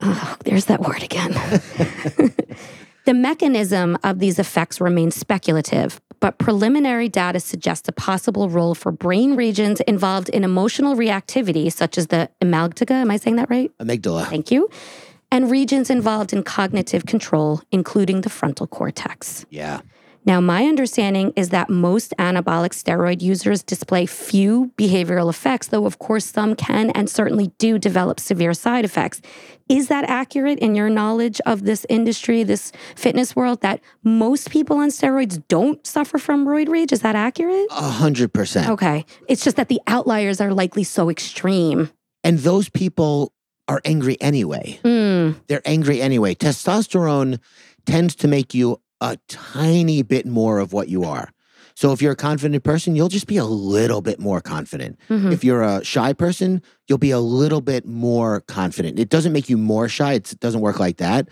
Oh, 0.00 0.36
there's 0.44 0.64
that 0.66 0.80
word 0.80 1.02
again. 1.02 1.32
the 3.04 3.12
mechanism 3.12 3.98
of 4.02 4.18
these 4.18 4.38
effects 4.38 4.80
remains 4.80 5.14
speculative, 5.14 6.00
but 6.20 6.38
preliminary 6.38 7.08
data 7.08 7.38
suggests 7.38 7.86
a 7.88 7.92
possible 7.92 8.48
role 8.48 8.74
for 8.74 8.92
brain 8.92 9.36
regions 9.36 9.80
involved 9.82 10.30
in 10.30 10.42
emotional 10.42 10.96
reactivity, 10.96 11.70
such 11.70 11.98
as 11.98 12.06
the 12.06 12.30
amygdala. 12.40 13.02
Am 13.02 13.10
I 13.10 13.18
saying 13.18 13.36
that 13.36 13.50
right? 13.50 13.70
Amygdala. 13.78 14.26
Thank 14.26 14.50
you. 14.50 14.70
And 15.30 15.50
regions 15.50 15.90
involved 15.90 16.32
in 16.32 16.42
cognitive 16.42 17.04
control, 17.04 17.60
including 17.70 18.22
the 18.22 18.30
frontal 18.30 18.66
cortex. 18.66 19.44
Yeah. 19.50 19.80
Now, 20.26 20.40
my 20.40 20.64
understanding 20.64 21.32
is 21.34 21.48
that 21.48 21.70
most 21.70 22.12
anabolic 22.18 22.72
steroid 22.72 23.22
users 23.22 23.62
display 23.62 24.04
few 24.04 24.70
behavioral 24.76 25.30
effects, 25.30 25.68
though, 25.68 25.86
of 25.86 25.98
course, 25.98 26.26
some 26.26 26.54
can 26.54 26.90
and 26.90 27.08
certainly 27.08 27.52
do 27.58 27.78
develop 27.78 28.20
severe 28.20 28.52
side 28.52 28.84
effects. 28.84 29.22
Is 29.68 29.88
that 29.88 30.04
accurate 30.04 30.58
in 30.58 30.74
your 30.74 30.90
knowledge 30.90 31.40
of 31.46 31.64
this 31.64 31.86
industry, 31.88 32.42
this 32.42 32.72
fitness 32.96 33.34
world, 33.34 33.62
that 33.62 33.80
most 34.02 34.50
people 34.50 34.76
on 34.76 34.88
steroids 34.88 35.42
don't 35.48 35.86
suffer 35.86 36.18
from 36.18 36.44
roid 36.46 36.68
rage? 36.68 36.92
Is 36.92 37.00
that 37.00 37.16
accurate? 37.16 37.66
A 37.70 37.88
hundred 37.88 38.32
percent. 38.32 38.68
Okay. 38.68 39.06
It's 39.28 39.44
just 39.44 39.56
that 39.56 39.68
the 39.68 39.80
outliers 39.86 40.40
are 40.40 40.52
likely 40.52 40.84
so 40.84 41.08
extreme. 41.08 41.90
And 42.24 42.40
those 42.40 42.68
people 42.68 43.32
are 43.68 43.80
angry 43.84 44.20
anyway. 44.20 44.80
Hmm. 44.82 45.38
They're 45.46 45.62
angry 45.64 46.02
anyway. 46.02 46.34
Testosterone 46.34 47.38
tends 47.86 48.14
to 48.16 48.28
make 48.28 48.52
you 48.52 48.80
a 49.00 49.18
tiny 49.28 50.02
bit 50.02 50.26
more 50.26 50.58
of 50.58 50.72
what 50.72 50.88
you 50.88 51.04
are. 51.04 51.30
So 51.74 51.92
if 51.92 52.02
you're 52.02 52.12
a 52.12 52.16
confident 52.16 52.62
person, 52.62 52.94
you'll 52.94 53.08
just 53.08 53.26
be 53.26 53.38
a 53.38 53.44
little 53.44 54.02
bit 54.02 54.20
more 54.20 54.40
confident. 54.42 54.98
Mhm. 55.08 55.32
If 55.32 55.42
you're 55.44 55.62
a 55.62 55.82
shy 55.82 56.12
person, 56.12 56.60
you'll 56.88 56.98
be 56.98 57.10
a 57.12 57.20
little 57.20 57.62
bit 57.62 57.86
more 57.86 58.40
confident. 58.42 58.98
It 58.98 59.08
doesn't 59.08 59.32
make 59.32 59.48
you 59.48 59.56
more 59.56 59.88
shy. 59.88 60.12
It's, 60.14 60.32
it 60.32 60.40
doesn't 60.40 60.60
work 60.60 60.78
like 60.78 60.98
that. 60.98 61.28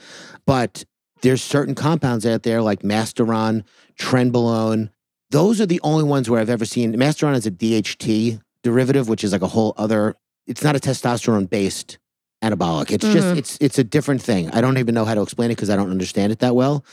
But 0.46 0.84
there's 1.20 1.42
certain 1.42 1.74
compounds 1.74 2.24
out 2.24 2.44
there 2.44 2.62
like 2.62 2.80
Masteron, 2.82 3.64
Trenbolone. 4.00 4.88
Those 5.30 5.60
are 5.60 5.66
the 5.66 5.80
only 5.82 6.04
ones 6.04 6.30
where 6.30 6.40
I've 6.40 6.48
ever 6.48 6.64
seen. 6.64 6.94
Masteron 6.94 7.36
is 7.36 7.44
a 7.44 7.50
DHT 7.50 8.40
derivative, 8.62 9.08
which 9.08 9.22
is 9.22 9.32
like 9.32 9.42
a 9.42 9.46
whole 9.48 9.74
other. 9.76 10.14
It's 10.46 10.62
not 10.62 10.76
a 10.76 10.78
testosterone 10.78 11.50
based 11.50 11.98
anabolic. 12.42 12.90
It's 12.90 13.04
just 13.04 13.26
Mhm. 13.26 13.36
it's 13.36 13.58
it's 13.60 13.78
a 13.78 13.84
different 13.84 14.22
thing. 14.22 14.48
I 14.52 14.60
don't 14.62 14.78
even 14.78 14.94
know 14.94 15.04
how 15.04 15.14
to 15.14 15.20
explain 15.22 15.50
it 15.50 15.56
because 15.56 15.68
I 15.70 15.76
don't 15.76 15.90
understand 15.90 16.32
it 16.32 16.38
that 16.38 16.54
well. 16.54 16.84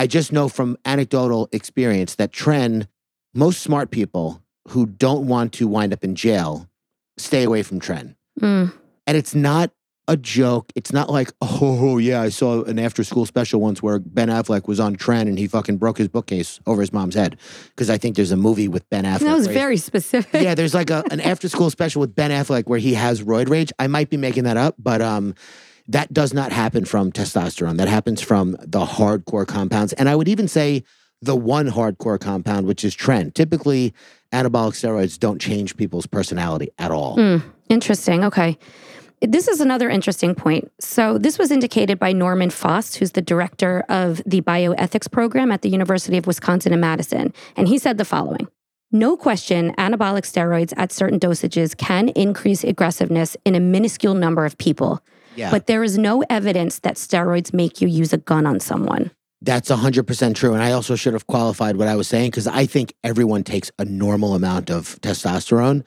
I 0.00 0.06
just 0.06 0.32
know 0.32 0.48
from 0.48 0.78
anecdotal 0.86 1.50
experience 1.52 2.14
that 2.14 2.32
Tren, 2.32 2.86
most 3.34 3.60
smart 3.60 3.90
people 3.90 4.42
who 4.68 4.86
don't 4.86 5.26
want 5.26 5.52
to 5.54 5.68
wind 5.68 5.92
up 5.92 6.02
in 6.02 6.14
jail, 6.14 6.70
stay 7.18 7.42
away 7.42 7.62
from 7.62 7.80
Tren. 7.80 8.16
Mm. 8.40 8.72
And 9.06 9.16
it's 9.18 9.34
not 9.34 9.72
a 10.08 10.16
joke. 10.16 10.72
It's 10.74 10.90
not 10.90 11.10
like, 11.10 11.30
oh 11.42 11.98
yeah, 11.98 12.22
I 12.22 12.30
saw 12.30 12.64
an 12.64 12.78
after 12.78 13.04
school 13.04 13.26
special 13.26 13.60
once 13.60 13.82
where 13.82 13.98
Ben 13.98 14.28
Affleck 14.28 14.66
was 14.66 14.80
on 14.80 14.96
Tren 14.96 15.28
and 15.28 15.38
he 15.38 15.46
fucking 15.46 15.76
broke 15.76 15.98
his 15.98 16.08
bookcase 16.08 16.60
over 16.66 16.80
his 16.80 16.94
mom's 16.94 17.14
head. 17.14 17.36
Because 17.68 17.90
I 17.90 17.98
think 17.98 18.16
there's 18.16 18.32
a 18.32 18.38
movie 18.38 18.68
with 18.68 18.88
Ben 18.88 19.04
Affleck. 19.04 19.18
That 19.18 19.36
was 19.36 19.48
very 19.48 19.76
specific. 19.76 20.40
yeah, 20.40 20.54
there's 20.54 20.72
like 20.72 20.88
a, 20.88 21.04
an 21.10 21.20
after 21.20 21.46
school 21.50 21.68
special 21.68 22.00
with 22.00 22.14
Ben 22.14 22.30
Affleck 22.30 22.64
where 22.64 22.78
he 22.78 22.94
has 22.94 23.22
roid 23.22 23.50
rage. 23.50 23.70
I 23.78 23.86
might 23.86 24.08
be 24.08 24.16
making 24.16 24.44
that 24.44 24.56
up, 24.56 24.76
but 24.78 25.02
um, 25.02 25.34
that 25.88 26.12
does 26.12 26.32
not 26.32 26.52
happen 26.52 26.84
from 26.84 27.12
testosterone. 27.12 27.76
That 27.76 27.88
happens 27.88 28.20
from 28.20 28.52
the 28.60 28.84
hardcore 28.84 29.46
compounds. 29.46 29.92
And 29.94 30.08
I 30.08 30.16
would 30.16 30.28
even 30.28 30.48
say 30.48 30.84
the 31.22 31.36
one 31.36 31.68
hardcore 31.68 32.20
compound, 32.20 32.66
which 32.66 32.84
is 32.84 32.96
Tren. 32.96 33.32
Typically, 33.34 33.92
anabolic 34.32 34.72
steroids 34.72 35.18
don't 35.18 35.40
change 35.40 35.76
people's 35.76 36.06
personality 36.06 36.70
at 36.78 36.90
all. 36.90 37.16
Hmm. 37.16 37.38
Interesting. 37.68 38.24
Okay. 38.24 38.58
This 39.22 39.48
is 39.48 39.60
another 39.60 39.90
interesting 39.90 40.34
point. 40.34 40.72
So, 40.80 41.18
this 41.18 41.38
was 41.38 41.50
indicated 41.50 41.98
by 41.98 42.12
Norman 42.12 42.48
Fost, 42.48 42.96
who's 42.96 43.12
the 43.12 43.20
director 43.20 43.84
of 43.90 44.22
the 44.24 44.40
bioethics 44.40 45.10
program 45.10 45.52
at 45.52 45.60
the 45.60 45.68
University 45.68 46.16
of 46.16 46.26
Wisconsin 46.26 46.72
in 46.72 46.80
Madison. 46.80 47.34
And 47.54 47.68
he 47.68 47.76
said 47.76 47.98
the 47.98 48.06
following 48.06 48.48
No 48.90 49.18
question, 49.18 49.74
anabolic 49.76 50.22
steroids 50.22 50.72
at 50.78 50.90
certain 50.90 51.20
dosages 51.20 51.76
can 51.76 52.08
increase 52.10 52.64
aggressiveness 52.64 53.36
in 53.44 53.54
a 53.54 53.60
minuscule 53.60 54.14
number 54.14 54.46
of 54.46 54.56
people. 54.56 55.02
Yeah. 55.40 55.50
But 55.50 55.66
there 55.66 55.82
is 55.82 55.96
no 55.96 56.22
evidence 56.28 56.80
that 56.80 56.96
steroids 56.96 57.54
make 57.54 57.80
you 57.80 57.88
use 57.88 58.12
a 58.12 58.18
gun 58.18 58.44
on 58.46 58.60
someone. 58.60 59.10
That's 59.42 59.70
100% 59.70 60.34
true. 60.34 60.52
And 60.52 60.62
I 60.62 60.72
also 60.72 60.96
should 60.96 61.14
have 61.14 61.26
qualified 61.26 61.76
what 61.76 61.88
I 61.88 61.96
was 61.96 62.08
saying 62.08 62.30
because 62.30 62.46
I 62.46 62.66
think 62.66 62.92
everyone 63.02 63.42
takes 63.42 63.70
a 63.78 63.86
normal 63.86 64.34
amount 64.34 64.70
of 64.70 65.00
testosterone. 65.00 65.82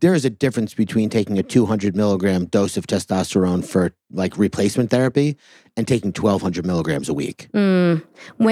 There 0.00 0.12
is 0.12 0.24
a 0.24 0.30
difference 0.30 0.74
between 0.74 1.08
taking 1.08 1.38
a 1.38 1.44
200 1.44 1.94
milligram 1.94 2.46
dose 2.46 2.76
of 2.76 2.88
testosterone 2.88 3.64
for 3.64 3.92
like 4.10 4.38
replacement 4.38 4.90
therapy 4.90 5.36
and 5.76 5.86
taking 5.86 6.08
1200 6.08 6.64
milligrams 6.64 7.08
a 7.08 7.14
week. 7.14 7.48
Mm. 7.52 8.02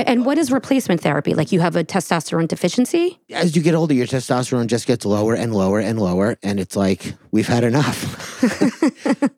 And 0.07 0.27
what 0.27 0.37
is 0.37 0.51
replacement 0.51 1.01
therapy? 1.01 1.35
Like 1.35 1.53
you 1.53 1.61
have 1.61 1.77
a 1.77 1.85
testosterone 1.85 2.49
deficiency? 2.49 3.21
As 3.31 3.55
you 3.57 3.63
get 3.63 3.75
older, 3.75 3.95
your 3.95 4.07
testosterone 4.07 4.67
just 4.67 4.87
gets 4.87 5.05
lower 5.05 5.35
and 5.35 5.55
lower 5.55 5.81
and 5.81 5.99
lower. 5.99 6.37
And 6.43 6.59
it's 6.59 6.77
like, 6.77 7.15
we've 7.31 7.47
had 7.47 7.65
enough. 7.65 8.43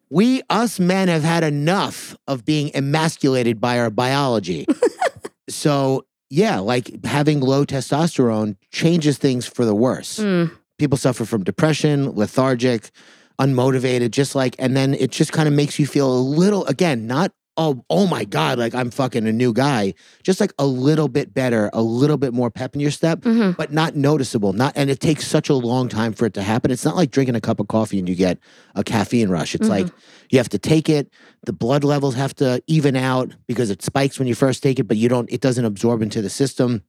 we, 0.11 0.43
us 0.51 0.81
men, 0.81 1.09
have 1.09 1.23
had 1.23 1.45
enough 1.45 2.17
of 2.27 2.45
being 2.45 2.71
emasculated 2.75 3.61
by 3.61 3.79
our 3.79 3.91
biology. 3.91 4.67
so, 5.49 6.07
yeah, 6.31 6.59
like 6.59 7.05
having 7.05 7.41
low 7.41 7.65
testosterone 7.65 8.57
changes 8.73 9.19
things 9.19 9.47
for 9.47 9.65
the 9.65 9.75
worse. 9.75 10.19
Mm. 10.19 10.51
People 10.79 10.99
suffer 10.99 11.25
from 11.25 11.45
depression, 11.45 12.11
lethargic, 12.15 12.91
unmotivated, 13.39 14.11
just 14.11 14.35
like, 14.35 14.57
and 14.59 14.77
then 14.77 14.95
it 14.95 15.11
just 15.11 15.33
kind 15.33 15.49
of 15.49 15.55
makes 15.55 15.79
you 15.79 15.87
feel 15.87 16.11
a 16.13 16.19
little, 16.21 16.65
again, 16.67 17.07
not, 17.07 17.33
oh, 17.59 17.83
oh 17.89 18.07
my 18.07 18.25
God, 18.25 18.59
like 18.59 18.75
I'm 18.75 18.91
fucking 18.91 19.27
a 19.27 19.33
new 19.33 19.53
guy, 19.55 19.95
just 20.23 20.41
like 20.41 20.53
a 20.59 20.67
little 20.67 21.09
bit 21.09 21.33
better, 21.33 21.71
a 21.73 21.81
little 21.81 22.19
bit 22.19 22.35
more 22.35 22.51
pep 22.51 22.75
in 22.75 22.81
your 22.81 22.91
step, 22.91 23.23
Mhm. 23.23 23.57
but 23.57 23.73
not 23.73 23.97
noticeable. 23.97 24.53
Not, 24.53 24.75
and 24.77 24.91
it 24.91 25.01
takes 25.01 25.27
such 25.27 25.49
a 25.49 25.55
long 25.55 25.89
time 25.89 26.13
for 26.13 26.27
it 26.27 26.35
to 26.35 26.43
happen. 26.43 26.71
It's 26.71 26.85
not 26.85 26.97
like 26.97 27.11
drinking 27.11 27.35
a 27.35 27.41
cup 27.41 27.59
of 27.59 27.69
coffee 27.69 27.99
and 27.99 28.07
you 28.09 28.15
get 28.15 28.39
a 28.75 28.85
caffeine 28.85 29.31
rush. 29.31 29.55
It's 29.55 29.69
like 29.71 29.87
you 30.31 30.39
have 30.39 30.51
to 30.51 30.59
take 30.59 30.91
it, 30.91 31.09
the 31.47 31.53
blood 31.55 31.83
levels 31.83 32.15
have 32.15 32.35
to 32.37 32.63
even 32.67 32.95
out 32.95 33.33
because 33.49 33.71
it 33.71 33.83
spikes 33.83 34.19
when 34.19 34.29
you 34.29 34.35
first 34.35 34.63
take 34.63 34.79
it, 34.79 34.85
but 34.87 34.99
you 34.99 35.09
don't, 35.09 35.31
it 35.33 35.41
doesn't 35.41 35.65
absorb 35.65 36.03
into 36.03 36.21
the 36.21 36.31
system. 36.31 36.83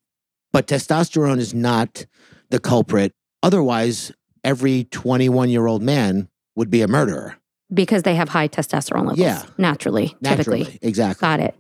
But 0.52 0.68
testosterone 0.68 1.40
is 1.40 1.54
not 1.54 2.06
the 2.50 2.60
culprit. 2.60 3.14
Otherwise, 3.42 4.12
every 4.44 4.84
21 4.86 5.50
year 5.50 5.68
old 5.68 5.82
man 5.82 6.28
would 6.58 6.70
be 6.70 6.82
a 6.82 6.88
murderer. 6.88 7.38
Because 7.74 8.04
they 8.04 8.16
have 8.16 8.30
high 8.30 8.48
testosterone 8.48 9.02
levels. 9.02 9.20
Yeah. 9.20 9.44
Naturally, 9.58 10.16
Naturally. 10.22 10.60
typically. 10.64 10.88
Exactly. 10.88 11.20
Got 11.26 11.40
it. 11.42 11.56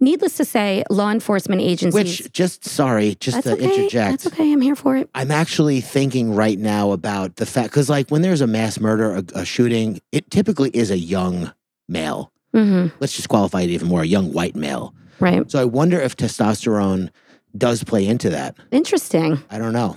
Needless 0.00 0.36
to 0.38 0.44
say, 0.44 0.82
law 0.90 1.12
enforcement 1.12 1.62
agencies. 1.62 1.94
Which, 1.94 2.32
just 2.32 2.64
sorry, 2.64 3.14
just 3.20 3.36
that's 3.36 3.46
to 3.46 3.52
okay. 3.52 3.64
interject. 3.64 4.10
That's 4.10 4.26
okay. 4.26 4.52
I'm 4.52 4.60
here 4.60 4.74
for 4.74 4.96
it. 4.96 5.08
I'm 5.14 5.30
actually 5.30 5.80
thinking 5.80 6.34
right 6.34 6.58
now 6.58 6.90
about 6.90 7.36
the 7.36 7.46
fact, 7.46 7.70
because 7.70 7.88
like 7.88 8.10
when 8.10 8.22
there's 8.22 8.40
a 8.40 8.48
mass 8.48 8.80
murder, 8.80 9.14
a, 9.14 9.24
a 9.34 9.44
shooting, 9.44 10.00
it 10.10 10.28
typically 10.30 10.70
is 10.70 10.90
a 10.90 10.98
young 10.98 11.52
male. 11.88 12.32
hmm 12.52 12.88
Let's 12.98 13.14
just 13.14 13.28
qualify 13.28 13.60
it 13.62 13.70
even 13.70 13.86
more 13.86 14.02
a 14.02 14.06
young 14.06 14.32
white 14.32 14.56
male. 14.56 14.92
Right. 15.20 15.48
So 15.48 15.60
I 15.60 15.64
wonder 15.64 16.00
if 16.00 16.16
testosterone 16.16 17.10
does 17.56 17.84
play 17.84 18.04
into 18.04 18.28
that. 18.30 18.56
Interesting. 18.72 19.38
I 19.50 19.58
don't 19.58 19.72
know. 19.72 19.96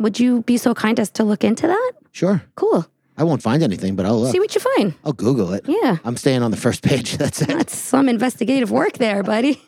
Would 0.00 0.20
you 0.20 0.42
be 0.42 0.58
so 0.58 0.74
kind 0.74 1.00
as 1.00 1.10
to 1.12 1.24
look 1.24 1.42
into 1.42 1.66
that? 1.66 1.92
Sure. 2.12 2.42
Cool. 2.56 2.86
I 3.18 3.24
won't 3.24 3.42
find 3.42 3.64
anything, 3.64 3.96
but 3.96 4.06
I'll 4.06 4.20
look. 4.20 4.32
See 4.32 4.38
what 4.38 4.54
you 4.54 4.60
find. 4.60 4.94
I'll 5.04 5.12
Google 5.12 5.52
it. 5.52 5.64
Yeah. 5.66 5.96
I'm 6.04 6.16
staying 6.16 6.42
on 6.44 6.52
the 6.52 6.56
first 6.56 6.82
page. 6.88 7.16
That's 7.18 7.42
it. 7.42 7.48
That's 7.48 7.76
some 7.76 8.08
investigative 8.08 8.70
work 8.70 8.94
there, 8.98 9.24
buddy. 9.24 9.60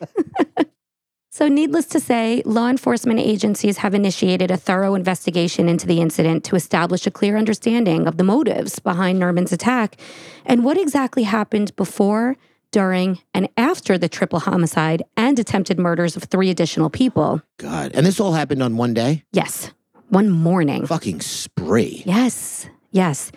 so, 1.30 1.48
needless 1.48 1.86
to 1.86 2.00
say, 2.00 2.42
law 2.46 2.68
enforcement 2.68 3.18
agencies 3.18 3.78
have 3.78 3.92
initiated 3.92 4.52
a 4.52 4.56
thorough 4.56 4.94
investigation 4.94 5.68
into 5.68 5.86
the 5.86 6.00
incident 6.00 6.44
to 6.44 6.54
establish 6.54 7.06
a 7.08 7.10
clear 7.10 7.36
understanding 7.36 8.06
of 8.06 8.18
the 8.18 8.24
motives 8.24 8.78
behind 8.78 9.20
Nermin's 9.20 9.52
attack 9.52 9.96
and 10.46 10.64
what 10.64 10.78
exactly 10.78 11.24
happened 11.24 11.74
before, 11.74 12.36
during, 12.70 13.18
and 13.34 13.48
after 13.56 13.98
the 13.98 14.08
triple 14.08 14.38
homicide 14.38 15.02
and 15.16 15.40
attempted 15.40 15.76
murders 15.76 16.16
of 16.16 16.22
three 16.22 16.50
additional 16.50 16.88
people. 16.88 17.42
God. 17.58 17.90
And 17.94 18.06
this 18.06 18.20
all 18.20 18.32
happened 18.32 18.62
on 18.62 18.76
one 18.76 18.94
day? 18.94 19.24
Yes, 19.32 19.72
one 20.08 20.30
morning. 20.30 20.86
Fucking 20.86 21.20
spree. 21.20 22.04
Yes, 22.06 22.68
yes. 22.92 23.32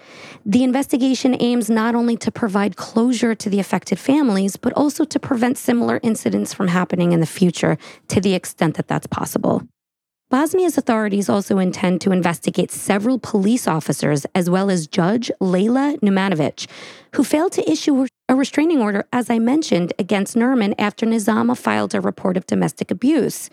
The 0.46 0.64
investigation 0.64 1.36
aims 1.40 1.70
not 1.70 1.96
only 1.96 2.18
to 2.18 2.32
provide 2.32 2.76
closure 2.76 3.36
to 3.36 3.50
the 3.50 3.60
affected 3.60 4.00
families, 4.00 4.56
but 4.56 4.74
also 4.74 5.06
to 5.06 5.20
prevent 5.20 5.58
similar 5.58 6.00
incidents 6.04 6.54
from 6.54 6.68
happening 6.68 7.12
in 7.12 7.20
the 7.20 7.26
future 7.26 7.78
to 8.10 8.22
the 8.22 8.34
extent 8.34 8.76
that 8.76 8.88
that's 8.88 9.08
possible. 9.08 9.64
Bosnia's 10.34 10.80
authorities 10.80 11.30
also 11.30 11.60
intend 11.60 12.02
to 12.02 12.12
investigate 12.12 12.72
several 12.72 13.20
police 13.20 13.68
officers 13.68 14.26
as 14.34 14.50
well 14.50 14.72
as 14.72 14.88
Judge 14.88 15.30
Leila 15.40 15.98
Numanovic, 16.02 16.68
who 17.14 17.24
failed 17.24 17.52
to 17.52 17.72
issue 17.72 18.08
a 18.28 18.34
restraining 18.34 18.82
order, 18.82 19.06
as 19.14 19.30
I 19.30 19.38
mentioned, 19.38 19.94
against 20.00 20.36
Nermin 20.36 20.74
after 20.80 21.06
Nizama 21.06 21.56
filed 21.56 21.94
a 21.94 22.02
report 22.02 22.36
of 22.36 22.48
domestic 22.48 22.90
abuse. 22.90 23.52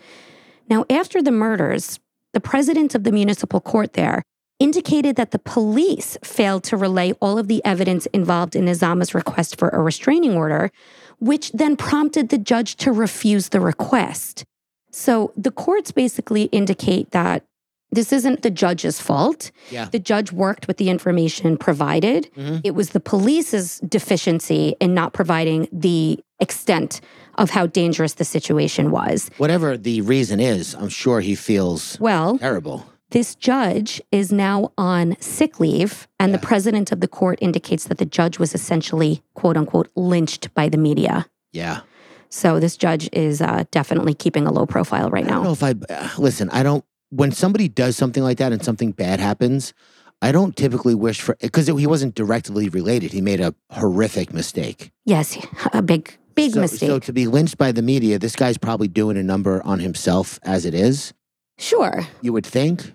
Now, 0.69 0.85
after 0.89 1.21
the 1.21 1.31
murders, 1.31 1.99
the 2.33 2.39
president 2.39 2.95
of 2.95 3.03
the 3.03 3.11
municipal 3.11 3.61
court 3.61 3.93
there 3.93 4.23
indicated 4.61 5.15
that 5.15 5.31
the 5.31 5.39
police 5.39 6.17
failed 6.23 6.63
to 6.65 6.77
relay 6.77 7.13
all 7.13 7.37
of 7.37 7.47
the 7.47 7.63
evidence 7.65 8.05
involved 8.07 8.55
in 8.55 8.65
Nizama's 8.65 9.15
request 9.15 9.57
for 9.57 9.69
a 9.69 9.81
restraining 9.81 10.35
order, 10.35 10.71
which 11.19 11.51
then 11.51 11.75
prompted 11.75 12.29
the 12.29 12.37
judge 12.37 12.75
to 12.77 12.91
refuse 12.91 13.49
the 13.49 13.59
request. 13.59 14.45
So 14.91 15.33
the 15.35 15.51
courts 15.51 15.91
basically 15.91 16.43
indicate 16.45 17.11
that 17.11 17.43
this 17.91 18.13
isn't 18.13 18.41
the 18.41 18.51
judge's 18.51 19.01
fault. 19.01 19.51
Yeah. 19.69 19.85
The 19.85 19.99
judge 19.99 20.31
worked 20.31 20.67
with 20.67 20.77
the 20.77 20.89
information 20.89 21.57
provided. 21.57 22.29
Mm-hmm. 22.37 22.59
It 22.63 22.71
was 22.75 22.91
the 22.91 22.99
police's 22.99 23.79
deficiency 23.79 24.75
in 24.79 24.93
not 24.93 25.11
providing 25.11 25.67
the 25.73 26.19
extent 26.39 27.01
of 27.35 27.49
how 27.49 27.65
dangerous 27.65 28.13
the 28.13 28.25
situation 28.25 28.91
was. 28.91 29.29
Whatever 29.37 29.77
the 29.77 30.01
reason 30.01 30.39
is, 30.39 30.73
I'm 30.75 30.89
sure 30.89 31.19
he 31.19 31.35
feels 31.35 31.99
Well, 31.99 32.37
terrible. 32.37 32.85
This 33.11 33.35
judge 33.35 34.01
is 34.11 34.31
now 34.31 34.71
on 34.77 35.15
sick 35.19 35.59
leave, 35.59 36.07
and 36.19 36.33
the 36.33 36.39
president 36.39 36.91
of 36.91 37.01
the 37.01 37.07
court 37.07 37.37
indicates 37.41 37.85
that 37.85 37.97
the 37.97 38.05
judge 38.05 38.39
was 38.39 38.55
essentially, 38.55 39.21
quote 39.33 39.57
unquote, 39.57 39.89
lynched 39.95 40.53
by 40.53 40.69
the 40.69 40.77
media. 40.77 41.27
Yeah. 41.51 41.81
So 42.29 42.59
this 42.61 42.77
judge 42.77 43.09
is 43.11 43.41
uh, 43.41 43.65
definitely 43.71 44.13
keeping 44.13 44.47
a 44.47 44.51
low 44.51 44.65
profile 44.65 45.09
right 45.09 45.25
now. 45.25 45.41
I 45.41 45.43
don't 45.43 45.61
know 45.61 45.67
now. 45.67 45.69
if 45.69 45.89
I 45.89 45.93
uh, 45.93 46.09
listen. 46.17 46.49
I 46.51 46.63
don't. 46.63 46.85
When 47.09 47.33
somebody 47.33 47.67
does 47.67 47.97
something 47.97 48.23
like 48.23 48.37
that 48.37 48.53
and 48.53 48.63
something 48.63 48.93
bad 48.93 49.19
happens, 49.19 49.73
I 50.21 50.31
don't 50.31 50.55
typically 50.55 50.95
wish 50.95 51.19
for 51.19 51.35
because 51.41 51.67
he 51.67 51.87
wasn't 51.87 52.15
directly 52.15 52.69
related. 52.69 53.11
He 53.11 53.19
made 53.19 53.41
a 53.41 53.53
horrific 53.71 54.33
mistake. 54.33 54.91
Yes, 55.03 55.37
a 55.73 55.81
big, 55.81 56.17
big 56.35 56.53
so, 56.53 56.61
mistake. 56.61 56.87
So 56.87 56.99
to 56.99 57.11
be 57.11 57.27
lynched 57.27 57.57
by 57.57 57.73
the 57.73 57.81
media, 57.81 58.17
this 58.17 58.37
guy's 58.37 58.57
probably 58.57 58.87
doing 58.87 59.17
a 59.17 59.23
number 59.23 59.61
on 59.65 59.79
himself 59.79 60.39
as 60.43 60.65
it 60.65 60.73
is. 60.73 61.13
sure. 61.57 62.07
You 62.21 62.31
would 62.31 62.45
think. 62.45 62.93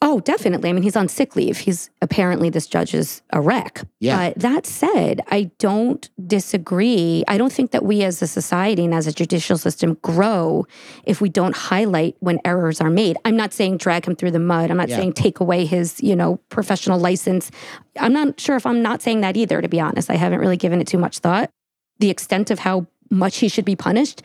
Oh, 0.00 0.20
definitely. 0.20 0.70
I 0.70 0.72
mean, 0.72 0.84
he's 0.84 0.94
on 0.94 1.08
sick 1.08 1.34
leave. 1.34 1.58
He's 1.58 1.90
apparently 2.00 2.50
this 2.50 2.68
judge 2.68 2.94
is 2.94 3.20
a 3.32 3.40
wreck. 3.40 3.82
Yeah. 3.98 4.28
But 4.30 4.38
that 4.38 4.64
said, 4.64 5.22
I 5.28 5.50
don't 5.58 6.08
disagree. 6.24 7.24
I 7.26 7.36
don't 7.36 7.52
think 7.52 7.72
that 7.72 7.84
we 7.84 8.04
as 8.04 8.22
a 8.22 8.28
society 8.28 8.84
and 8.84 8.94
as 8.94 9.08
a 9.08 9.12
judicial 9.12 9.58
system 9.58 9.94
grow 10.02 10.66
if 11.04 11.20
we 11.20 11.28
don't 11.28 11.56
highlight 11.56 12.16
when 12.20 12.38
errors 12.44 12.80
are 12.80 12.90
made. 12.90 13.16
I'm 13.24 13.36
not 13.36 13.52
saying 13.52 13.78
drag 13.78 14.06
him 14.06 14.14
through 14.14 14.30
the 14.30 14.38
mud. 14.38 14.70
I'm 14.70 14.76
not 14.76 14.88
Yeah. 14.88 14.98
saying 14.98 15.14
take 15.14 15.40
away 15.40 15.66
his, 15.66 16.00
you 16.00 16.14
know, 16.14 16.36
professional 16.48 17.00
license. 17.00 17.50
I'm 17.98 18.12
not 18.12 18.38
sure 18.38 18.54
if 18.54 18.66
I'm 18.66 18.80
not 18.82 19.02
saying 19.02 19.22
that 19.22 19.36
either, 19.36 19.60
to 19.60 19.68
be 19.68 19.80
honest. 19.80 20.10
I 20.10 20.14
haven't 20.14 20.38
really 20.38 20.56
given 20.56 20.80
it 20.80 20.86
too 20.86 20.98
much 20.98 21.18
thought. 21.18 21.50
The 21.98 22.10
extent 22.10 22.52
of 22.52 22.60
how 22.60 22.86
much 23.10 23.38
he 23.38 23.48
should 23.48 23.64
be 23.64 23.74
punished. 23.74 24.22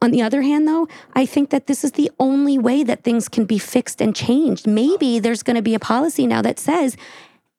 On 0.00 0.12
the 0.12 0.22
other 0.22 0.42
hand, 0.42 0.68
though, 0.68 0.86
I 1.14 1.26
think 1.26 1.50
that 1.50 1.66
this 1.66 1.82
is 1.82 1.92
the 1.92 2.10
only 2.20 2.56
way 2.56 2.84
that 2.84 3.02
things 3.02 3.28
can 3.28 3.44
be 3.46 3.58
fixed 3.58 4.00
and 4.00 4.14
changed. 4.14 4.66
Maybe 4.66 5.18
there's 5.18 5.42
going 5.42 5.56
to 5.56 5.62
be 5.62 5.74
a 5.74 5.80
policy 5.80 6.24
now 6.26 6.40
that 6.42 6.60
says 6.60 6.96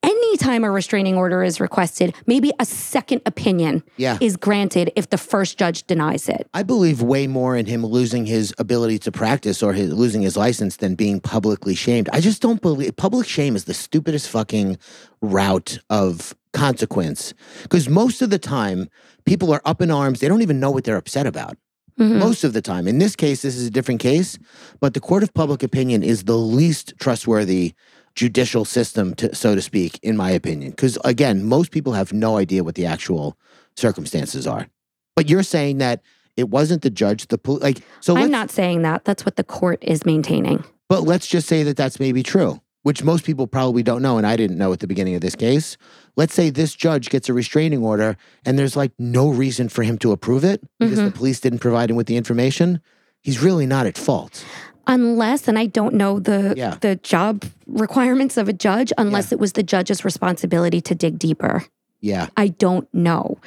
anytime 0.02 0.64
a 0.64 0.72
restraining 0.72 1.18
order 1.18 1.44
is 1.44 1.60
requested, 1.60 2.16
maybe 2.26 2.54
a 2.58 2.64
second 2.66 3.22
opinion 3.26 3.84
Yeah. 3.98 4.18
is 4.22 4.38
granted 4.38 4.94
if 4.96 5.10
the 5.10 5.18
first 5.18 5.58
judge 5.60 5.86
denies 5.86 6.30
it. 6.30 6.48
I 6.54 6.64
believe 6.64 7.02
way 7.02 7.28
more 7.28 7.58
in 7.58 7.66
him 7.66 7.86
losing 7.86 8.26
his 8.26 8.54
ability 8.58 9.00
to 9.00 9.12
practice 9.12 9.62
or 9.62 9.74
his 9.74 9.92
losing 9.92 10.22
his 10.22 10.38
license 10.38 10.78
than 10.78 10.96
being 10.96 11.20
publicly 11.20 11.76
shamed. 11.76 12.08
I 12.14 12.22
just 12.22 12.42
don't 12.42 12.62
believe 12.62 12.96
public 12.96 13.28
shame 13.28 13.58
is 13.58 13.66
the 13.66 13.74
stupidest 13.74 14.30
fucking 14.30 14.78
route 15.22 15.80
of 15.90 16.34
consequence. 16.54 17.34
Because 17.64 17.90
most 17.90 18.22
of 18.22 18.30
the 18.30 18.40
time, 18.40 18.88
people 19.26 19.52
are 19.52 19.62
up 19.66 19.82
in 19.82 19.92
arms. 19.92 20.22
They 20.22 20.30
don't 20.30 20.42
even 20.42 20.62
know 20.62 20.72
what 20.72 20.86
they're 20.86 20.96
upset 20.96 21.28
about. 21.28 21.58
Mhm. 22.00 22.18
Most 22.18 22.44
of 22.46 22.54
the 22.54 22.62
time. 22.62 22.88
In 22.88 22.98
this 22.98 23.16
case, 23.16 23.42
this 23.42 23.58
is 23.58 23.68
a 23.68 23.70
different 23.70 24.00
case, 24.00 24.38
but 24.80 24.94
the 24.94 25.00
court 25.02 25.22
of 25.22 25.34
public 25.34 25.62
opinion 25.64 26.02
is 26.02 26.24
the 26.24 26.38
least 26.38 26.94
trustworthy 27.00 27.74
judicial 28.16 28.64
system, 28.66 29.14
to, 29.16 29.36
so 29.36 29.54
to 29.54 29.62
speak, 29.62 30.00
in 30.02 30.16
my 30.16 30.32
opinion. 30.32 30.72
Because 30.72 30.98
again, 31.04 31.44
most 31.46 31.72
people 31.72 31.94
have 31.94 32.14
no 32.14 32.38
idea 32.38 32.64
what 32.64 32.76
the 32.76 32.86
actual 32.86 33.38
circumstances 33.76 34.48
are. 34.48 34.68
But 35.16 35.30
you're 35.30 35.44
saying 35.44 35.80
that 35.80 36.02
it 36.38 36.50
wasn't 36.50 36.82
the 36.84 36.90
judge, 36.90 37.28
the 37.28 37.38
pol- 37.38 37.60
like. 37.62 37.82
So 38.00 38.16
I'm 38.16 38.32
not 38.32 38.50
saying 38.50 38.82
that. 38.84 39.04
That's 39.04 39.26
what 39.26 39.36
the 39.36 39.44
court 39.44 39.80
is 39.84 40.06
maintaining. 40.06 40.64
But 40.88 41.04
let's 41.04 41.28
just 41.28 41.48
say 41.48 41.64
that 41.64 41.76
that's 41.76 42.00
maybe 42.00 42.24
true, 42.24 42.62
which 42.84 43.04
most 43.04 43.26
people 43.26 43.46
probably 43.46 43.84
don't 43.84 44.02
know. 44.02 44.18
And 44.18 44.26
I 44.26 44.38
didn't 44.38 44.58
know 44.58 44.72
at 44.72 44.80
the 44.80 44.88
beginning 44.88 45.16
of 45.16 45.22
this 45.22 45.36
case. 45.36 45.76
Let's 46.16 46.34
say 46.34 46.50
this 46.50 46.76
judge 46.76 47.10
gets 47.10 47.30
a 47.30 47.34
restraining 47.34 47.84
order 47.84 48.18
and 48.46 48.58
there's 48.60 48.76
like 48.76 48.92
no 49.00 49.30
reason 49.30 49.70
for 49.70 49.84
him 49.84 49.98
to 50.00 50.12
approve 50.12 50.44
it 50.44 50.62
because 50.80 50.98
Mm-hmm. 50.98 51.06
the 51.06 51.12
police 51.12 51.40
didn't 51.40 51.60
provide 51.60 51.90
him 51.90 51.96
with 51.96 52.08
the 52.08 52.18
information. 52.18 52.82
He's 53.22 53.42
really 53.42 53.66
not 53.66 53.86
at 53.86 53.98
fault. 53.98 54.44
unless 54.88 55.48
and 55.48 55.60
I 55.60 55.68
don't 55.68 55.94
know 55.94 56.20
the 56.20 56.54
Yeah. 56.58 56.78
the 56.82 56.96
job 56.96 57.46
requirements 57.68 58.38
of 58.38 58.50
a 58.50 58.54
judge 58.54 58.92
unless 58.98 59.32
it 59.32 59.40
was 59.40 59.54
the 59.54 59.62
judge's 59.64 60.04
responsibility 60.04 60.82
to 60.82 60.96
dig 60.96 61.20
deeper. 61.20 61.64
Yeah. 62.02 62.28
I 62.38 62.48
don't 62.48 62.88
know. 62.94 63.38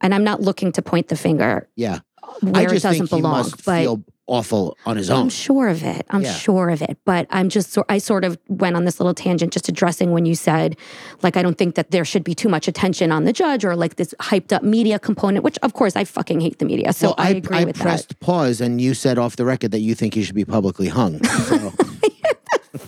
And 0.00 0.12
I'm 0.14 0.24
not 0.24 0.40
looking 0.40 0.72
to 0.72 0.82
point 0.82 1.06
the 1.08 1.16
finger 1.16 1.68
Yeah. 1.76 2.00
where 2.40 2.56
I 2.56 2.62
it 2.64 2.70
just 2.70 2.82
doesn't 2.82 3.06
think 3.08 3.10
he 3.10 3.16
belong, 3.20 3.32
must 3.44 3.64
but 3.64 3.80
feel 3.82 4.02
awful 4.32 4.76
on 4.86 4.96
his 4.96 5.10
own. 5.10 5.20
I'm 5.24 5.28
sure 5.28 5.68
of 5.68 5.82
it. 5.82 6.06
I'm 6.10 6.22
Yeah. 6.22 6.32
sure 6.32 6.70
of 6.70 6.80
it. 6.82 6.96
But 7.04 7.26
I'm 7.30 7.48
just, 7.48 7.76
I 7.88 7.98
sort 7.98 8.24
of 8.24 8.38
went 8.48 8.74
on 8.76 8.84
this 8.86 8.98
little 8.98 9.14
tangent 9.14 9.52
just 9.52 9.68
addressing 9.68 10.10
when 10.10 10.24
you 10.24 10.34
said, 10.34 10.76
like, 11.22 11.36
I 11.36 11.42
don't 11.42 11.58
think 11.58 11.74
that 11.74 11.90
there 11.90 12.04
should 12.04 12.24
be 12.24 12.34
too 12.34 12.48
much 12.48 12.66
attention 12.66 13.12
on 13.12 13.24
the 13.24 13.32
judge 13.32 13.64
or 13.64 13.76
like 13.76 13.96
this 13.96 14.14
hyped 14.20 14.52
up 14.52 14.62
media 14.62 14.98
component, 14.98 15.44
which 15.44 15.58
of 15.62 15.74
course 15.74 15.94
I 15.96 16.04
fucking 16.04 16.40
hate 16.40 16.58
the 16.58 16.64
media. 16.64 16.92
So 16.92 17.08
well, 17.08 17.14
I, 17.18 17.30
agree 17.30 17.58
I 17.58 17.64
with 17.64 17.78
pressed 17.78 18.18
pause 18.20 18.60
and 18.60 18.80
you 18.80 18.94
said 18.94 19.18
off 19.18 19.36
the 19.36 19.44
record 19.44 19.70
that 19.72 19.80
you 19.80 19.94
think 19.94 20.14
he 20.14 20.22
should 20.24 20.34
be 20.34 20.44
publicly 20.46 20.88
hung. 20.88 21.22
So 21.24 21.56
that. 21.58 21.88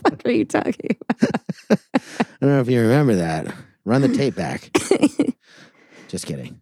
What 0.03 0.25
are 0.27 0.33
you 0.33 0.47
talking 0.47 0.97
about? 1.11 1.79
I 1.95 1.99
don't 2.41 2.51
know 2.51 2.61
if 2.61 2.69
you 2.71 2.81
remember 2.81 3.17
that. 3.17 3.55
Run 3.85 4.01
the 4.01 4.09
tape 4.09 4.35
back. 4.35 4.71
Just 6.09 6.25
kidding. 6.27 6.59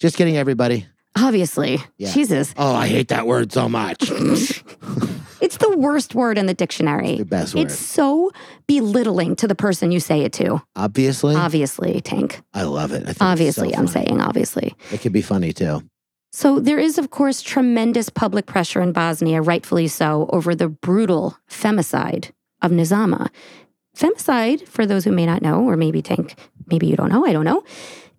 Just 0.00 0.16
kidding, 0.16 0.36
everybody. 0.38 0.86
Obviously. 1.16 1.78
Yeah. 1.98 2.12
Jesus. 2.12 2.54
Oh, 2.56 2.74
I 2.74 2.88
hate 2.88 3.08
that 3.08 3.26
word 3.26 3.52
so 3.52 3.68
much. 3.68 4.10
It's 5.44 5.58
the 5.58 5.76
worst 5.76 6.14
word 6.14 6.38
in 6.38 6.46
the 6.46 6.54
dictionary. 6.54 7.18
the 7.18 7.26
best 7.26 7.54
word. 7.54 7.66
It's 7.66 7.78
so 7.78 8.32
belittling 8.66 9.36
to 9.36 9.46
the 9.46 9.54
person 9.54 9.92
you 9.92 10.00
say 10.00 10.22
it 10.22 10.32
to. 10.34 10.62
Obviously, 10.74 11.36
Obviously, 11.36 12.00
Tank. 12.00 12.40
I 12.54 12.62
love 12.62 12.92
it. 12.92 13.02
I 13.02 13.12
think 13.12 13.16
Obviously, 13.20 13.72
so 13.72 13.78
I'm 13.78 13.86
saying 13.86 14.22
obviously. 14.22 14.74
it 14.90 15.02
could 15.02 15.12
be 15.12 15.20
funny 15.20 15.52
too. 15.52 15.82
So 16.32 16.60
there 16.60 16.78
is, 16.78 16.96
of 16.96 17.10
course, 17.10 17.42
tremendous 17.42 18.08
public 18.08 18.46
pressure 18.46 18.80
in 18.80 18.92
Bosnia, 18.92 19.42
rightfully 19.42 19.86
so, 19.86 20.30
over 20.32 20.54
the 20.54 20.70
brutal 20.70 21.36
femicide 21.48 22.30
of 22.62 22.70
Nizama. 22.70 23.28
Femicide, 23.94 24.66
for 24.66 24.86
those 24.86 25.04
who 25.04 25.12
may 25.12 25.26
not 25.26 25.42
know, 25.42 25.62
or 25.62 25.76
maybe 25.76 26.00
think, 26.00 26.36
maybe 26.68 26.86
you 26.86 26.96
don't 26.96 27.10
know, 27.10 27.26
I 27.26 27.34
don't 27.34 27.44
know, 27.44 27.62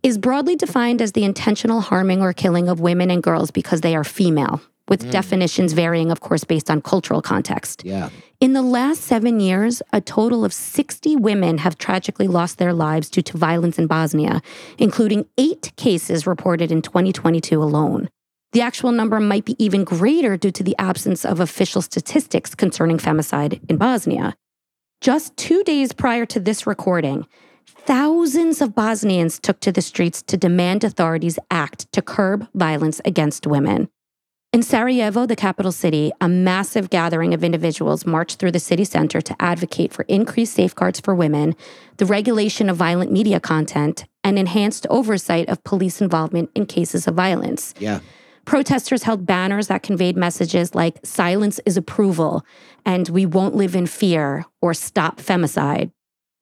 is 0.06 0.20
broadly 0.20 0.56
defined 0.56 1.01
as 1.01 1.14
the 1.14 1.24
intentional 1.24 1.82
harming 1.82 2.22
or 2.22 2.32
killing 2.32 2.70
of 2.70 2.80
women 2.80 3.10
and 3.10 3.24
girls 3.24 3.49
because 3.49 3.82
they 3.82 3.95
are 3.95 4.03
female, 4.03 4.62
with 4.88 5.03
mm. 5.03 5.10
definitions 5.10 5.74
varying, 5.74 6.12
of 6.12 6.20
course, 6.20 6.43
based 6.43 6.70
on 6.70 6.80
cultural 6.80 7.24
context. 7.24 7.84
Yeah. 7.84 8.12
In 8.39 8.53
the 8.53 8.62
last 8.62 9.01
seven 9.01 9.39
years, 9.39 9.82
a 9.91 10.01
total 10.01 10.45
of 10.45 10.53
60 10.53 11.16
women 11.16 11.58
have 11.58 11.80
tragically 11.80 12.28
lost 12.28 12.60
their 12.60 12.72
lives 12.72 13.10
due 13.10 13.24
to 13.24 13.36
violence 13.36 13.80
in 13.80 13.88
Bosnia, 13.88 14.43
including 14.78 15.26
eight 15.39 15.74
cases 15.76 16.28
reported 16.28 16.72
in 16.72 16.84
2022 16.84 17.64
alone. 17.64 18.08
The 18.51 18.62
actual 18.62 18.91
number 18.91 19.20
might 19.20 19.43
be 19.43 19.56
even 19.58 19.84
greater 19.84 20.38
due 20.38 20.51
to 20.51 20.64
the 20.64 20.76
absence 20.78 21.26
of 21.26 21.39
official 21.39 21.82
statistics 21.82 22.53
concerning 22.53 22.99
femicide 22.99 23.60
in 23.68 23.78
Bosnia. 23.78 24.36
Just 25.01 25.36
two 25.36 25.64
days 25.64 25.93
prior 25.93 26.28
to 26.28 26.39
this 26.39 26.68
recording, 26.68 27.26
thousands 27.68 28.61
of 28.61 28.76
Bosnians 28.76 29.39
took 29.39 29.59
to 29.61 29.72
the 29.72 29.82
streets 29.82 30.22
to 30.24 30.38
demand 30.38 30.84
authorities 30.84 31.39
act 31.51 31.91
to 31.91 32.01
curb 32.01 32.47
violence 32.53 33.01
against 33.05 33.47
women. 33.47 33.89
In 34.53 34.63
Sarajevo, 34.63 35.26
the 35.26 35.36
capital 35.36 35.74
city, 35.74 36.13
a 36.22 36.30
massive 36.30 36.89
gathering 36.89 37.34
of 37.34 37.43
individuals 37.43 38.05
marched 38.05 38.39
through 38.39 38.53
the 38.53 38.59
city 38.59 38.86
center 38.86 39.20
to 39.20 39.36
advocate 39.41 39.91
for 39.91 40.03
increased 40.03 40.53
safeguards 40.53 41.01
for 41.01 41.13
women, 41.13 41.55
the 41.97 42.05
regulation 42.05 42.70
of 42.70 42.78
violent 42.78 43.11
media 43.11 43.41
content, 43.41 44.05
and 44.24 44.39
enhanced 44.39 44.88
oversight 44.89 45.49
of 45.49 45.61
police 45.66 45.99
involvement 45.99 46.51
in 46.55 46.66
cases 46.66 47.05
of 47.05 47.16
violence. 47.16 47.74
Yeah. 47.80 47.99
Protesters 48.45 49.03
held 49.03 49.26
banners 49.26 49.68
that 49.68 49.84
conveyed 49.84 50.16
messages 50.16 50.74
like 50.74 50.99
silence 51.03 51.59
is 51.66 51.76
approval 51.76 52.45
and 52.86 53.09
we 53.09 53.26
won't 53.26 53.55
live 53.55 53.76
in 53.76 53.88
fear 53.88 54.45
or 54.61 54.74
stop 54.74 55.18
femicide. 55.18 55.91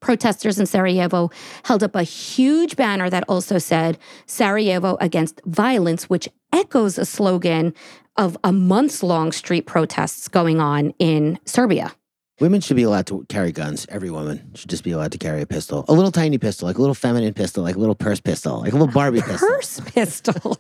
Protesters 0.04 0.60
in 0.60 0.66
Sarajevo 0.66 1.32
held 1.64 1.82
up 1.82 1.96
a 1.96 2.04
huge 2.04 2.76
banner 2.76 3.10
that 3.10 3.24
also 3.30 3.58
said 3.58 3.98
Sarajevo 4.26 4.98
against 5.00 5.42
violence, 5.46 6.10
which 6.10 6.28
echoes 6.52 6.98
a 6.98 7.06
slogan 7.06 7.74
of 8.18 8.38
a 8.44 8.52
months 8.52 9.02
long 9.02 9.32
street 9.32 9.66
protests 9.66 10.28
going 10.28 10.60
on 10.60 10.94
in 11.00 11.40
Serbia. 11.46 11.94
Women 12.42 12.60
should 12.60 12.76
be 12.76 12.84
allowed 12.84 13.08
to 13.08 13.26
carry 13.30 13.54
guns. 13.54 13.86
Every 13.90 14.10
woman 14.10 14.52
should 14.56 14.70
just 14.70 14.84
be 14.84 14.92
allowed 14.92 15.14
to 15.14 15.18
carry 15.18 15.42
a 15.42 15.46
pistol. 15.46 15.86
A 15.88 15.94
little 15.94 16.12
tiny 16.12 16.38
pistol, 16.38 16.68
like 16.68 16.78
a 16.78 16.82
little 16.82 16.96
feminine 16.96 17.34
pistol, 17.34 17.64
like 17.64 17.78
a 17.78 17.80
little 17.80 17.96
purse 17.96 18.20
pistol, 18.20 18.60
like 18.60 18.74
a 18.74 18.76
little 18.76 18.94
Barbie 18.94 19.22
pistol. 19.26 19.48
Purse 19.48 19.80
pistol. 19.80 20.58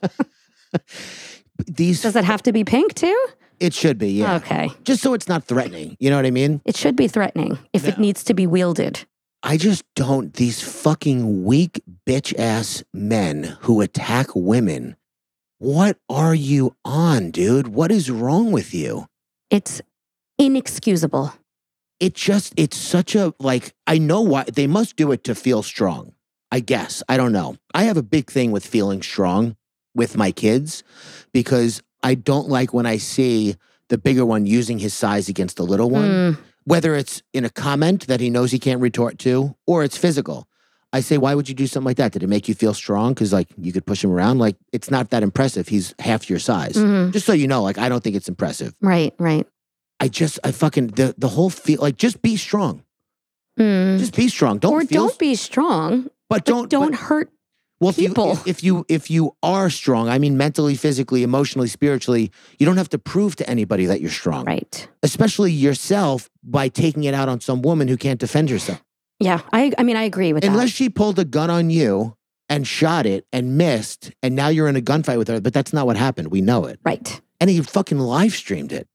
These, 1.68 2.02
Does 2.02 2.16
it 2.16 2.24
have 2.24 2.44
to 2.44 2.54
be 2.54 2.64
pink 2.64 2.94
too? 2.94 3.28
it 3.60 3.74
should 3.74 3.98
be, 3.98 4.12
yeah. 4.12 4.36
Okay. 4.36 4.70
Just 4.84 5.02
so 5.02 5.14
it's 5.14 5.28
not 5.28 5.44
threatening. 5.46 5.96
You 6.00 6.10
know 6.10 6.16
what 6.16 6.26
I 6.26 6.32
mean? 6.32 6.62
It 6.66 6.76
should 6.76 6.96
be 6.96 7.08
threatening 7.08 7.58
if 7.74 7.88
it 7.88 7.98
needs 7.98 8.24
to 8.26 8.34
be 8.34 8.48
wielded. 8.48 9.06
I 9.44 9.58
just 9.58 9.84
don't. 9.94 10.34
These 10.34 10.62
fucking 10.62 11.44
weak 11.44 11.82
bitch 12.08 12.38
ass 12.39 12.82
men 12.94 13.58
who 13.62 13.82
attack 13.82 14.28
women. 14.34 14.96
What 15.60 15.98
are 16.10 16.34
you 16.34 16.76
on, 16.86 17.32
dude? 17.32 17.68
What 17.68 17.91
is 17.91 18.10
wrong 18.10 18.54
with 18.54 18.74
you? 18.74 19.08
It's 19.50 19.82
inexcusable. 20.38 21.34
It 22.00 22.16
just, 22.16 22.54
it's 22.58 22.78
such 22.78 23.16
a, 23.16 23.34
like, 23.39 23.74
I 23.86 23.98
know 23.98 24.22
why. 24.22 24.44
They 24.46 24.68
must 24.68 24.96
do 24.96 25.12
it 25.12 25.24
to 25.26 25.36
feel 25.36 25.62
strong. 25.62 26.14
I 26.52 26.60
guess. 26.60 27.04
I 27.10 27.18
don't 27.18 27.32
know. 27.34 27.58
I 27.74 27.84
have 27.84 27.98
a 27.98 28.04
big 28.04 28.30
thing 28.30 28.52
with 28.52 28.66
feeling 28.66 29.02
strong 29.02 29.58
with 29.96 30.16
my 30.16 30.32
kids 30.32 30.84
because 31.34 31.82
I 32.02 32.16
don't 32.16 32.48
like 32.48 32.74
when 32.74 32.86
I 32.86 32.98
see 32.98 33.56
the 33.89 33.98
bigger 33.98 34.26
one 34.26 34.46
using 34.46 34.80
his 34.80 34.94
size 34.94 35.30
against 35.30 35.58
the 35.58 35.64
little 35.64 35.89
one. 35.89 36.10
Mm, 36.10 36.38
whether 36.66 36.95
it's 36.95 37.22
in 37.34 37.45
a 37.45 37.49
comment 37.49 38.07
that 38.07 38.20
he 38.20 38.30
knows 38.30 38.51
he 38.51 38.59
can't 38.59 38.82
retort 38.82 39.20
to 39.20 39.55
or 39.68 39.84
it's 39.84 39.97
physical. 39.97 40.47
I 40.95 40.99
say, 40.99 41.18
why 41.18 41.34
would 41.34 41.49
you 41.49 41.55
do 41.55 41.66
something 41.66 41.86
like 41.88 41.97
that? 41.97 42.11
Did 42.11 42.22
it 42.24 42.28
make 42.30 42.47
you 42.47 42.53
feel 42.53 42.74
strong? 42.76 43.14
Because 43.14 43.34
like 43.34 43.47
you 43.57 43.74
could 43.74 43.86
push 43.86 44.03
him 44.03 44.11
around. 44.11 44.38
Like 44.38 44.55
it's 44.72 44.91
not 44.91 45.09
that 45.09 45.24
impressive. 45.24 45.68
He's 45.68 45.95
half 45.99 46.30
your 46.30 46.38
size. 46.39 46.74
mhm. 46.76 47.11
Just 47.11 47.26
so 47.26 47.34
you 47.34 47.47
know, 47.47 47.64
like 47.64 47.78
I 47.80 47.89
don't 47.89 48.03
think 48.03 48.16
it's 48.16 48.30
impressive. 48.30 48.76
Right, 48.80 49.14
right. 49.18 49.47
I 49.99 50.07
just, 50.07 50.39
I 50.43 50.51
fucking 50.51 50.88
the 50.88 51.16
the 51.18 51.30
whole 51.30 51.49
feel 51.49 51.82
like 51.82 51.97
just 51.97 52.22
be 52.22 52.36
strong. 52.38 52.84
Mm. 53.59 53.99
Just 53.99 54.16
be 54.16 54.28
strong. 54.28 54.57
Don't 54.59 54.74
or 54.74 54.82
feel, 54.86 55.07
don't 55.07 55.20
be 55.20 55.36
strong, 55.36 56.03
but 56.03 56.11
but 56.30 56.45
don't 56.45 56.70
don't 56.70 56.91
but- 56.91 56.99
hurt. 56.99 57.30
Well, 57.84 57.90
if 57.92 57.98
people. 57.98 58.34
you 58.34 58.40
if 58.46 58.64
you 58.64 58.86
if 58.90 59.12
you 59.12 59.36
are 59.44 59.70
strong, 59.70 60.10
I 60.10 60.18
mean 60.18 60.38
mentally, 60.38 60.76
physically, 60.76 61.24
emotionally, 61.24 61.68
spiritually, 61.68 62.32
you 62.60 62.66
don't 62.66 62.78
have 62.78 62.90
to 62.90 63.00
prove 63.00 63.36
to 63.38 63.50
anybody 63.50 63.86
that 63.86 64.02
you're 64.02 64.10
strong. 64.10 64.46
Right. 64.46 64.88
Especially 65.04 65.52
yourself 65.52 66.30
by 66.44 66.68
taking 66.70 67.04
it 67.04 67.14
out 67.14 67.30
on 67.30 67.42
some 67.42 67.62
woman 67.62 67.88
who 67.88 67.98
can't 67.98 68.20
defend 68.20 68.50
herself. 68.50 68.84
Yeah. 69.20 69.42
I. 69.52 69.72
I 69.78 69.84
mean, 69.84 69.98
I 69.98 70.04
agree 70.04 70.34
with 70.34 70.44
Unless 70.44 70.54
that. 70.54 70.60
Unless 70.62 70.72
she 70.72 70.90
pulled 70.90 71.20
a 71.20 71.26
gun 71.26 71.50
on 71.50 71.70
you 71.70 72.16
and 72.50 72.68
shot 72.68 73.06
it 73.06 73.26
and 73.32 73.58
missed, 73.58 74.12
and 74.22 74.36
now 74.36 74.48
you're 74.48 74.68
in 74.68 74.76
a 74.76 74.82
gunfight 74.82 75.18
with 75.18 75.28
her, 75.28 75.40
but 75.40 75.54
that's 75.54 75.74
not 75.74 75.86
what 75.86 75.98
happened. 75.98 76.30
We 76.30 76.42
know 76.42 76.66
it. 76.66 76.80
Right. 76.84 77.22
And 77.40 77.50
he 77.50 77.62
fucking 77.62 78.00
live 78.00 78.34
streamed 78.34 78.72
it. 78.72 78.88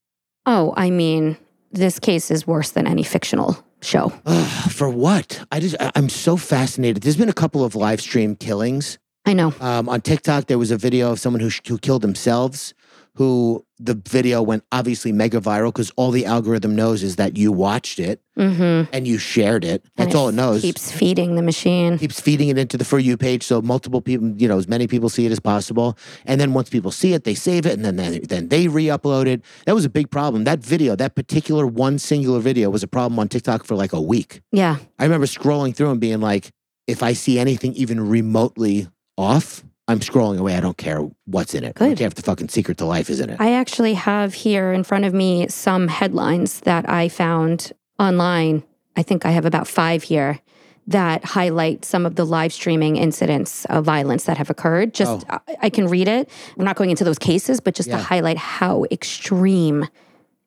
Oh, 0.47 0.73
I 0.77 0.91
mean, 0.91 1.37
this 1.73 1.99
case 1.99 2.31
is 2.31 2.47
worse 2.47 2.71
than 2.71 2.87
any 2.87 3.03
fictional 3.03 3.63
show. 3.81 4.13
Ugh, 4.27 4.71
for 4.71 4.89
what? 4.89 5.45
I 5.51 5.61
just, 5.61 5.77
I- 5.81 5.93
I'm 5.95 6.09
so 6.09 6.37
fascinated. 6.37 7.03
There's 7.03 7.17
been 7.17 7.29
a 7.29 7.33
couple 7.35 7.65
of 7.65 7.75
live 7.75 8.01
stream 8.01 8.37
killings. 8.37 8.99
I 9.27 9.35
know. 9.35 9.53
Um, 9.61 9.89
on 9.89 10.01
TikTok, 10.01 10.47
there 10.47 10.59
was 10.59 10.71
a 10.71 10.77
video 10.77 11.13
of 11.13 11.21
someone 11.21 11.41
who, 11.41 11.51
who 11.69 11.79
killed 11.79 12.03
themselves, 12.03 12.73
who 13.19 13.65
the 13.81 13.95
video 14.09 14.43
went 14.43 14.65
obviously 14.73 15.13
mega 15.13 15.41
viral 15.41 15.69
because 15.69 15.91
all 15.97 16.11
the 16.11 16.25
algorithm 16.25 16.75
knows 16.75 17.03
is 17.03 17.17
that 17.17 17.37
you 17.37 17.53
watched 17.53 17.99
it 18.01 18.21
Mm-hmm. 18.39 18.89
and 18.95 19.09
you 19.09 19.19
shared 19.19 19.65
it. 19.65 19.85
That's 19.97 20.15
all 20.15 20.29
it 20.29 20.33
knows. 20.37 20.63
Keeps 20.63 20.93
feeding 20.93 21.35
the 21.35 21.43
machine. 21.43 21.99
keeps 21.99 22.21
feeding 22.21 22.49
it 22.51 22.57
into 22.57 22.77
the 22.79 22.85
for 22.85 23.01
you 23.01 23.17
page 23.17 23.43
so 23.43 23.61
multiple 23.61 24.01
people 24.01 24.29
you 24.37 24.47
know 24.47 24.57
as 24.59 24.69
many 24.69 24.87
people 24.87 25.09
see 25.09 25.27
it 25.27 25.33
as 25.33 25.41
possible 25.41 25.99
and 26.25 26.41
then 26.41 26.53
once 26.55 26.71
people 26.71 26.93
see 26.93 27.13
it 27.15 27.25
they 27.25 27.35
save 27.35 27.67
it 27.67 27.73
and 27.73 27.85
then 27.85 27.97
then, 27.97 28.21
then 28.29 28.47
they 28.49 28.69
re-upload 28.69 29.27
it 29.27 29.43
that 29.67 29.75
was 29.75 29.85
a 29.85 29.91
big 29.91 30.09
problem 30.09 30.45
that 30.45 30.61
video 30.61 30.95
that 30.95 31.17
particular 31.17 31.67
one 31.67 31.99
singular 31.99 32.39
video 32.39 32.71
was 32.71 32.85
a 32.85 32.87
problem 32.87 33.19
on 33.19 33.27
tiktok 33.27 33.65
for 33.65 33.75
like 33.75 33.93
a 33.93 34.01
week 34.01 34.41
Yeah. 34.53 34.77
i 35.01 35.03
remember 35.03 35.27
scrolling 35.27 35.75
through 35.75 35.91
and 35.91 36.01
being 36.01 36.21
like 36.21 36.51
if 36.87 37.03
i 37.03 37.15
see 37.15 37.41
anything 37.41 37.73
even 37.75 37.99
remotely 38.09 38.87
off 39.17 39.65
i'm 39.89 39.99
scrolling 40.01 40.39
away 40.39 40.55
i 40.55 40.61
don't 40.61 40.77
care 40.79 41.01
what's 41.27 41.55
in 41.55 41.65
it 41.65 41.69
i 41.77 41.81
don't 41.81 41.89
Good. 41.91 41.99
care 41.99 42.07
if 42.07 42.15
the 42.15 42.23
fucking 42.23 42.49
secret 42.49 42.79
to 42.79 42.85
life 42.85 43.11
is 43.11 43.19
in 43.21 43.31
it 43.31 43.41
I 43.41 43.53
actually 43.55 43.95
have 43.95 44.35
here 44.35 44.73
in 44.73 44.85
front 44.85 45.05
of 45.05 45.13
me 45.15 45.49
some 45.49 45.89
headlines 45.89 46.61
that 46.61 46.89
I 46.89 47.09
found 47.09 47.73
online. 47.99 48.63
I 48.97 49.03
think 49.03 49.25
I 49.27 49.31
have 49.31 49.45
about 49.45 49.67
five 49.67 50.03
here 50.05 50.41
that 50.87 51.25
highlight 51.25 51.85
some 51.85 52.07
of 52.07 52.15
the 52.17 52.25
live 52.25 52.53
streaming 52.53 52.97
incidents 52.97 53.65
of 53.67 53.85
violence 53.85 54.25
that 54.25 54.39
have 54.39 54.49
occurred. 54.51 54.95
Just, 54.95 55.27
oh. 55.29 55.39
I, 55.49 55.57
I 55.65 55.71
can 55.71 55.87
read 55.89 56.09
it. 56.09 56.29
I'm 56.59 56.65
not 56.65 56.77
going 56.77 56.91
into 56.91 57.05
those 57.05 57.19
cases, 57.19 57.61
but 57.61 57.75
just 57.75 57.89
Yeah. 57.89 57.97
to 57.99 58.03
highlight 58.03 58.39
how 58.39 58.85
extreme 58.91 59.87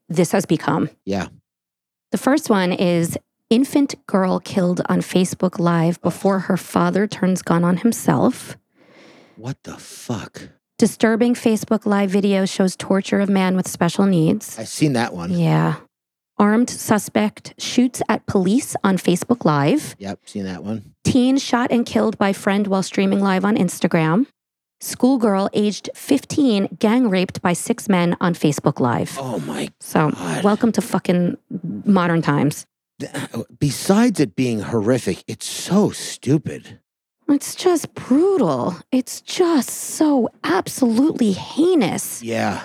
this 0.10 0.32
has 0.32 0.46
become. 0.46 0.90
yeah 1.06 1.28
The 2.12 2.18
first 2.18 2.50
one 2.50 2.72
is 2.74 3.18
infant 3.50 3.96
girl 4.08 4.40
killed 4.40 4.82
on 4.88 5.02
Facebook 5.02 5.60
Live 5.60 6.02
before 6.02 6.40
her 6.48 6.58
father 6.58 7.06
turns 7.08 7.42
gun 7.42 7.64
on 7.64 7.78
himself. 7.78 8.58
What 9.42 9.58
the 9.64 9.74
fuck? 9.78 10.50
Disturbing 10.78 11.34
Facebook 11.34 11.88
Live 11.88 12.12
video 12.12 12.46
shows 12.46 12.76
torture 12.76 13.20
of 13.20 13.28
man 13.28 13.56
with 13.56 13.68
special 13.68 14.06
needs. 14.06 14.60
I've 14.60 14.68
seen 14.68 14.94
that 14.94 15.16
one. 15.16 15.32
Yeah. 15.32 15.78
Armed 16.38 16.70
suspect 16.70 17.56
shoots 17.58 18.04
at 18.08 18.24
police 18.28 18.76
on 18.84 19.00
Facebook 19.00 19.44
Live. 19.44 19.96
Yep, 19.98 20.20
seen 20.30 20.44
that 20.44 20.64
one. 20.64 20.94
Teen 21.04 21.40
shot 21.40 21.72
and 21.72 21.88
killed 21.88 22.20
by 22.20 22.34
friend 22.34 22.68
while 22.68 22.84
streaming 22.84 23.20
live 23.20 23.44
on 23.44 23.56
Instagram. 23.58 24.28
Schoolgirl 24.80 25.50
aged 25.54 25.90
15 25.96 26.78
gang 26.78 27.10
raped 27.10 27.42
by 27.42 27.54
six 27.54 27.90
men 27.90 28.16
on 28.22 28.36
Facebook 28.36 28.80
Live. 28.80 29.18
Oh 29.20 29.40
my. 29.40 29.70
so, 29.80 30.12
God. 30.12 30.44
welcome 30.44 30.72
to 30.74 30.82
fucking 30.84 31.36
modern 31.84 32.22
times. 32.22 32.68
Uh, 33.02 33.42
besides 33.60 34.20
it 34.20 34.36
being 34.36 34.60
horrific, 34.60 35.24
it's 35.26 35.48
so 35.48 35.90
stupid. 35.90 36.80
It's 37.32 37.56
just 37.56 37.94
brutal. 37.96 38.76
It's 38.92 39.22
just 39.22 39.70
so 39.70 40.30
absolutely 40.44 41.32
heinous. 41.32 42.22
Yeah. 42.22 42.64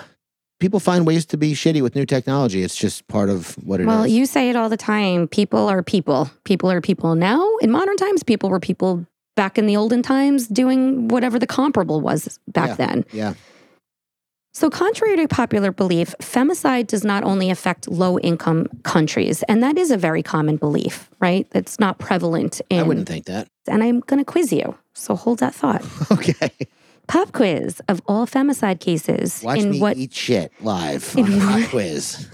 People 0.59 0.79
find 0.79 1.05
ways 1.05 1.25
to 1.27 1.37
be 1.37 1.53
shitty 1.53 1.81
with 1.81 1.95
new 1.95 2.05
technology. 2.05 2.63
It's 2.63 2.75
just 2.75 3.07
part 3.07 3.29
of 3.29 3.53
what 3.63 3.79
it 3.79 3.83
is. 3.83 3.87
Well, 3.87 4.07
you 4.07 4.25
say 4.25 4.49
it 4.49 4.55
all 4.55 4.69
the 4.69 4.77
time. 4.77 5.27
People 5.27 5.67
are 5.69 5.83
people. 5.83 6.29
People 6.45 6.71
are 6.71 6.81
people 6.81 7.13
now. 7.15 7.47
In 7.61 7.69
modern 7.71 7.95
times, 7.95 8.23
people 8.23 8.49
were 8.49 8.59
people 8.59 9.05
back 9.35 9.59
in 9.59 9.67
the 9.67 9.77
olden 9.77 10.01
times 10.01 10.47
doing 10.47 11.07
whatever 11.09 11.37
the 11.37 11.45
comparable 11.45 12.01
was 12.01 12.39
back 12.47 12.69
Yeah. 12.69 12.75
then. 12.75 13.05
Yeah. 13.13 13.33
So, 14.57 14.71
contrary 14.71 15.15
to 15.17 15.27
popular 15.27 15.71
belief, 15.71 16.15
femicide 16.19 16.87
does 16.87 17.03
not 17.03 17.23
only 17.23 17.51
affect 17.51 17.87
low 17.87 18.17
income 18.17 18.65
countries, 18.81 19.43
and 19.43 19.61
that 19.61 19.77
is 19.77 19.91
a 19.91 19.97
very 19.97 20.23
common 20.23 20.57
belief, 20.57 21.11
right? 21.19 21.47
That's 21.51 21.79
not 21.79 21.99
prevalent 21.99 22.59
in. 22.71 22.79
I 22.79 22.81
wouldn't 22.81 23.07
think 23.07 23.25
that. 23.25 23.47
And 23.67 23.83
I'm 23.83 23.99
going 23.99 24.17
to 24.17 24.25
quiz 24.25 24.51
you. 24.51 24.75
So, 24.95 25.15
hold 25.15 25.37
that 25.39 25.53
thought. 25.53 25.85
Okay. 26.11 26.49
Pop 27.07 27.33
quiz 27.33 27.83
of 27.87 28.01
all 28.07 28.25
femicide 28.25 28.79
cases 28.79 29.43
Watch 29.43 29.59
in 29.59 29.69
me 29.69 29.79
what 29.79 29.95
eat 29.95 30.11
shit 30.11 30.51
live 30.59 31.15
on 31.17 31.39
pop 31.39 31.69
quiz. 31.69 32.27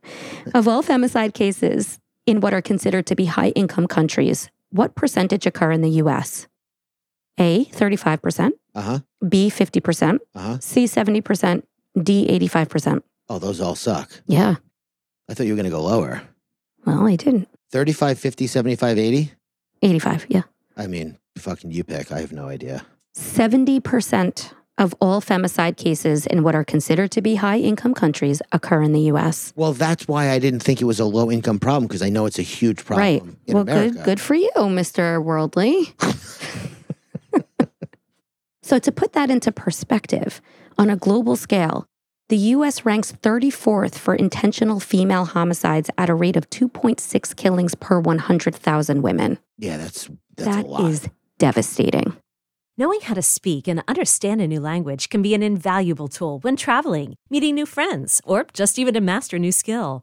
of 0.54 0.66
all 0.66 0.82
femicide 0.82 1.32
cases 1.32 2.00
in 2.26 2.40
what 2.40 2.52
are 2.52 2.60
considered 2.60 3.06
to 3.06 3.14
be 3.14 3.26
high 3.26 3.50
income 3.50 3.86
countries, 3.86 4.50
what 4.70 4.96
percentage 4.96 5.46
occur 5.46 5.70
in 5.70 5.82
the 5.82 5.90
US? 6.02 6.48
A, 7.38 7.66
35%, 7.66 8.50
Uh 8.74 8.82
huh. 8.82 8.98
B, 9.26 9.50
50%, 9.50 10.18
Uh 10.34 10.40
huh. 10.40 10.58
C, 10.60 10.84
70%, 10.84 11.62
D, 12.02 12.26
85%. 12.48 13.02
Oh, 13.28 13.38
those 13.38 13.60
all 13.60 13.74
suck. 13.74 14.10
Yeah. 14.26 14.56
I 15.28 15.34
thought 15.34 15.46
you 15.46 15.52
were 15.52 15.56
going 15.56 15.64
to 15.64 15.70
go 15.70 15.82
lower. 15.82 16.22
Well, 16.86 17.06
I 17.06 17.16
didn't. 17.16 17.48
35, 17.70 18.18
50, 18.18 18.46
75, 18.46 18.98
80? 18.98 19.32
85, 19.82 20.26
yeah. 20.28 20.42
I 20.76 20.86
mean, 20.86 21.18
fucking 21.36 21.70
you 21.70 21.84
pick. 21.84 22.10
I 22.12 22.20
have 22.20 22.32
no 22.32 22.48
idea. 22.48 22.86
70% 23.16 24.52
of 24.78 24.94
all 25.00 25.20
femicide 25.20 25.76
cases 25.76 26.24
in 26.26 26.44
what 26.44 26.54
are 26.54 26.64
considered 26.64 27.10
to 27.10 27.20
be 27.20 27.34
high 27.34 27.58
income 27.58 27.92
countries 27.92 28.40
occur 28.52 28.80
in 28.80 28.92
the 28.92 29.00
US. 29.12 29.52
Well, 29.56 29.72
that's 29.72 30.06
why 30.06 30.30
I 30.30 30.38
didn't 30.38 30.60
think 30.60 30.80
it 30.80 30.84
was 30.84 31.00
a 31.00 31.04
low 31.04 31.30
income 31.30 31.58
problem 31.58 31.88
because 31.88 32.00
I 32.00 32.08
know 32.08 32.26
it's 32.26 32.38
a 32.38 32.42
huge 32.42 32.84
problem 32.84 33.02
right. 33.02 33.22
in 33.46 33.54
well, 33.54 33.64
America. 33.64 33.94
good 33.96 34.04
good 34.04 34.20
for 34.20 34.34
you, 34.36 34.50
Mr. 34.56 35.22
Worldly. 35.22 35.92
so 38.68 38.78
to 38.78 38.92
put 38.92 39.14
that 39.14 39.30
into 39.30 39.50
perspective, 39.50 40.42
on 40.76 40.90
a 40.90 40.96
global 40.96 41.36
scale, 41.36 41.86
the 42.28 42.36
US 42.54 42.84
ranks 42.84 43.12
34th 43.12 43.94
for 43.94 44.14
intentional 44.14 44.78
female 44.78 45.24
homicides 45.24 45.88
at 45.96 46.10
a 46.10 46.14
rate 46.14 46.36
of 46.36 46.50
2.6 46.50 47.34
killings 47.36 47.74
per 47.74 47.98
100,000 47.98 49.02
women. 49.02 49.38
Yeah, 49.56 49.78
that's 49.78 50.10
that's 50.36 50.56
That 50.56 50.64
a 50.66 50.68
lot. 50.68 50.90
is 50.90 51.08
devastating. 51.38 52.14
Knowing 52.76 53.00
how 53.00 53.14
to 53.14 53.22
speak 53.22 53.66
and 53.66 53.82
understand 53.88 54.42
a 54.42 54.46
new 54.46 54.60
language 54.60 55.08
can 55.08 55.22
be 55.22 55.32
an 55.34 55.42
invaluable 55.42 56.06
tool 56.08 56.38
when 56.40 56.54
traveling, 56.54 57.14
meeting 57.30 57.54
new 57.54 57.66
friends, 57.66 58.20
or 58.24 58.44
just 58.52 58.78
even 58.78 58.92
to 58.92 59.00
master 59.00 59.36
a 59.36 59.40
new 59.40 59.50
skill. 59.50 60.02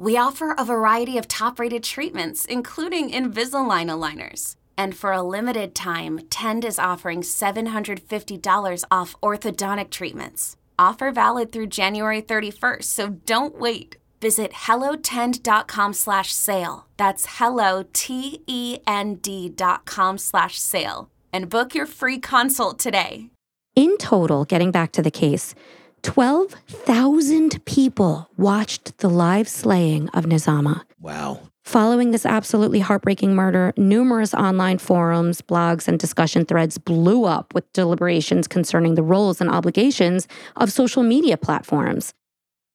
We 0.00 0.16
offer 0.16 0.54
a 0.56 0.64
variety 0.64 1.18
of 1.18 1.28
top 1.28 1.58
rated 1.58 1.84
treatments, 1.84 2.46
including 2.46 3.10
Invisalign 3.10 3.90
aligners. 3.90 4.56
And 4.78 4.96
for 4.96 5.12
a 5.12 5.20
limited 5.20 5.74
time, 5.74 6.20
Tend 6.30 6.64
is 6.64 6.78
offering 6.78 7.20
$750 7.20 8.84
off 8.90 9.14
orthodontic 9.22 9.90
treatments. 9.90 10.56
Offer 10.78 11.12
valid 11.12 11.52
through 11.52 11.66
January 11.66 12.22
31st, 12.22 12.84
so 12.84 13.08
don't 13.26 13.60
wait. 13.60 13.98
Visit 14.22 14.52
hellotend.com 14.52 15.92
slash 15.92 16.32
sale. 16.32 16.86
That's 16.96 17.36
hello, 17.38 17.84
T-E-N-D 17.92 19.50
dot 19.50 19.84
com 19.84 20.16
slash 20.16 20.58
sale. 20.58 21.10
And 21.30 21.50
book 21.50 21.74
your 21.74 21.84
free 21.84 22.18
consult 22.18 22.78
today. 22.78 23.28
In 23.76 23.98
total, 23.98 24.46
getting 24.46 24.70
back 24.70 24.92
to 24.92 25.02
the 25.02 25.10
case, 25.10 25.54
12,000 26.02 27.64
people 27.64 28.28
watched 28.36 28.98
the 28.98 29.08
live 29.08 29.48
slaying 29.48 30.08
of 30.10 30.24
Nizama. 30.24 30.82
wow. 31.00 31.40
Following 31.64 32.10
this 32.10 32.26
absolutely 32.26 32.80
heartbreaking 32.80 33.34
murder, 33.36 33.72
numerous 33.76 34.34
online 34.34 34.78
forums, 34.78 35.40
blogs, 35.40 35.86
and 35.86 36.00
discussion 36.00 36.44
threads 36.44 36.78
blew 36.78 37.26
up 37.26 37.54
with 37.54 37.72
deliberations 37.72 38.48
concerning 38.48 38.96
the 38.96 39.04
roles 39.04 39.40
and 39.40 39.48
obligations 39.48 40.26
of 40.56 40.72
social 40.72 41.04
media 41.04 41.36
platforms. 41.36 42.12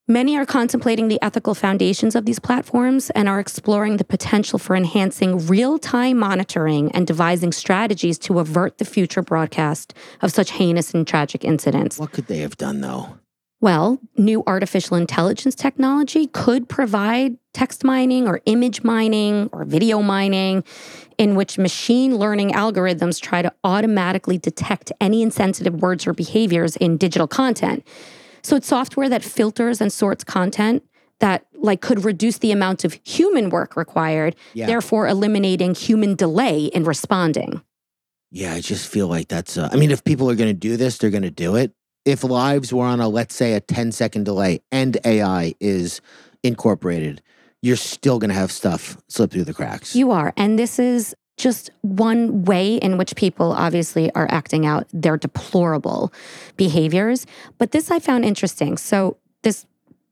Many 0.08 0.38
are 0.38 0.45
contemplating 0.45 1.08
the 1.08 1.20
ethical 1.24 1.56
foundations 1.56 2.14
of 2.14 2.26
these 2.26 2.38
platforms 2.38 3.10
and 3.16 3.28
are 3.28 3.39
exploring 3.39 3.97
the 3.97 4.03
potential 4.03 4.60
for 4.60 4.76
enhancing 4.76 5.47
real 5.47 5.80
time 5.80 6.20
monitoring 6.20 6.91
and 6.91 7.08
devising 7.08 7.51
strategies 7.51 8.20
to 8.20 8.38
avert 8.38 8.78
the 8.78 8.86
future 8.86 9.24
broadcast 9.24 9.95
of 10.22 10.32
such 10.32 10.51
heinous 10.51 10.93
and 10.93 11.08
tragic 11.08 11.43
incidents. 11.43 11.97
What 11.97 12.12
could 12.12 12.28
they 12.28 12.38
have 12.41 12.56
done 12.56 12.82
though? 12.82 13.18
Well, 13.62 13.99
new 14.16 14.43
artificial 14.45 14.95
intelligence 14.95 15.56
technology 15.56 16.28
could 16.28 16.70
provide 16.70 17.39
text 17.56 17.84
mining 17.84 18.28
or 18.28 18.41
image 18.45 18.84
mining 18.84 19.49
or 19.51 19.66
video 19.66 20.03
mining 20.03 20.64
in 21.18 21.34
which 21.34 21.58
machine 21.58 22.16
learning 22.18 22.51
algorithms 22.51 23.20
try 23.20 23.41
to 23.41 23.51
automatically 23.64 24.38
detect 24.38 24.91
any 25.01 25.24
insensitive 25.24 25.82
words 25.82 26.06
or 26.06 26.14
behaviors 26.14 26.76
in 26.76 26.97
digital 26.97 27.28
content. 27.28 27.84
So 28.46 28.56
it's 28.56 28.68
software 28.68 29.10
that 29.10 29.24
filters 29.24 29.82
and 29.82 29.91
sorts 29.91 30.24
content 30.24 30.84
that 31.20 31.48
like 31.56 31.82
could 31.82 32.06
reduce 32.06 32.38
the 32.38 32.52
amount 32.52 32.86
of 32.86 33.00
human 33.04 33.50
work 33.50 33.76
required, 33.76 34.36
Yeah. 34.54 34.68
therefore 34.68 35.08
eliminating 35.08 35.74
human 35.74 36.14
delay 36.14 36.66
in 36.66 36.84
responding. 36.84 37.62
Yeah, 38.30 38.54
I 38.54 38.62
just 38.62 38.88
feel 38.88 39.08
like 39.08 39.30
that's. 39.30 39.58
Uh, 39.58 39.70
I 39.72 39.78
mean, 39.78 39.89
if 39.89 40.04
people 40.04 40.30
are 40.30 40.36
going 40.36 40.50
to 40.50 40.54
do 40.54 40.78
this, 40.78 41.00
they're 41.00 41.10
going 41.10 41.24
to 41.24 41.32
do 41.32 41.56
it. 41.56 41.72
If 42.06 42.24
lives 42.24 42.72
were 42.72 42.86
on 42.86 43.00
a, 43.00 43.08
let's 43.10 43.34
say, 43.34 43.54
a 43.54 43.60
10 43.62 43.91
second 43.91 44.26
delay 44.26 44.62
and 44.72 44.96
AI 45.04 45.56
is 45.60 46.00
incorporated, 46.43 47.24
you're 47.64 47.78
still 47.78 48.20
going 48.20 48.30
to 48.30 48.36
have 48.36 48.52
stuff 48.52 48.98
slip 49.08 49.32
through 49.32 49.46
the 49.46 49.56
cracks. 49.56 49.96
You 49.96 50.12
are. 50.12 50.34
And 50.38 50.60
this 50.60 50.78
is 50.78 51.16
just 51.38 51.70
one 51.82 52.44
way 52.46 52.76
in 52.76 52.98
which 52.98 53.16
people 53.16 53.52
obviously 53.52 54.12
are 54.14 54.28
acting 54.30 54.66
out 54.66 54.88
their 54.94 55.18
deplorable 55.18 56.14
behaviors. 56.56 57.26
But 57.58 57.72
this 57.72 57.92
I 57.92 58.00
found 58.00 58.26
interesting. 58.26 58.78
So, 58.78 59.18
this 59.44 59.66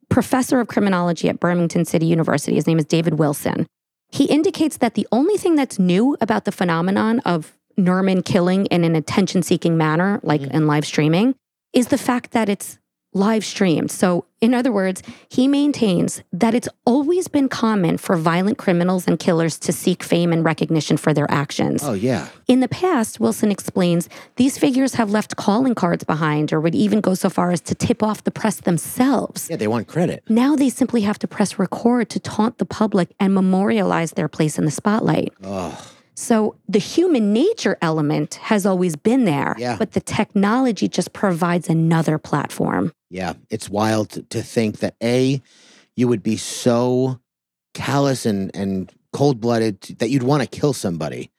professor 0.09 0.59
of 0.59 0.67
criminology 0.67 1.29
at 1.29 1.39
Birmingham 1.39 1.85
City 1.85 2.05
University, 2.05 2.55
his 2.55 2.67
name 2.67 2.77
is 2.77 2.85
David 2.85 3.17
Wilson, 3.17 3.65
he 4.11 4.25
indicates 4.25 4.77
that 4.77 4.93
the 4.93 5.07
only 5.11 5.37
thing 5.37 5.55
that's 5.55 5.79
new 5.79 6.15
about 6.21 6.45
the 6.45 6.51
phenomenon 6.51 7.19
of 7.21 7.57
Nermin 7.79 8.23
killing 8.23 8.67
in 8.67 8.83
an 8.83 8.95
attention 8.95 9.41
seeking 9.41 9.75
manner, 9.75 10.19
like 10.21 10.41
mm. 10.41 10.51
in 10.51 10.67
live 10.67 10.85
streaming, 10.85 11.33
is 11.73 11.87
the 11.87 11.97
fact 11.97 12.31
that 12.31 12.47
it's 12.47 12.77
live 13.13 13.45
streamed. 13.45 13.91
So, 13.91 14.25
in 14.41 14.53
other 14.53 14.71
words, 14.71 15.01
he 15.29 15.47
maintains 15.47 16.21
that 16.33 16.53
it's 16.53 16.67
always 16.85 17.27
been 17.27 17.47
common 17.47 17.97
for 17.97 18.17
violent 18.17 18.57
criminals 18.57 19.07
and 19.07 19.17
killers 19.17 19.57
to 19.59 19.71
seek 19.71 20.03
fame 20.03 20.33
and 20.33 20.43
recognition 20.43 20.97
for 20.97 21.13
their 21.13 21.29
actions. 21.31 21.83
Oh, 21.83 21.93
yeah. 21.93 22.27
In 22.47 22.59
the 22.59 22.67
past, 22.67 23.19
Wilson 23.19 23.51
explains, 23.51 24.09
these 24.35 24.57
figures 24.57 24.95
have 24.95 25.11
left 25.11 25.37
calling 25.37 25.75
cards 25.75 26.03
behind 26.03 26.51
or 26.51 26.59
would 26.59 26.75
even 26.75 26.99
go 26.99 27.13
so 27.13 27.29
far 27.29 27.51
as 27.51 27.61
to 27.61 27.75
tip 27.75 28.03
off 28.03 28.23
the 28.23 28.31
press 28.31 28.57
themselves. 28.57 29.49
Yeah, 29.49 29.55
they 29.55 29.67
want 29.67 29.87
credit. 29.87 30.23
Now 30.27 30.55
they 30.55 30.69
simply 30.69 31.01
have 31.01 31.19
to 31.19 31.27
press 31.27 31.57
record 31.57 32.09
to 32.09 32.19
taunt 32.19 32.57
the 32.57 32.65
public 32.65 33.13
and 33.19 33.33
memorialize 33.33 34.11
their 34.11 34.27
place 34.27 34.57
in 34.57 34.65
the 34.65 34.71
spotlight. 34.71 35.33
Oh, 35.43 35.92
So 36.15 36.55
the 36.67 36.79
human 36.79 37.33
nature 37.33 37.77
element 37.81 38.35
has 38.35 38.65
always 38.65 38.95
been 38.95 39.25
there, 39.25 39.55
Yeah. 39.57 39.77
but 39.77 39.93
the 39.93 39.99
technology 40.01 40.87
just 40.87 41.13
provides 41.13 41.69
another 41.69 42.17
platform. 42.17 42.93
yeah. 43.09 43.33
It's 43.49 43.69
wild 43.69 44.09
to, 44.29 44.41
think 44.41 44.79
that 44.79 44.95
A, 45.03 45.41
you 45.95 46.07
would 46.07 46.23
be 46.23 46.37
so 46.37 47.19
callous 47.73 48.25
and, 48.25 48.51
and 48.55 48.91
cold 49.11 49.39
blooded 49.39 49.81
that 49.99 50.09
you'd 50.09 50.23
want 50.23 50.41
to 50.41 50.47
kill 50.59 50.73
somebody. 50.73 51.31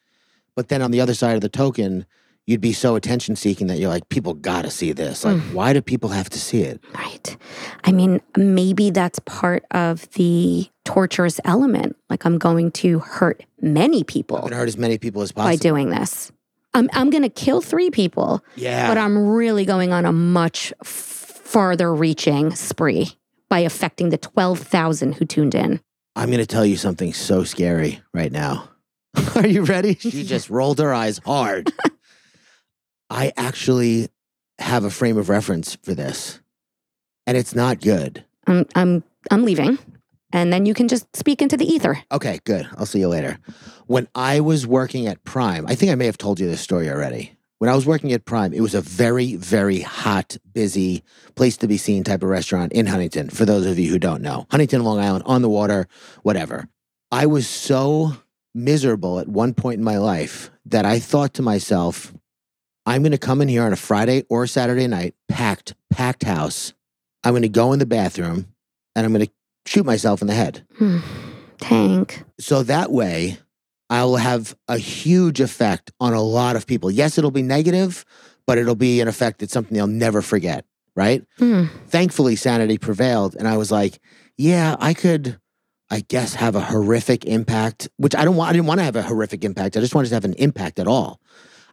But 0.57 0.69
then 0.69 0.83
on 0.83 0.91
the 0.93 1.01
other 1.01 1.15
side 1.15 1.35
of 1.35 1.41
the 1.41 1.49
token, 1.49 2.07
you'd 2.47 2.61
be 2.61 2.73
so 2.73 2.95
attention 2.95 3.35
seeking 3.37 3.67
that 3.69 3.79
you're 3.79 3.89
like, 3.89 4.09
people 4.09 4.35
gotta 4.35 4.71
see 4.71 4.93
this. 4.93 5.25
Like, 5.25 5.37
mm. 5.37 5.53
why 5.53 5.73
do 5.73 5.81
people 5.81 6.11
have 6.11 6.31
to 6.31 6.39
see 6.39 6.63
it? 6.63 6.81
Right. 6.95 7.37
I 7.83 7.91
mean, 7.93 8.21
maybe 8.37 8.91
that's 8.91 9.19
part 9.21 9.65
of 9.71 10.09
the 10.13 10.69
torturous 10.85 11.41
element. 11.45 11.97
Like, 12.11 12.25
I'm 12.25 12.39
going 12.39 12.71
to 12.73 12.99
hurt 13.01 13.45
many 13.61 14.05
people. 14.05 14.37
I'm 14.37 14.43
people 14.43 14.51
gonna 14.51 14.61
hurt 14.61 14.69
as 14.69 14.77
many 14.79 14.99
people 14.99 15.23
as 15.23 15.33
possible. 15.33 15.51
by 15.53 15.57
doing 15.57 15.91
this. 15.91 16.31
I'm, 16.75 16.91
I'm 16.93 17.11
going 17.11 17.23
to 17.23 17.29
kill 17.29 17.61
three 17.61 17.91
people, 17.91 18.45
Yeah. 18.57 18.89
but 18.89 18.99
I'm 18.99 19.17
really 19.17 19.65
going 19.65 19.93
on 19.93 20.05
a 20.05 20.13
much 20.13 20.73
f- 20.83 20.89
farther 20.89 21.95
reaching 21.95 22.55
spree 22.55 23.13
by 23.49 23.61
affecting 23.61 24.09
the 24.11 24.19
12,000 24.19 25.15
who 25.15 25.25
tuned 25.25 25.55
in. 25.55 25.81
I'm 26.17 26.29
going 26.31 26.41
to 26.41 26.47
tell 26.47 26.67
you 26.67 26.77
something 26.77 27.13
so 27.13 27.45
scary 27.45 28.01
right 28.13 28.33
now. 28.33 28.69
Are 29.37 29.47
you 29.47 29.63
ready? 29.63 29.95
She 30.01 30.25
just 30.25 30.51
rolled 30.51 30.79
her 30.81 30.93
eyes 30.93 31.21
hard. 31.25 31.73
I 33.11 33.33
actually 33.37 34.09
have 34.59 34.85
a 34.85 34.91
frame 34.91 35.17
of 35.19 35.29
reference 35.29 35.77
for 35.83 35.95
this, 35.95 36.41
and 37.27 37.37
it's 37.37 37.55
not 37.55 37.81
good. 37.81 38.25
I'm, 38.47 38.67
I'm, 38.75 39.05
I'm 39.31 39.45
leaving. 39.45 39.79
And 40.35 40.53
then 40.53 40.67
you 40.67 40.75
can 40.75 40.89
just 40.89 41.15
speak 41.17 41.41
into 41.41 41.57
the 41.57 41.65
ether. 41.65 42.03
Okay, 42.11 42.41
good. 42.43 42.69
I'll 42.77 42.87
see 42.87 42.99
you 42.99 43.07
later. 43.07 43.39
When 43.87 44.09
I 44.17 44.41
was 44.41 44.67
working 44.67 45.07
at 45.07 45.23
Prime, 45.23 45.65
I 45.69 45.77
think 45.77 45.93
I 45.93 45.95
may 45.95 46.07
have 46.07 46.19
told 46.19 46.41
you 46.41 46.49
this 46.49 46.61
story 46.61 46.91
already. 46.91 47.37
When 47.59 47.71
I 47.71 47.77
was 47.77 47.87
working 47.87 48.13
at 48.13 48.25
Prime, 48.25 48.53
it 48.53 48.61
was 48.61 48.75
a 48.75 48.81
very, 48.81 49.37
very 49.37 49.81
hot, 49.81 50.37
busy 50.53 51.05
place 51.37 51.57
to 51.59 51.69
be 51.69 51.77
seen 51.77 52.03
type 52.03 52.25
of 52.25 52.29
restaurant 52.29 52.73
in 52.73 52.87
Huntington, 52.87 53.31
for 53.31 53.45
those 53.45 53.65
of 53.65 53.79
you 53.79 53.89
who 53.89 53.99
don't 54.01 54.23
know. 54.23 54.49
Huntington, 54.51 54.83
Long 54.83 54.99
Island, 54.99 55.23
on 55.25 55.41
the 55.41 55.49
water, 55.49 55.87
whatever. 56.23 56.69
I 57.13 57.27
was 57.27 57.47
so 57.47 58.17
miserable 58.57 59.21
at 59.21 59.29
one 59.29 59.55
point 59.55 59.79
in 59.79 59.85
my 59.85 59.99
life 59.99 60.51
that 60.67 60.85
I 60.85 60.99
thought 60.99 61.35
to 61.35 61.43
myself, 61.43 62.13
I'm 62.87 63.03
going 63.03 63.13
to 63.13 63.19
come 63.19 63.41
in 63.41 63.47
here 63.47 63.63
on 63.63 63.73
a 63.73 63.77
Friday 63.77 64.25
or 64.29 64.49
Saturday 64.49 64.89
night, 64.89 65.15
packed, 65.29 65.75
packed 65.91 66.25
house. 66.25 66.75
I'm 67.23 67.33
going 67.33 67.43
to 67.43 67.49
go 67.49 67.73
in 67.73 67.79
the 67.79 67.87
bathroom 67.87 68.49
and 68.97 69.07
I'm 69.07 69.13
going 69.13 69.27
to 69.27 69.33
shoot 69.67 69.85
myself 69.85 70.21
in 70.21 70.29
the 70.29 70.35
head. 70.35 70.67
Hmm. 70.79 70.99
Tank. 71.59 72.25
So 72.39 72.63
that 72.65 72.91
way, 72.91 73.39
I'll 73.91 74.17
have 74.17 74.57
a 74.69 74.79
huge 74.79 75.41
effect 75.41 75.93
on 76.01 76.15
a 76.15 76.23
lot 76.23 76.57
of 76.57 76.67
people. 76.67 76.91
Yes, 76.91 77.19
it'll 77.19 77.31
be 77.31 77.43
negative, 77.43 78.05
but 78.47 78.59
it'll 78.59 78.75
be 78.75 79.01
an 79.01 79.09
effect 79.09 79.39
that's 79.39 79.53
something 79.53 79.75
they'll 79.75 79.87
never 79.87 80.23
forget, 80.23 80.65
right? 80.97 81.25
Hmm. 81.39 81.67
Thankfully, 81.87 82.37
sanity 82.37 82.79
prevailed. 82.79 83.37
And 83.37 83.47
I 83.47 83.57
was 83.57 83.71
like, 83.71 84.01
yeah, 84.37 84.77
I 84.81 84.95
could, 84.95 85.39
I 85.91 86.01
guess, 86.01 86.35
have 86.35 86.57
a 86.57 86.61
horrific 86.61 87.25
impact, 87.25 87.89
which 87.97 88.17
I 88.17 88.25
don't 88.25 88.37
want. 88.37 88.51
I 88.51 88.53
didn't 88.53 88.67
want 88.67 88.81
to 88.81 88.85
have 88.85 88.97
a 88.97 89.03
horrific 89.03 89.45
impact. 89.45 89.77
I 89.77 89.81
just 89.81 89.95
wanted 89.95 90.09
to 90.09 90.15
have 90.15 90.25
an 90.25 90.35
impact 90.35 90.79
at 90.79 90.89
all. 90.89 91.21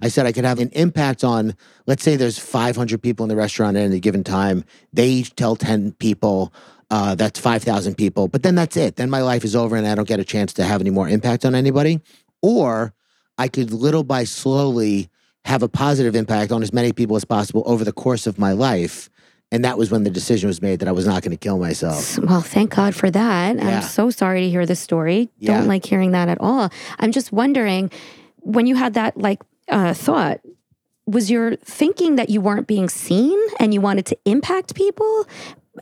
I 0.02 0.08
said 0.08 0.26
I 0.26 0.32
could 0.32 0.46
have 0.46 0.60
an 0.60 0.70
impact 0.70 1.24
on, 1.24 1.56
let's 1.86 2.04
say 2.04 2.16
there's 2.16 2.40
500 2.40 3.02
people 3.02 3.24
in 3.24 3.30
the 3.30 3.36
restaurant 3.36 3.78
at 3.78 3.84
any 3.84 4.00
given 4.00 4.24
time. 4.24 4.64
They 4.92 5.08
each 5.08 5.36
tell 5.36 5.56
10 5.56 5.94
people, 5.94 6.52
uh, 6.92 7.16
that's 7.16 7.40
5,000 7.40 7.96
people. 7.96 8.28
But 8.28 8.44
then 8.44 8.54
that's 8.54 8.76
it. 8.76 8.98
Then 8.98 9.10
my 9.10 9.22
life 9.22 9.46
is 9.46 9.56
over 9.56 9.78
and 9.78 9.88
I 9.88 9.96
don't 9.96 10.08
get 10.08 10.20
a 10.20 10.26
chance 10.26 10.52
to 10.54 10.64
have 10.64 10.82
any 10.82 10.90
more 10.90 11.08
impact 11.08 11.46
on 11.46 11.56
anybody. 11.56 12.02
Or 12.42 12.94
I 13.38 13.48
could 13.48 13.72
little 13.72 14.04
by 14.04 14.26
slowly 14.26 15.10
have 15.46 15.64
a 15.64 15.70
positive 15.70 16.16
impact 16.16 16.52
on 16.52 16.62
as 16.62 16.74
many 16.74 16.92
people 16.92 17.16
as 17.16 17.24
possible 17.24 17.64
over 17.66 17.86
the 17.86 17.94
course 17.94 18.28
of 18.28 18.38
my 18.38 18.52
life. 18.52 19.10
And 19.54 19.66
that 19.66 19.78
was 19.78 19.90
when 19.90 20.04
the 20.04 20.10
decision 20.10 20.48
was 20.48 20.62
made 20.62 20.80
that 20.80 20.88
I 20.88 20.92
was 20.92 21.08
not 21.08 21.24
going 21.24 21.32
to 21.32 21.38
kill 21.38 21.58
myself. 21.58 22.18
Well, 22.20 22.42
thank 22.42 22.76
God 22.76 22.94
for 22.94 23.10
that. 23.10 23.56
Yeah. 23.56 23.68
I'm 23.68 23.82
so 23.82 24.10
sorry 24.10 24.42
to 24.42 24.50
hear 24.50 24.66
this 24.66 24.80
story. 24.80 25.30
Yeah. 25.40 25.58
Don't 25.58 25.68
like 25.68 25.86
hearing 25.86 26.12
that 26.12 26.28
at 26.30 26.40
all. 26.40 26.70
I'm 27.00 27.12
just 27.12 27.32
wondering 27.32 27.90
when 28.38 28.68
you 28.68 28.76
had 28.76 28.94
that 28.96 29.18
like 29.18 29.42
uh, 29.70 29.94
thought, 29.94 30.42
was 31.06 31.32
your 31.32 31.56
thinking 31.58 32.16
that 32.16 32.30
you 32.30 32.42
weren't 32.42 32.68
being 32.68 32.88
seen 32.88 33.38
and 33.60 33.74
you 33.74 33.82
wanted 33.82 34.06
to 34.08 34.18
impact 34.26 34.76
people? 34.76 35.26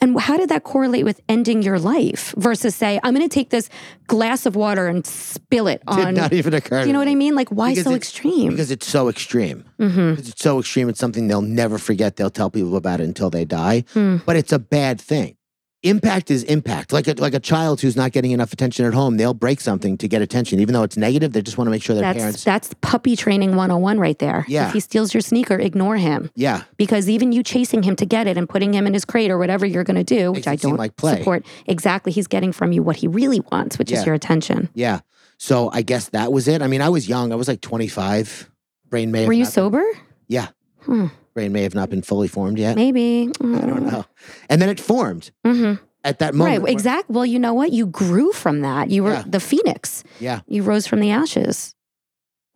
And 0.02 0.20
how 0.20 0.38
did 0.38 0.50
that 0.50 0.64
correlate 0.64 1.04
with 1.04 1.20
ending 1.28 1.64
your 1.64 1.80
life 1.80 2.34
versus 2.38 2.76
say, 2.76 3.00
I'm 3.04 3.16
going 3.16 3.28
to 3.28 3.34
take 3.34 3.50
this 3.50 3.70
glass 4.06 4.46
of 4.46 4.56
water 4.56 4.88
and 4.88 5.06
spill 5.06 5.68
it 5.68 5.82
Did 5.88 6.06
on? 6.08 6.14
not 6.14 6.32
even 6.32 6.54
occur. 6.54 6.82
Do 6.82 6.88
you 6.88 6.94
know 6.94 7.00
what. 7.00 7.08
I 7.08 7.16
mean? 7.16 7.34
Like, 7.34 7.50
why 7.50 7.72
Because 7.72 7.86
so 7.86 7.96
extreme? 7.96 8.52
Because 8.52 8.70
it's 8.70 8.88
so 8.88 9.08
extreme. 9.10 9.66
hmm 9.80 10.12
Because 10.12 10.30
it's 10.30 10.42
so 10.44 10.60
extreme. 10.60 10.90
It's 10.90 11.00
something 11.00 11.28
they'll 11.28 11.42
never 11.42 11.80
forget. 11.80 12.18
They'll 12.18 12.30
tell 12.30 12.52
people 12.52 12.76
about 12.76 13.02
it 13.02 13.06
until 13.06 13.32
they 13.32 13.46
die. 13.46 13.84
Hmm. 13.94 14.18
But 14.28 14.36
it's 14.36 14.52
a 14.52 14.60
bad 14.60 15.02
thing. 15.02 15.36
Impact 15.84 16.30
is 16.30 16.44
impact. 16.44 16.92
Like 16.92 17.08
a, 17.08 17.14
like 17.14 17.34
a 17.34 17.40
child 17.40 17.80
who's 17.80 17.96
not 17.96 18.12
getting 18.12 18.32
enough 18.32 18.52
attention 18.52 18.86
at 18.86 18.94
home, 18.94 19.16
they'll 19.16 19.34
break 19.34 19.62
something 19.62 19.98
to 20.00 20.10
get 20.10 20.22
attention. 20.22 20.60
Even 20.60 20.74
though 20.74 20.84
it's 20.84 20.98
negative, 20.98 21.32
they 21.32 21.42
just 21.42 21.58
want 21.58 21.68
to 21.68 21.72
make 21.72 21.82
sure 21.82 21.96
their 21.96 22.04
That's 22.04 22.18
parents. 22.18 22.44
that's 22.44 22.74
puppy 22.82 23.16
training 23.16 23.52
101 23.56 23.98
right 23.98 24.20
there. 24.20 24.44
Yeah. 24.50 24.68
If 24.68 24.74
he 24.74 24.82
steals 24.82 25.14
your 25.14 25.22
sneaker, 25.22 25.58
ignore 25.58 25.96
him. 25.96 26.32
yeah. 26.36 26.64
because 26.76 27.08
even 27.08 27.32
you 27.32 27.44
chasing 27.44 27.82
him 27.84 27.96
to 27.96 28.06
get 28.06 28.28
it 28.28 28.38
and 28.38 28.50
putting 28.50 28.74
him 28.74 28.88
in 28.88 28.94
his 28.94 29.06
crate 29.06 29.32
or 29.32 29.38
whatever 29.38 29.66
you're 29.66 29.86
going 29.86 29.96
to 29.96 30.04
do, 30.04 30.34
which 30.34 30.48
I 30.48 30.58
don't 30.58 30.76
like 30.76 30.98
play. 30.98 31.18
support, 31.18 31.46
exactly, 31.66 32.12
he's 32.12 32.28
getting 32.28 32.52
from 32.52 32.74
you 32.74 32.84
what 32.84 32.98
he 32.98 33.08
really 33.08 33.40
wants, 33.50 33.80
which 33.80 33.90
Yeah. 33.90 34.00
is 34.00 34.06
your 34.06 34.16
attention. 34.16 34.68
Yeah. 34.74 35.00
So 35.38 35.70
I 35.72 35.82
guess 35.82 36.10
that 36.10 36.34
was 36.34 36.50
it. 36.50 36.62
I 36.62 36.68
mean, 36.68 36.82
I 36.82 36.90
was 36.90 37.08
young. 37.08 37.32
I 37.32 37.36
was 37.36 37.48
like 37.48 37.62
25. 37.62 38.50
Brain 38.90 39.12
may 39.12 39.26
Were 39.26 39.32
you 39.32 39.46
been- 39.46 39.52
sober? 39.52 39.84
Yeah. 40.28 40.48
Hmm. 40.82 41.08
Brain 41.40 41.54
may 41.54 41.64
have 41.64 41.74
not 41.76 41.90
been 41.90 42.02
fully 42.02 42.28
formed 42.28 42.60
yet. 42.60 42.76
Maybe. 42.76 43.30
I 43.40 43.60
don't 43.62 43.86
know. 43.86 44.06
And 44.50 44.62
then 44.62 44.68
it 44.70 44.80
formed 44.80 45.32
hmm 45.46 45.76
at 46.04 46.20
that 46.20 46.34
moment. 46.34 46.64
Right. 46.64 46.72
Exactly. 46.72 47.14
Well, 47.14 47.26
you 47.26 47.40
know 47.40 47.54
what? 47.54 47.72
You 47.74 47.86
grew 47.86 48.32
from 48.34 48.62
that. 48.62 48.90
You 48.90 49.04
were 49.04 49.14
Yeah. 49.14 49.24
the 49.26 49.40
phoenix. 49.40 50.04
Yeah. 50.20 50.42
You 50.48 50.64
rose 50.64 50.86
from 50.88 51.00
the 51.02 51.12
ashes. 51.12 51.76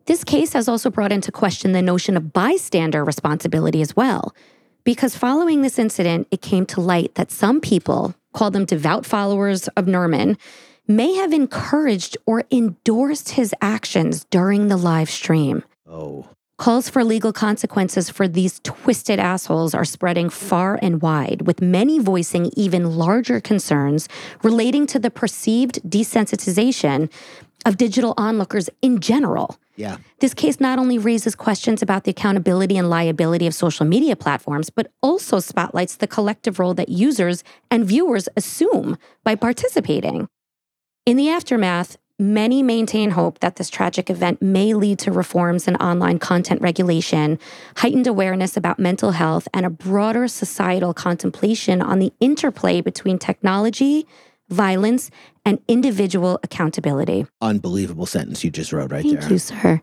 This 0.06 0.22
case 0.24 0.52
has 0.52 0.68
also 0.68 0.90
brought 0.90 1.12
into 1.12 1.32
question 1.32 1.72
the 1.72 1.80
notion 1.82 2.16
of 2.16 2.32
bystander 2.32 3.02
responsibility 3.04 3.80
as 3.80 3.96
well. 3.96 4.34
Because 4.84 5.16
following 5.16 5.62
this 5.62 5.78
incident, 5.78 6.26
it 6.30 6.42
came 6.42 6.66
to 6.66 6.80
light 6.82 7.14
that 7.14 7.30
some 7.30 7.60
people, 7.60 8.14
call 8.34 8.50
them 8.50 8.66
devout 8.66 9.06
followers 9.06 9.66
of 9.68 9.86
Nermin, 9.86 10.36
may 10.86 11.14
have 11.14 11.32
encouraged 11.32 12.18
or 12.26 12.44
endorsed 12.50 13.30
his 13.30 13.54
actions 13.62 14.26
during 14.30 14.68
the 14.68 14.76
live 14.76 15.08
stream. 15.08 15.62
Oh. 15.88 16.28
Calls 16.56 16.88
for 16.88 17.02
legal 17.02 17.32
consequences 17.32 18.08
for 18.08 18.28
these 18.28 18.60
twisted 18.62 19.18
assholes 19.18 19.74
are 19.74 19.84
spreading 19.84 20.30
far 20.30 20.78
and 20.80 21.02
wide, 21.02 21.42
with 21.48 21.60
many 21.60 21.98
voicing 21.98 22.52
even 22.56 22.96
larger 22.96 23.40
concerns 23.40 24.08
relating 24.44 24.86
to 24.86 25.00
the 25.00 25.10
perceived 25.10 25.82
desensitization 25.82 27.10
of 27.66 27.76
digital 27.76 28.14
onlookers 28.16 28.70
in 28.82 29.00
general. 29.00 29.58
Yeah. 29.74 29.96
This 30.20 30.32
case 30.32 30.60
not 30.60 30.78
only 30.78 30.96
raises 30.96 31.34
questions 31.34 31.82
about 31.82 32.04
the 32.04 32.12
accountability 32.12 32.78
and 32.78 32.88
liability 32.88 33.48
of 33.48 33.54
social 33.54 33.84
media 33.84 34.14
platforms, 34.14 34.70
but 34.70 34.92
also 35.02 35.40
spotlights 35.40 35.96
the 35.96 36.06
collective 36.06 36.60
role 36.60 36.74
that 36.74 36.88
users 36.88 37.42
and 37.68 37.84
viewers 37.84 38.28
assume 38.36 38.96
by 39.24 39.34
participating. 39.34 40.28
In 41.04 41.16
the 41.16 41.28
aftermath, 41.28 41.96
many 42.18 42.62
maintain 42.62 43.10
hope 43.10 43.40
that 43.40 43.56
this 43.56 43.68
tragic 43.68 44.08
event 44.08 44.40
may 44.40 44.74
lead 44.74 44.98
to 45.00 45.12
reforms 45.12 45.66
in 45.66 45.76
online 45.76 46.18
content 46.18 46.60
regulation, 46.60 47.38
heightened 47.76 48.06
awareness 48.06 48.56
about 48.56 48.78
mental 48.78 49.12
health, 49.12 49.48
and 49.52 49.66
a 49.66 49.70
broader 49.70 50.28
societal 50.28 50.94
contemplation 50.94 51.82
on 51.82 51.98
the 51.98 52.12
interplay 52.20 52.80
between 52.80 53.18
technology, 53.18 54.06
violence, 54.48 55.10
and 55.44 55.58
individual 55.68 56.38
accountability. 56.42 57.26
Unbelievable 57.40 58.06
sentence 58.06 58.44
you 58.44 58.50
just 58.50 58.72
wrote 58.72 58.92
right 58.92 59.02
Thank 59.02 59.20
there. 59.20 59.30
you, 59.30 59.38
sir. 59.38 59.82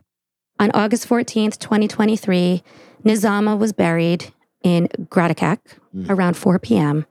On 0.60 0.72
August 0.74 1.08
14th, 1.08 1.58
2023, 1.58 2.64
Nizama 3.04 3.58
was 3.58 3.74
buried 3.74 4.32
in 4.64 4.88
Gradacac 5.10 5.58
mm. 5.96 6.10
around 6.10 6.38
4 6.38 6.60
p.m., 6.60 7.06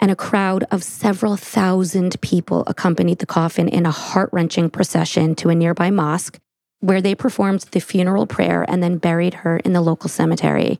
and 0.00 0.10
a 0.10 0.16
crowd 0.16 0.64
of 0.70 0.82
several 0.82 1.36
thousand 1.36 2.20
people 2.20 2.64
accompanied 2.66 3.18
the 3.18 3.26
coffin 3.26 3.68
in 3.68 3.86
a 3.86 3.90
heart 3.90 4.30
wrenching 4.32 4.70
procession 4.70 5.34
to 5.36 5.50
a 5.50 5.54
nearby 5.54 5.90
mosque 5.90 6.38
where 6.80 7.02
they 7.02 7.14
performed 7.14 7.60
the 7.72 7.80
funeral 7.80 8.26
prayer 8.26 8.64
and 8.68 8.82
then 8.82 8.96
buried 8.96 9.34
her 9.34 9.58
in 9.58 9.72
the 9.72 9.80
local 9.82 10.08
cemetery. 10.08 10.78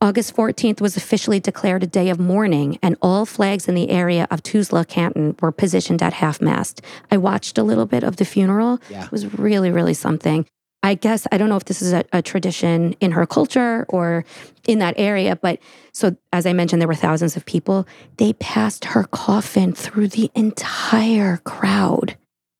August 0.00 0.34
14th 0.34 0.80
was 0.80 0.96
officially 0.96 1.40
declared 1.40 1.82
a 1.82 1.86
day 1.86 2.10
of 2.10 2.18
mourning, 2.18 2.78
and 2.82 2.96
all 3.00 3.24
flags 3.24 3.68
in 3.68 3.74
the 3.74 3.88
area 3.88 4.26
of 4.30 4.42
Tuzla, 4.42 4.86
Canton 4.86 5.34
were 5.40 5.52
positioned 5.52 6.02
at 6.02 6.14
half 6.14 6.42
mast. 6.42 6.82
I 7.10 7.16
watched 7.16 7.56
a 7.56 7.62
little 7.62 7.86
bit 7.86 8.02
of 8.02 8.16
the 8.16 8.24
funeral. 8.24 8.80
Yeah. 8.90 9.04
It 9.04 9.12
was 9.12 9.38
really, 9.38 9.70
really 9.70 9.94
something. 9.94 10.46
I 10.84 10.94
guess, 10.94 11.26
I 11.32 11.38
don't 11.38 11.48
know 11.48 11.56
if 11.56 11.64
this 11.64 11.80
is 11.80 11.94
a, 11.94 12.04
a 12.12 12.20
tradition 12.20 12.94
in 13.00 13.12
her 13.12 13.24
culture 13.24 13.86
or 13.88 14.26
in 14.68 14.80
that 14.80 14.92
area, 14.98 15.34
but 15.34 15.58
so 15.92 16.14
as 16.30 16.44
I 16.44 16.52
mentioned, 16.52 16.82
there 16.82 16.86
were 16.86 16.94
thousands 16.94 17.36
of 17.36 17.46
people. 17.46 17.88
They 18.18 18.34
passed 18.34 18.84
her 18.84 19.04
coffin 19.04 19.72
through 19.72 20.08
the 20.08 20.30
entire 20.34 21.38
crowd. 21.38 22.18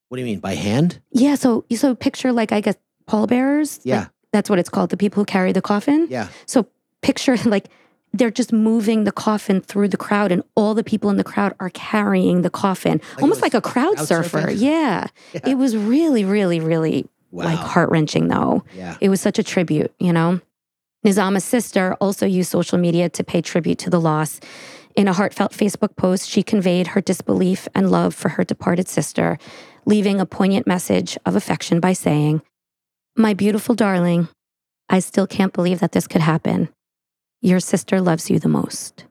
What 0.09 0.17
do 0.17 0.23
you 0.23 0.27
mean 0.27 0.41
by 0.41 0.55
hand? 0.55 1.01
Yeah, 1.13 1.35
so 1.35 1.67
so 1.77 1.95
picture 1.95 2.33
like 2.33 2.51
I 2.51 2.63
guess 2.63 2.77
pallbearers. 3.07 3.81
Yeah. 3.85 3.99
Like, 3.99 4.09
that's 4.33 4.49
what 4.49 4.59
it's 4.59 4.71
called. 4.71 4.89
The 4.89 4.97
people 4.97 5.21
who 5.21 5.27
carry 5.27 5.53
the 5.53 5.63
coffin. 5.63 6.07
Yeah. 6.09 6.29
So 6.47 6.67
picture 7.03 7.37
like 7.45 7.69
they're 8.15 8.31
just 8.31 8.53
moving 8.53 9.05
the 9.05 9.13
coffin 9.13 9.61
through 9.61 9.89
the 9.89 9.97
crowd, 9.99 10.33
and 10.33 10.43
all 10.55 10.73
the 10.73 10.85
people 10.85 11.11
in 11.11 11.19
the 11.19 11.25
crowd 11.25 11.55
are 11.61 11.71
carrying 11.71 12.41
the 12.41 12.51
coffin, 12.51 13.03
it 13.19 13.23
almost 13.23 13.43
like 13.43 13.53
a 13.53 13.61
crowd, 13.61 13.97
crowd 13.97 14.07
surfer. 14.07 14.41
surfing? 14.41 14.61
Yeah. 14.61 15.09
It 15.35 15.59
was 15.59 15.77
really, 15.77 16.25
really, 16.25 16.61
really 16.61 17.07
like 17.35 17.59
heart 17.59 17.91
wrenching, 17.91 18.29
though. 18.29 18.65
Yeah. 18.75 18.97
It 19.01 19.09
was 19.09 19.21
such 19.21 19.39
a 19.39 19.43
tribute, 19.43 19.93
you 19.99 20.13
know? 20.13 20.41
Nizama's 21.05 21.45
sister 21.45 21.95
also 22.01 22.27
used 22.27 22.51
social 22.51 22.79
media 22.79 23.09
to 23.11 23.25
pay 23.25 23.43
tribute 23.43 23.79
to 23.81 23.91
the 23.91 24.01
loss. 24.01 24.41
In 24.97 25.09
a 25.09 25.13
heartfelt 25.13 25.53
Facebook 25.53 25.97
post, 25.97 26.31
she 26.31 26.43
conveyed 26.43 26.89
her 26.89 27.01
disbelief 27.01 27.69
and 27.75 27.91
love 27.91 28.15
for 28.15 28.31
her 28.31 28.45
departed 28.45 28.89
sister, 28.89 29.39
leaving 29.85 30.21
a 30.21 30.27
poignant 30.27 30.67
message 30.67 31.19
of 31.27 31.37
affection 31.37 31.81
by 31.81 31.93
saying, 31.93 32.41
My 33.17 33.35
beautiful 33.35 33.75
darling, 33.75 34.29
I 34.89 35.01
still 35.01 35.27
can't 35.27 35.53
believe 35.53 35.81
that 35.81 35.93
this 35.93 36.07
could 36.07 36.23
happen. 36.23 36.69
Your 37.41 37.61
sister 37.61 38.01
loves 38.01 38.31
you 38.31 38.39
the 38.39 38.49
most. 38.49 39.05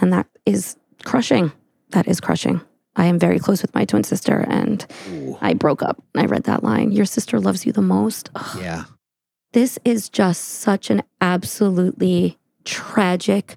And 0.00 0.12
that 0.12 0.26
is 0.46 0.76
crushing. 1.04 1.52
That 1.90 2.08
is 2.08 2.20
crushing. 2.20 2.62
I 2.96 3.06
am 3.06 3.18
very 3.18 3.38
close 3.38 3.62
with 3.62 3.74
my 3.74 3.84
twin 3.84 4.04
sister, 4.04 4.44
and 4.48 4.86
Ooh. 5.10 5.38
I 5.40 5.54
broke 5.54 5.82
up. 5.82 6.02
I 6.14 6.26
read 6.26 6.44
that 6.44 6.62
line. 6.62 6.92
Your 6.92 7.06
sister 7.06 7.40
loves 7.40 7.64
you 7.64 7.72
the 7.72 7.80
most. 7.82 8.30
Ugh. 8.34 8.58
Yeah. 8.60 8.84
This 9.52 9.78
is 9.84 10.08
just 10.08 10.42
such 10.44 10.90
an 10.90 11.02
absolutely 11.20 12.38
tragic, 12.64 13.56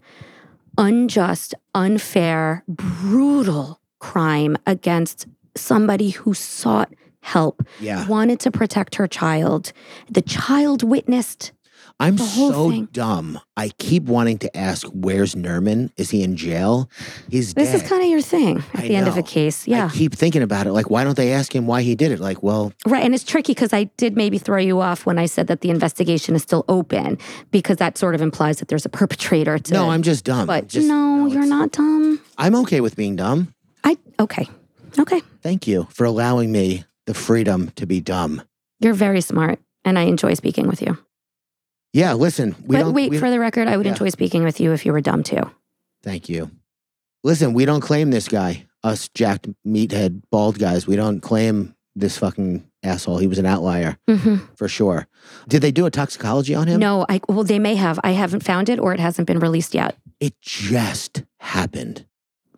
unjust, 0.78 1.54
unfair, 1.74 2.64
brutal 2.68 3.80
crime 4.00 4.58
against 4.66 5.28
somebody 5.56 6.10
who 6.12 6.34
sought 6.34 6.94
help, 7.22 7.64
Yeah. 7.80 8.08
wanted 8.08 8.40
to 8.42 8.52
protect 8.52 8.96
her 8.96 9.08
child. 9.08 9.72
The 10.10 10.22
child 10.22 10.84
witnessed. 10.84 11.52
I'm 11.98 12.18
so 12.18 12.70
thing. 12.72 12.90
dumb. 12.92 13.40
I 13.56 13.70
keep 13.78 14.04
wanting 14.04 14.38
to 14.40 14.58
ask, 14.58 14.86
where's 14.88 15.34
Nermin? 15.34 15.92
Is 15.96 16.10
he 16.10 16.24
in 16.24 16.36
jail? 16.36 16.90
He's 17.30 17.54
This 17.54 17.72
dead. 17.72 17.84
is 17.84 17.90
kind 17.90 18.04
of 18.04 18.10
your 18.10 18.22
thing 18.22 18.58
at 18.74 18.80
I 18.84 18.88
the 18.90 18.96
end 18.98 19.08
of 19.08 19.16
a 19.18 19.24
case. 19.24 19.66
Yeah. 19.66 19.86
I 19.92 19.96
keep 19.96 20.14
thinking 20.14 20.42
about 20.42 20.68
it. 20.68 20.74
Like, 20.74 20.90
why 20.90 21.06
don't 21.06 21.16
they 21.16 21.32
ask 21.32 21.56
him 21.56 21.68
why 21.68 21.84
he 21.84 21.96
did 21.96 22.12
it? 22.12 22.20
Like, 22.20 22.44
well, 22.44 22.74
Right. 22.86 23.02
And 23.04 23.16
it's 23.16 23.24
tricky 23.24 23.54
because 23.54 23.72
I 23.72 23.86
did 23.96 24.18
maybe 24.18 24.38
throw 24.38 24.58
you 24.60 24.82
off 24.82 25.06
when 25.06 25.18
I 25.18 25.26
said 25.26 25.48
that 25.48 25.62
the 25.62 25.70
investigation 25.70 26.36
is 26.36 26.42
still 26.42 26.66
open 26.68 27.18
because 27.52 27.78
that 27.78 27.98
sort 27.98 28.14
of 28.14 28.22
implies 28.22 28.58
that 28.60 28.68
there's 28.68 28.86
a 28.86 28.90
perpetrator 28.90 29.58
to. 29.58 29.74
no, 29.74 29.90
I'm 29.90 30.02
just 30.02 30.26
dumb. 30.26 30.48
But 30.48 30.68
Just- 30.68 30.88
no, 30.90 31.28
you're 31.28 31.46
not 31.46 31.72
dumb. 31.72 32.20
I'm 32.38 32.56
okay 32.56 32.82
with 32.82 32.98
being 32.98 33.16
dumb. 33.16 33.54
I, 33.86 33.98
okay. 34.20 34.50
Okay. 35.00 35.22
Thank 35.42 35.66
you 35.66 35.88
for 35.92 36.04
allowing 36.06 36.52
me 36.52 36.84
the 37.06 37.14
freedom 37.14 37.72
to 37.78 37.86
be 37.86 38.02
dumb. 38.02 38.42
You're 38.82 38.94
very 38.94 39.22
smart 39.22 39.60
and 39.86 39.98
I 39.98 40.04
enjoy 40.04 40.34
speaking 40.34 40.68
with 40.68 40.82
you. 40.82 40.98
Yeah, 41.96 42.12
listen, 42.14 42.56
we 42.66 42.76
but 42.76 42.84
don't. 42.84 42.94
wait, 42.94 43.10
we- 43.10 43.18
for 43.18 43.30
the 43.32 43.40
record, 43.40 43.70
I 43.70 43.78
would 43.78 43.86
Yeah. 43.86 43.94
enjoy 43.94 44.10
speaking 44.10 44.44
with 44.44 44.60
you 44.60 44.74
if 44.74 44.86
you 44.86 44.92
were 44.92 45.00
dumb 45.00 45.24
too. 45.24 45.50
Thank 46.04 46.28
you. 46.28 46.52
Listen, 47.24 47.54
we 47.54 47.64
don't 47.64 47.80
claim 47.80 48.12
this 48.12 48.28
guy, 48.28 48.66
us 48.84 49.08
jacked 49.08 49.48
meathead 49.66 50.22
bald 50.30 50.60
guys. 50.60 50.86
We 50.86 50.98
don't 50.98 51.22
claim 51.22 51.74
this 51.96 52.18
fucking 52.18 52.66
asshole. 52.84 53.20
He 53.20 53.28
was 53.28 53.40
an 53.40 53.46
outlier 53.46 53.98
hmm 54.10 54.36
for 54.58 54.68
sure. 54.68 55.08
Did 55.48 55.62
they 55.62 55.72
do 55.72 55.86
a 55.86 55.90
toxicology 55.90 56.54
on 56.54 56.68
him? 56.68 56.82
No, 56.82 57.06
I 57.08 57.22
well, 57.30 57.46
they 57.46 57.60
may 57.60 57.76
have. 57.76 57.98
I 58.04 58.12
haven't 58.12 58.44
found 58.44 58.68
it 58.68 58.78
or 58.78 58.94
it 58.94 59.00
hasn't 59.00 59.26
been 59.28 59.40
released 59.40 59.74
yet. 59.74 59.96
It 60.20 60.34
just 60.42 61.24
happened. 61.40 62.06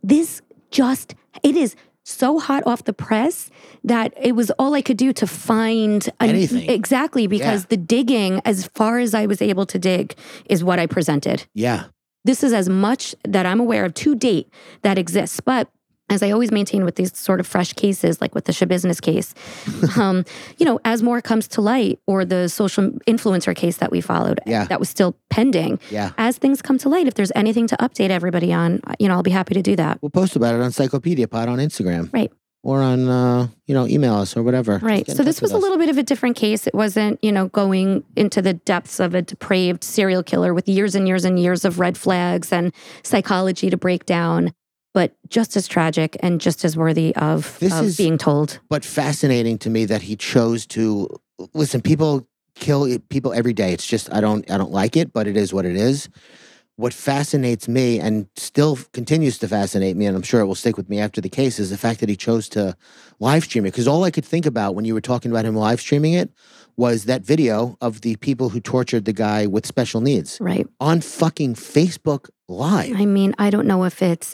This 0.01 0.41
just 0.71 1.13
it 1.43 1.55
is 1.55 1.75
so 2.07 2.39
hot 2.39 2.63
off 2.65 2.85
the 2.85 2.93
press 2.93 3.49
that 3.83 4.13
it 4.21 4.33
was 4.33 4.49
all 4.51 4.73
I 4.73 4.81
could 4.81 4.95
do 4.97 5.11
to 5.13 5.27
find 5.27 6.07
an- 6.21 6.29
Anything. 6.29 6.69
exactly 6.69 7.27
because 7.27 7.61
Yeah. 7.63 7.67
the 7.69 7.77
digging, 7.77 8.41
as 8.45 8.67
far 8.73 8.99
as 8.99 9.13
I 9.13 9.25
was 9.25 9.41
able 9.41 9.65
to 9.65 9.77
dig, 9.77 10.15
is 10.49 10.63
what 10.63 10.79
I 10.79 10.85
presented. 10.87 11.45
Yeah. 11.53 11.83
This 12.23 12.43
is 12.43 12.53
as 12.53 12.69
much 12.69 13.13
that 13.27 13.45
I'm 13.45 13.59
aware 13.59 13.83
of 13.85 13.93
to 13.95 14.15
date 14.15 14.47
that 14.83 14.97
exists. 14.97 15.39
But 15.41 15.69
as 16.09 16.23
I 16.23 16.31
always 16.31 16.51
maintain 16.51 16.85
with 16.85 16.95
these 16.95 17.17
sort 17.17 17.39
of 17.39 17.47
fresh 17.47 17.73
cases, 17.73 18.21
like 18.21 18.33
with 18.33 18.45
the 18.45 18.53
Shabusiness 18.53 19.01
case, 19.01 19.33
um, 19.97 20.23
you 20.57 20.65
know, 20.65 20.79
as 20.85 21.03
more 21.03 21.21
comes 21.21 21.47
to 21.49 21.61
light, 21.61 21.99
or 22.07 22.23
the 22.23 22.47
social 22.47 22.91
influencer 23.07 23.55
case 23.55 23.77
that 23.77 23.91
we 23.91 23.99
followed, 24.01 24.39
Yeah. 24.45 24.65
that 24.65 24.79
was 24.79 24.89
still 24.89 25.15
pending. 25.29 25.79
Yeah. 25.91 26.11
As 26.17 26.37
things 26.37 26.61
come 26.61 26.77
to 26.79 26.89
light, 26.89 27.07
if 27.07 27.15
there's 27.15 27.31
anything 27.35 27.67
to 27.67 27.75
update 27.77 28.09
everybody 28.09 28.53
on, 28.53 28.79
you 28.99 29.07
know, 29.07 29.15
I'll 29.15 29.23
be 29.23 29.31
happy 29.31 29.53
to 29.55 29.61
do 29.61 29.75
that. 29.75 29.99
We'll 30.01 30.09
post 30.09 30.35
about 30.35 30.55
it 30.55 30.61
on 30.61 30.71
Psychopedia 30.71 31.29
Pod 31.29 31.49
on 31.49 31.57
Instagram. 31.59 32.11
Right. 32.13 32.31
Or 32.63 32.81
on, 32.81 33.07
uh, 33.07 33.47
you 33.65 33.73
know, 33.73 33.85
email 33.87 34.15
us 34.15 34.35
or 34.35 34.43
whatever. 34.43 34.79
Right. 34.81 35.09
So 35.09 35.23
this 35.23 35.41
was 35.41 35.51
a 35.51 35.57
little 35.57 35.77
bit 35.77 35.89
of 35.89 35.97
a 35.97 36.03
different 36.03 36.35
case. 36.35 36.67
It 36.67 36.73
wasn't, 36.73 37.23
you 37.23 37.31
know, 37.31 37.47
going 37.49 38.03
into 38.15 38.41
the 38.41 38.53
depths 38.53 38.99
of 38.99 39.13
a 39.13 39.21
depraved 39.21 39.83
serial 39.83 40.23
killer 40.23 40.53
with 40.53 40.67
years 40.67 40.93
and 40.95 41.07
years 41.07 41.23
and 41.23 41.39
years 41.39 41.63
of 41.63 41.79
red 41.79 41.97
flags 41.97 42.51
and 42.51 42.73
psychology 43.03 43.69
to 43.69 43.77
break 43.77 44.05
down, 44.05 44.53
but 44.97 45.15
just 45.29 45.55
as 45.55 45.67
tragic 45.67 46.17
and 46.21 46.41
just 46.41 46.65
as 46.65 46.75
worthy 46.75 47.15
of, 47.15 47.55
This 47.59 47.71
of 47.79 47.85
is- 47.85 47.97
being 47.97 48.17
told. 48.17 48.59
but 48.67 48.83
fascinating 48.83 49.59
to 49.59 49.69
me 49.69 49.85
that 49.85 50.01
he 50.01 50.15
chose 50.15 50.65
to 50.77 51.07
listen 51.53 51.81
people 51.81 52.27
kill 52.55 52.81
people 53.09 53.31
every 53.31 53.53
day 53.53 53.71
it's 53.73 53.85
just 53.85 54.11
i 54.11 54.19
don't 54.19 54.49
i 54.49 54.57
don't 54.57 54.71
like 54.71 54.97
it 54.97 55.13
but 55.13 55.27
it 55.27 55.37
is 55.37 55.53
what 55.53 55.65
it 55.65 55.75
is 55.75 56.09
what 56.77 56.91
fascinates 56.93 57.67
me 57.67 57.99
and 57.99 58.25
still 58.35 58.73
continues 58.91 59.37
to 59.37 59.47
fascinate 59.47 59.95
me 59.95 60.07
and 60.07 60.15
i'm 60.17 60.23
sure 60.23 60.41
it 60.41 60.47
will 60.47 60.55
stick 60.63 60.75
with 60.75 60.89
me 60.89 60.97
after 60.99 61.21
the 61.21 61.29
case 61.29 61.59
is 61.59 61.69
the 61.69 61.77
fact 61.77 61.99
that 61.99 62.09
he 62.09 62.15
chose 62.15 62.49
to 62.49 62.75
live 63.19 63.43
stream 63.43 63.63
it 63.67 63.71
because 63.71 63.87
all 63.87 64.03
i 64.03 64.09
could 64.09 64.25
think 64.25 64.47
about 64.47 64.73
when 64.73 64.85
you 64.85 64.95
were 64.95 65.05
talking 65.11 65.29
about 65.29 65.45
him 65.45 65.55
live 65.55 65.79
streaming 65.79 66.13
it 66.13 66.31
was 66.75 67.05
that 67.05 67.21
video 67.33 67.77
of 67.81 68.01
the 68.01 68.15
people 68.27 68.49
who 68.49 68.59
tortured 68.59 69.05
the 69.05 69.13
guy 69.13 69.45
with 69.45 69.63
special 69.67 70.01
needs 70.01 70.39
Right. 70.41 70.65
on 70.79 71.01
fucking 71.01 71.53
facebook 71.53 72.23
live 72.49 72.95
I 72.95 73.05
mean, 73.05 73.35
I 73.37 73.49
don't 73.51 73.67
know 73.67 73.83
if 73.83 74.01
it's 74.01 74.33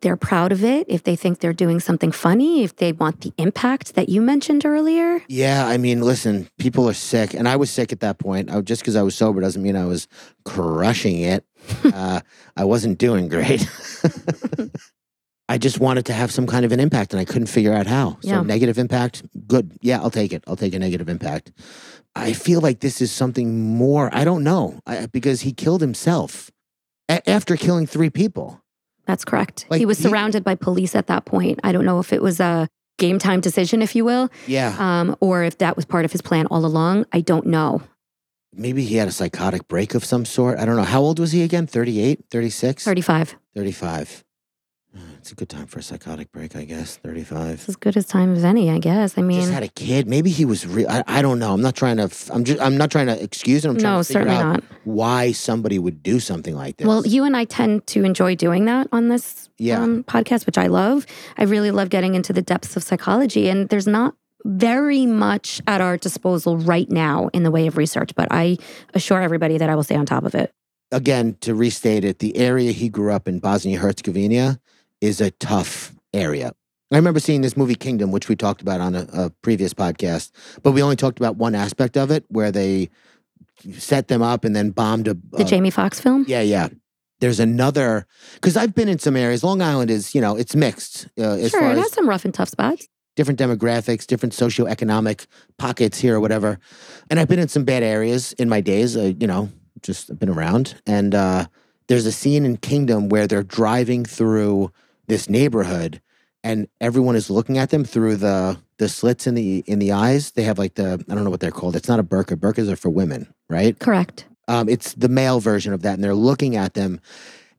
they're 0.00 0.16
proud 0.16 0.52
of 0.52 0.64
it, 0.64 0.86
if 0.88 1.02
they 1.02 1.14
think 1.16 1.40
they're 1.40 1.52
doing 1.52 1.80
something 1.80 2.10
funny, 2.12 2.62
if 2.64 2.76
they 2.76 2.92
want 2.92 3.20
the 3.20 3.32
impact 3.36 3.94
that 3.94 4.08
you 4.08 4.20
mentioned 4.20 4.64
earlier. 4.64 5.22
Yeah, 5.28 5.66
I 5.66 5.76
mean, 5.76 6.00
listen, 6.00 6.48
people 6.58 6.88
are 6.88 6.94
sick, 6.94 7.34
and 7.34 7.46
I 7.48 7.56
was 7.56 7.70
sick 7.70 7.92
at 7.92 8.00
that 8.00 8.18
point. 8.18 8.50
I, 8.50 8.60
just 8.62 8.82
because 8.82 8.96
I 8.96 9.02
was 9.02 9.14
sober 9.14 9.40
doesn't 9.40 9.62
mean 9.62 9.76
I 9.76 9.84
was 9.84 10.08
crushing 10.44 11.20
it. 11.20 11.44
uh, 11.84 12.20
I 12.56 12.64
wasn't 12.64 12.98
doing 12.98 13.28
great. 13.28 13.68
I 15.48 15.58
just 15.58 15.80
wanted 15.80 16.06
to 16.06 16.12
have 16.12 16.30
some 16.30 16.46
kind 16.46 16.64
of 16.64 16.70
an 16.72 16.78
impact, 16.78 17.12
and 17.12 17.20
I 17.20 17.24
couldn't 17.24 17.48
figure 17.48 17.72
out 17.72 17.86
how. 17.88 18.18
So 18.22 18.28
Yeah. 18.30 18.42
negative 18.42 18.78
impact, 18.78 19.24
good. 19.48 19.76
Yeah, 19.82 20.00
I'll 20.00 20.10
take 20.10 20.32
it. 20.32 20.44
I'll 20.46 20.56
take 20.56 20.74
a 20.74 20.78
negative 20.78 21.08
impact. 21.08 21.50
I 22.14 22.32
feel 22.34 22.60
like 22.60 22.80
this 22.80 23.00
is 23.00 23.10
something 23.10 23.76
more. 23.76 24.10
I 24.12 24.24
don't 24.24 24.44
know 24.44 24.80
I, 24.86 25.06
because 25.06 25.40
he 25.40 25.52
killed 25.52 25.80
himself 25.80 26.50
a- 27.08 27.28
after 27.28 27.56
killing 27.56 27.86
three 27.86 28.10
people. 28.10 28.62
That's 29.10 29.24
correct. 29.24 29.66
Like, 29.68 29.80
he 29.80 29.86
was 29.86 29.98
he- 29.98 30.04
surrounded 30.04 30.44
by 30.44 30.54
police 30.54 30.94
at 30.94 31.08
that 31.08 31.24
point. 31.24 31.58
I 31.64 31.72
don't 31.72 31.84
know 31.84 31.98
if 31.98 32.12
it 32.12 32.22
was 32.22 32.38
a 32.38 32.68
game 32.96 33.18
time 33.18 33.40
decision, 33.40 33.82
if 33.82 33.96
you 33.96 34.04
will, 34.04 34.28
Yeah, 34.46 34.76
um, 34.78 35.16
or 35.20 35.42
if 35.42 35.58
that 35.58 35.74
was 35.74 35.84
part 35.84 36.04
of 36.04 36.12
his 36.12 36.22
plan 36.22 36.46
all 36.46 36.64
along. 36.64 37.06
I 37.12 37.20
don't 37.20 37.46
know. 37.46 37.82
maybe 38.52 38.84
he 38.84 38.96
had 38.96 39.08
a 39.08 39.12
psychotic 39.12 39.66
break 39.68 39.94
of 39.94 40.04
some 40.04 40.24
sort. 40.24 40.58
I 40.60 40.64
don't 40.64 40.76
know. 40.76 40.84
How 40.84 41.00
old 41.00 41.18
was 41.18 41.32
he 41.32 41.42
again? 41.42 41.66
38, 41.66 42.20
36? 42.30 42.84
35. 42.84 43.36
35. 43.56 44.22
It's 45.20 45.32
a 45.32 45.34
good 45.34 45.50
time 45.50 45.66
for 45.66 45.78
a 45.78 45.82
psychotic 45.82 46.32
break, 46.32 46.56
I 46.56 46.64
guess. 46.64 46.96
35. 46.96 47.50
It's 47.50 47.68
as 47.68 47.76
good 47.76 47.94
as 47.94 48.06
time 48.06 48.34
as 48.34 48.42
any, 48.42 48.70
I 48.70 48.78
guess. 48.78 49.18
I 49.18 49.22
mean, 49.22 49.40
just 49.42 49.52
had 49.52 49.62
a 49.62 49.68
kid. 49.68 50.08
Maybe 50.08 50.30
he 50.30 50.46
was 50.46 50.66
real. 50.66 50.88
I, 50.88 51.04
I 51.06 51.20
don't 51.20 51.38
know. 51.38 51.52
I'm 51.52 51.60
not 51.60 51.76
trying 51.76 51.98
to. 51.98 52.04
f- 52.04 52.30
I'm 52.32 52.42
just. 52.42 52.58
I'm 52.58 52.78
not 52.78 52.90
trying 52.90 53.06
to 53.08 53.22
excuse 53.22 53.62
him. 53.64 53.72
I'm 53.72 53.76
trying 53.78 53.92
no, 53.96 54.02
to 54.02 54.04
figure 54.06 54.22
certainly 54.22 54.40
out 54.42 54.52
not. 54.54 54.64
why 54.84 55.32
somebody 55.32 55.78
would 55.78 56.02
do 56.02 56.20
something 56.20 56.54
like 56.56 56.78
this. 56.78 56.86
Well, 56.86 57.06
you 57.06 57.24
and 57.24 57.36
I 57.36 57.44
tend 57.44 57.86
to 57.88 58.02
enjoy 58.02 58.34
doing 58.34 58.64
that 58.64 58.88
on 58.92 59.08
this 59.08 59.50
Yeah. 59.58 59.82
um, 59.82 60.04
podcast, 60.04 60.46
which 60.46 60.56
I 60.56 60.68
love. 60.68 61.04
I 61.36 61.42
really 61.44 61.70
love 61.70 61.90
getting 61.90 62.14
into 62.14 62.32
the 62.32 62.42
depths 62.42 62.74
of 62.74 62.82
psychology, 62.82 63.50
and 63.50 63.68
there's 63.68 63.86
not 63.86 64.14
very 64.46 65.04
much 65.04 65.60
at 65.66 65.82
our 65.82 65.98
disposal 65.98 66.56
right 66.56 66.90
now 66.90 67.28
in 67.34 67.42
the 67.42 67.50
way 67.50 67.66
of 67.66 67.76
research, 67.76 68.14
but 68.14 68.26
I 68.30 68.56
assure 68.94 69.20
everybody 69.20 69.58
that 69.58 69.68
I 69.68 69.74
will 69.76 69.82
stay 69.84 69.96
on 69.96 70.06
top 70.06 70.24
of 70.24 70.34
it. 70.34 70.50
again, 70.92 71.36
to 71.42 71.54
restate 71.54 72.04
it, 72.06 72.20
the 72.20 72.34
area 72.38 72.72
he 72.72 72.88
grew 72.88 73.12
up 73.12 73.28
in, 73.28 73.38
Bosnia 73.38 73.78
Herzegovina, 73.78 74.58
is 75.00 75.20
a 75.20 75.30
tough 75.32 75.92
area. 76.12 76.52
I 76.92 76.96
remember 76.96 77.20
seeing 77.20 77.40
this 77.40 77.56
movie 77.56 77.76
Kingdom, 77.76 78.10
which 78.10 78.28
we 78.28 78.34
talked 78.34 78.62
about 78.62 78.80
on 78.80 78.94
a, 78.96 79.06
a 79.12 79.30
previous 79.42 79.72
podcast, 79.72 80.32
but 80.62 80.72
we 80.72 80.82
only 80.82 80.96
talked 80.96 81.20
about 81.20 81.36
one 81.36 81.54
aspect 81.54 81.96
of 81.96 82.10
it 82.10 82.24
where 82.28 82.50
they 82.50 82.90
set 83.78 84.08
them 84.08 84.22
up 84.22 84.44
and 84.44 84.56
then 84.56 84.70
bombed 84.70 85.06
a. 85.06 85.14
The 85.14 85.42
a- 85.42 85.44
Jamie 85.44 85.70
Foxx 85.70 86.00
film? 86.00 86.24
Yeah, 86.26 86.40
yeah. 86.40 86.68
There's 87.20 87.38
another 87.38 88.06
because 88.34 88.56
I've 88.56 88.74
been 88.74 88.88
in 88.88 88.98
some 88.98 89.14
areas. 89.14 89.44
Long 89.44 89.60
Island 89.60 89.90
is, 89.90 90.14
you 90.14 90.20
know, 90.22 90.36
it's 90.36 90.56
mixed 90.56 91.06
uh, 91.18 91.32
as 91.32 91.50
sure, 91.50 91.62
it 91.62 91.72
as 91.72 91.78
has 91.78 91.92
some 91.92 92.08
rough 92.08 92.24
and 92.24 92.32
tough 92.32 92.48
spots. 92.48 92.88
different 93.14 93.38
demographics, 93.38 94.06
different 94.06 94.32
socioeconomic 94.32 95.26
pockets 95.58 95.98
here 95.98 96.16
or 96.16 96.20
whatever. 96.20 96.58
And 97.10 97.20
I've 97.20 97.28
been 97.28 97.38
in 97.38 97.48
some 97.48 97.64
bad 97.64 97.82
areas 97.82 98.32
in 98.34 98.48
my 98.48 98.62
days, 98.62 98.96
uh, 98.96 99.12
you 99.20 99.26
know, 99.26 99.50
just 99.82 100.18
been 100.18 100.30
around. 100.30 100.80
And 100.86 101.14
uh, 101.14 101.46
there's 101.88 102.06
a 102.06 102.12
scene 102.12 102.46
in 102.46 102.56
Kingdom 102.56 103.10
where 103.10 103.26
they're 103.26 103.42
driving 103.42 104.06
through 104.06 104.72
this 105.10 105.28
neighborhood 105.28 106.00
and 106.42 106.68
everyone 106.80 107.16
is 107.16 107.28
looking 107.30 107.58
at 107.58 107.70
them 107.70 107.84
through 107.84 108.16
the 108.16 108.58
the 108.78 108.88
slits 108.88 109.26
in 109.26 109.34
the 109.34 109.58
in 109.66 109.78
the 109.78 109.92
eyes. 109.92 110.30
They 110.30 110.42
have 110.44 110.58
like 110.58 110.74
the 110.74 111.04
I 111.08 111.14
don't 111.14 111.24
know 111.24 111.30
what 111.30 111.40
they're 111.40 111.50
called. 111.50 111.76
It's 111.76 111.88
not 111.88 112.00
a 112.00 112.04
burqa. 112.04 112.36
Burqas 112.36 112.70
are 112.70 112.76
for 112.76 112.90
women, 112.90 113.32
right? 113.48 113.78
Correct. 113.78 114.26
Um, 114.48 114.68
it's 114.68 114.94
the 114.94 115.08
male 115.08 115.38
version 115.38 115.72
of 115.72 115.82
that, 115.82 115.94
and 115.94 116.02
they're 116.02 116.14
looking 116.14 116.56
at 116.56 116.74
them. 116.74 117.00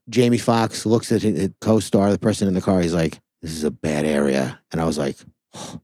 Jamie 0.09 0.39
Foxx 0.39 0.85
looks 0.85 1.11
at 1.11 1.21
his 1.21 1.51
co-star, 1.61 2.11
the 2.11 2.19
person 2.19 2.47
in 2.47 2.53
the 2.53 2.61
car. 2.61 2.81
He's 2.81 2.93
like, 2.93 3.19
"This 3.41 3.51
is 3.51 3.63
a 3.63 3.71
bad 3.71 4.05
area," 4.05 4.59
and 4.71 4.81
I 4.81 4.85
was 4.85 4.97
like, 4.97 5.17
oh, 5.53 5.79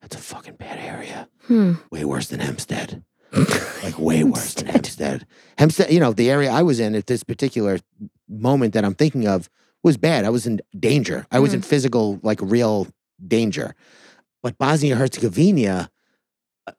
"That's 0.00 0.16
a 0.16 0.18
fucking 0.18 0.56
bad 0.56 0.78
area. 0.78 1.28
Hmm. 1.46 1.74
Way 1.90 2.04
worse 2.04 2.28
than 2.28 2.40
Hempstead. 2.40 3.02
like 3.84 3.98
way 3.98 4.24
worse 4.24 4.54
than 4.54 4.66
Hempstead. 4.66 5.26
Hempstead, 5.58 5.92
you 5.92 6.00
know, 6.00 6.12
the 6.12 6.30
area 6.30 6.50
I 6.50 6.62
was 6.62 6.80
in 6.80 6.94
at 6.94 7.06
this 7.06 7.22
particular 7.22 7.78
moment 8.26 8.72
that 8.72 8.84
I'm 8.84 8.94
thinking 8.94 9.28
of 9.28 9.50
was 9.82 9.96
bad. 9.96 10.24
I 10.24 10.30
was 10.30 10.46
in 10.46 10.60
danger. 10.78 11.26
I 11.30 11.38
was 11.38 11.54
in 11.54 11.62
physical, 11.62 12.18
like 12.22 12.40
real 12.42 12.88
danger. 13.26 13.74
But 14.42 14.58
Bosnia 14.58 14.96
Herzegovina 14.96 15.90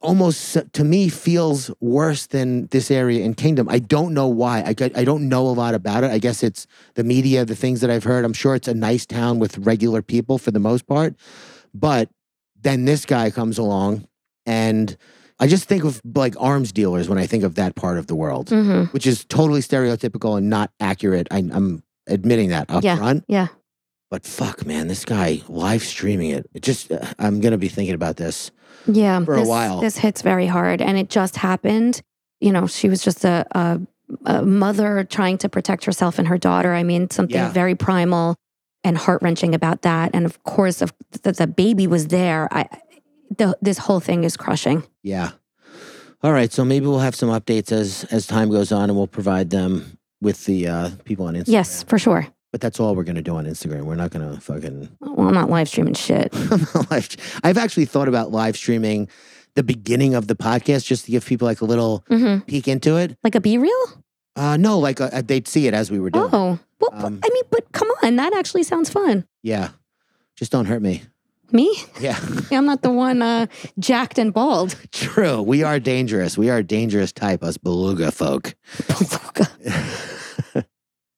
almost 0.00 0.56
to 0.72 0.84
me 0.84 1.08
feels 1.08 1.70
worse 1.80 2.26
than 2.26 2.66
this 2.68 2.90
area 2.90 3.24
in 3.24 3.34
Kingdom. 3.34 3.68
I 3.68 3.80
don't 3.80 4.14
know 4.14 4.28
why. 4.28 4.60
I 4.60 4.74
I 4.94 5.04
don't 5.04 5.28
know 5.28 5.48
a 5.48 5.50
lot 5.50 5.74
about 5.74 6.04
it. 6.04 6.10
I 6.10 6.18
guess 6.18 6.42
it's 6.42 6.66
the 6.94 7.04
media, 7.04 7.44
the 7.44 7.56
things 7.56 7.80
that 7.80 7.90
I've 7.90 8.04
heard. 8.04 8.24
I'm 8.24 8.32
sure 8.32 8.54
it's 8.54 8.68
a 8.68 8.74
nice 8.74 9.04
town 9.06 9.38
with 9.38 9.58
regular 9.58 10.02
people 10.02 10.38
for 10.38 10.50
the 10.50 10.60
most 10.60 10.86
part. 10.86 11.14
But 11.74 12.08
then 12.60 12.84
this 12.84 13.04
guy 13.06 13.30
comes 13.30 13.58
along 13.58 14.06
and 14.46 14.96
I 15.38 15.46
just 15.46 15.64
think 15.64 15.84
of 15.84 16.00
like 16.14 16.34
arms 16.38 16.70
dealers 16.72 17.08
when 17.08 17.18
I 17.18 17.26
think 17.26 17.42
of 17.44 17.54
that 17.54 17.74
part 17.74 17.98
of 17.98 18.06
the 18.06 18.14
world, 18.14 18.50
hmm 18.50 18.84
which 18.92 19.06
is 19.06 19.24
totally 19.24 19.60
stereotypical 19.60 20.36
and 20.36 20.50
not 20.50 20.70
accurate. 20.78 21.26
I, 21.30 21.38
I'm 21.38 21.82
admitting 22.10 22.50
that 22.50 22.66
up 22.70 22.82
Yeah. 22.84 22.96
front. 22.96 23.24
Yeah. 23.28 23.48
But 24.10 24.24
fuck, 24.24 24.66
man, 24.66 24.88
this 24.88 25.04
guy 25.04 25.42
live 25.48 25.82
streaming 25.82 26.30
it. 26.30 26.50
It 26.52 26.62
just, 26.62 26.90
uh, 26.90 26.98
I'm 27.18 27.40
going 27.40 27.52
to 27.52 27.58
be 27.58 27.68
thinking 27.68 27.94
about 27.94 28.16
this. 28.16 28.50
Yeah. 28.86 29.24
For 29.24 29.34
a 29.36 29.44
while. 29.44 29.80
This 29.80 29.98
hits 29.98 30.22
very 30.22 30.46
hard. 30.46 30.82
And 30.82 30.98
it 30.98 31.08
just 31.10 31.36
happened. 31.36 32.02
You 32.40 32.52
know, 32.52 32.66
she 32.66 32.88
was 32.88 33.02
just 33.04 33.24
a, 33.24 33.46
a, 33.52 33.80
a 34.24 34.42
mother 34.42 35.04
trying 35.04 35.38
to 35.38 35.48
protect 35.48 35.84
herself 35.84 36.18
and 36.18 36.26
her 36.26 36.38
daughter. 36.38 36.74
I 36.74 36.82
mean, 36.82 37.08
something 37.10 37.36
Yeah. 37.36 37.52
very 37.52 37.74
primal 37.76 38.34
and 38.82 38.96
heart 38.98 39.22
wrenching 39.22 39.54
about 39.54 39.82
that. 39.82 40.10
And 40.14 40.24
of 40.24 40.42
course, 40.42 40.82
of 40.82 40.92
the, 41.22 41.32
the 41.32 41.46
baby 41.46 41.86
was 41.86 42.08
there. 42.08 42.48
I, 42.50 42.66
the, 43.36 43.56
this 43.62 43.78
whole 43.78 44.00
thing 44.00 44.24
is 44.24 44.36
crushing. 44.36 44.82
Yeah. 45.04 45.32
All 46.22 46.32
right. 46.32 46.52
So 46.52 46.64
maybe 46.64 46.86
we'll 46.86 46.98
have 46.98 47.14
some 47.14 47.28
updates 47.28 47.70
as 47.72 48.04
as 48.10 48.26
time 48.26 48.50
goes 48.50 48.72
on, 48.72 48.90
and 48.90 48.96
we'll 48.96 49.06
provide 49.06 49.48
them 49.50 49.96
with 50.20 50.44
the 50.46 50.66
uh, 50.68 50.90
people 51.04 51.26
on 51.26 51.34
Instagram. 51.34 51.48
Yes, 51.52 51.82
for 51.84 51.98
sure. 51.98 52.26
But 52.52 52.60
that's 52.60 52.80
all 52.80 52.96
we're 52.96 53.04
gonna 53.04 53.22
do 53.22 53.36
on 53.36 53.46
Instagram. 53.46 53.82
We're 53.82 53.94
not 53.94 54.10
gonna 54.10 54.40
fucking. 54.40 54.88
Well, 55.00 55.28
I'm 55.28 55.34
not 55.34 55.50
live 55.50 55.68
streaming 55.68 55.94
shit. 55.94 56.32
live. 56.90 57.40
I've 57.44 57.58
actually 57.58 57.84
thought 57.84 58.08
about 58.08 58.32
live 58.32 58.56
streaming 58.56 59.08
the 59.54 59.62
beginning 59.62 60.14
of 60.14 60.26
the 60.26 60.34
podcast 60.36 60.84
just 60.84 61.04
to 61.04 61.10
give 61.10 61.24
people 61.24 61.46
like 61.46 61.60
a 61.60 61.64
little 61.64 62.04
hmm 62.08 62.38
peek 62.40 62.66
into 62.68 62.96
it. 62.96 63.16
Like 63.22 63.34
a 63.34 63.40
B 63.40 63.56
reel? 63.58 64.02
Uh, 64.36 64.56
no, 64.56 64.78
like 64.78 65.00
uh, 65.00 65.22
they'd 65.24 65.46
see 65.48 65.66
it 65.66 65.74
as 65.74 65.90
we 65.90 65.98
were 66.00 66.10
doing. 66.10 66.28
Oh, 66.32 66.58
well, 66.80 66.90
Um, 67.06 67.20
I 67.24 67.28
mean, 67.32 67.42
but 67.50 67.70
come 67.72 67.88
on, 68.02 68.16
that 68.16 68.32
actually 68.34 68.62
sounds 68.62 68.88
fun. 68.90 69.26
Yeah. 69.42 69.70
Just 70.36 70.50
don't 70.52 70.66
hurt 70.66 70.80
me. 70.82 71.02
Me? 71.52 71.74
Yeah. 72.00 72.18
I'm 72.50 72.66
not 72.66 72.82
the 72.82 72.90
one 72.90 73.22
uh, 73.22 73.46
jacked 73.78 74.18
and 74.18 74.32
bald. 74.32 74.76
True. 74.92 75.42
We 75.42 75.62
are 75.62 75.78
dangerous. 75.80 76.38
We 76.38 76.50
are 76.50 76.58
a 76.58 76.62
dangerous 76.64 77.12
type, 77.12 77.42
us 77.42 77.56
beluga 77.56 78.10
folk. 78.12 78.54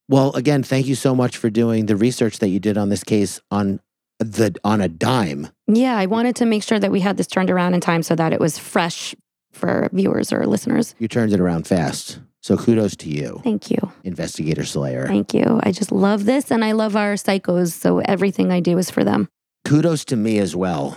well, 0.08 0.32
again, 0.34 0.62
thank 0.62 0.86
you 0.86 0.94
so 0.94 1.14
much 1.14 1.36
for 1.36 1.50
doing 1.50 1.86
the 1.86 1.96
research 1.96 2.38
that 2.38 2.48
you 2.48 2.60
did 2.60 2.76
on 2.76 2.88
this 2.88 3.04
case 3.04 3.40
on 3.50 3.80
the 4.18 4.54
on 4.62 4.80
a 4.80 4.88
dime. 4.88 5.48
yeah, 5.66 5.96
I 5.96 6.06
wanted 6.06 6.36
to 6.36 6.46
make 6.46 6.62
sure 6.62 6.78
that 6.78 6.92
we 6.92 7.00
had 7.00 7.16
this 7.16 7.26
turned 7.26 7.50
around 7.50 7.74
in 7.74 7.80
time 7.80 8.02
so 8.04 8.14
that 8.14 8.32
it 8.32 8.38
was 8.38 8.56
fresh 8.58 9.14
for 9.52 9.88
viewers 9.92 10.32
or 10.32 10.46
listeners. 10.46 10.94
You 10.98 11.08
turned 11.08 11.32
it 11.32 11.40
around 11.40 11.66
fast. 11.66 12.20
So 12.40 12.56
kudos 12.56 12.96
to 12.96 13.08
you, 13.08 13.40
Thank 13.44 13.70
you. 13.70 13.92
investigator 14.02 14.64
Slater. 14.64 15.06
Thank 15.06 15.32
you. 15.32 15.60
I 15.62 15.70
just 15.70 15.92
love 15.92 16.24
this 16.24 16.50
and 16.50 16.64
I 16.64 16.72
love 16.72 16.96
our 16.96 17.14
psychos. 17.14 17.70
So 17.72 17.98
everything 18.00 18.50
I 18.50 18.58
do 18.58 18.78
is 18.78 18.90
for 18.90 19.04
them. 19.04 19.28
Kudos 19.64 20.04
to 20.06 20.16
me 20.16 20.38
as 20.38 20.54
well 20.56 20.96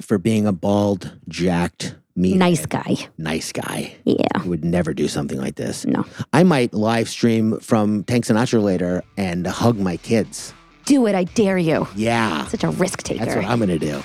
for 0.00 0.18
being 0.18 0.46
a 0.46 0.52
bald, 0.52 1.16
jacked, 1.28 1.94
mean, 2.14 2.38
Nice 2.38 2.66
guy. 2.66 2.96
nice 3.16 3.52
guy. 3.52 3.94
Yeah. 4.04 4.40
who 4.40 4.50
would 4.50 4.64
never 4.64 4.92
do 4.92 5.08
something 5.08 5.38
like 5.40 5.54
this. 5.56 5.86
No. 5.86 6.04
I 6.32 6.42
might 6.42 6.74
live 6.74 7.08
stream 7.08 7.58
from 7.60 8.04
Tank 8.04 8.24
Sinatra 8.26 8.62
later 8.62 9.02
and 9.16 9.46
hug 9.46 9.78
my 9.78 9.96
kids. 9.98 10.52
Do 10.84 11.06
it. 11.06 11.14
I 11.14 11.24
dare 11.24 11.58
you. 11.58 11.86
Yeah. 11.94 12.46
Such 12.48 12.64
a 12.64 12.70
risk 12.70 13.02
taker. 13.02 13.24
That's 13.24 13.36
what 13.36 13.44
I'm 13.44 13.58
going 13.58 13.68
to 13.70 13.78
do. 13.78 14.02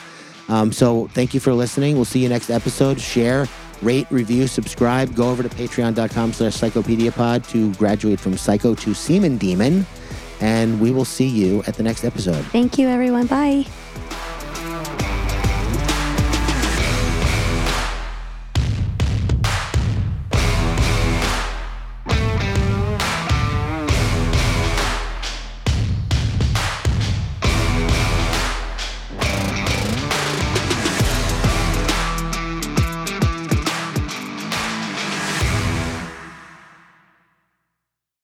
Um, 0.49 0.71
so 0.71 1.07
thank 1.09 1.34
you 1.34 1.39
for 1.39 1.53
listening. 1.53 1.95
We'll 1.95 2.05
see 2.05 2.19
you 2.19 2.30
next 2.30 2.49
episode. 2.49 2.99
Share, 2.99 3.47
rate, 3.82 4.05
review, 4.11 4.47
subscribe. 4.47 5.15
Go 5.15 5.30
over 5.30 5.41
to 5.41 5.49
patreon.com 5.49 6.34
slash 6.34 6.53
psychopediapod 6.57 7.47
to 7.49 7.74
graduate 7.76 8.19
from 8.19 8.38
psycho 8.38 8.76
to 8.76 8.93
semen 8.93 9.38
demon. 9.38 9.86
And 10.41 10.79
we 10.79 10.91
will 10.91 11.05
see 11.05 11.27
you 11.27 11.63
at 11.67 11.75
the 11.75 11.84
next 11.84 12.03
episode. 12.03 12.43
Thank 12.47 12.77
you, 12.77 12.88
everyone. 12.89 13.27
Bye. 13.27 13.65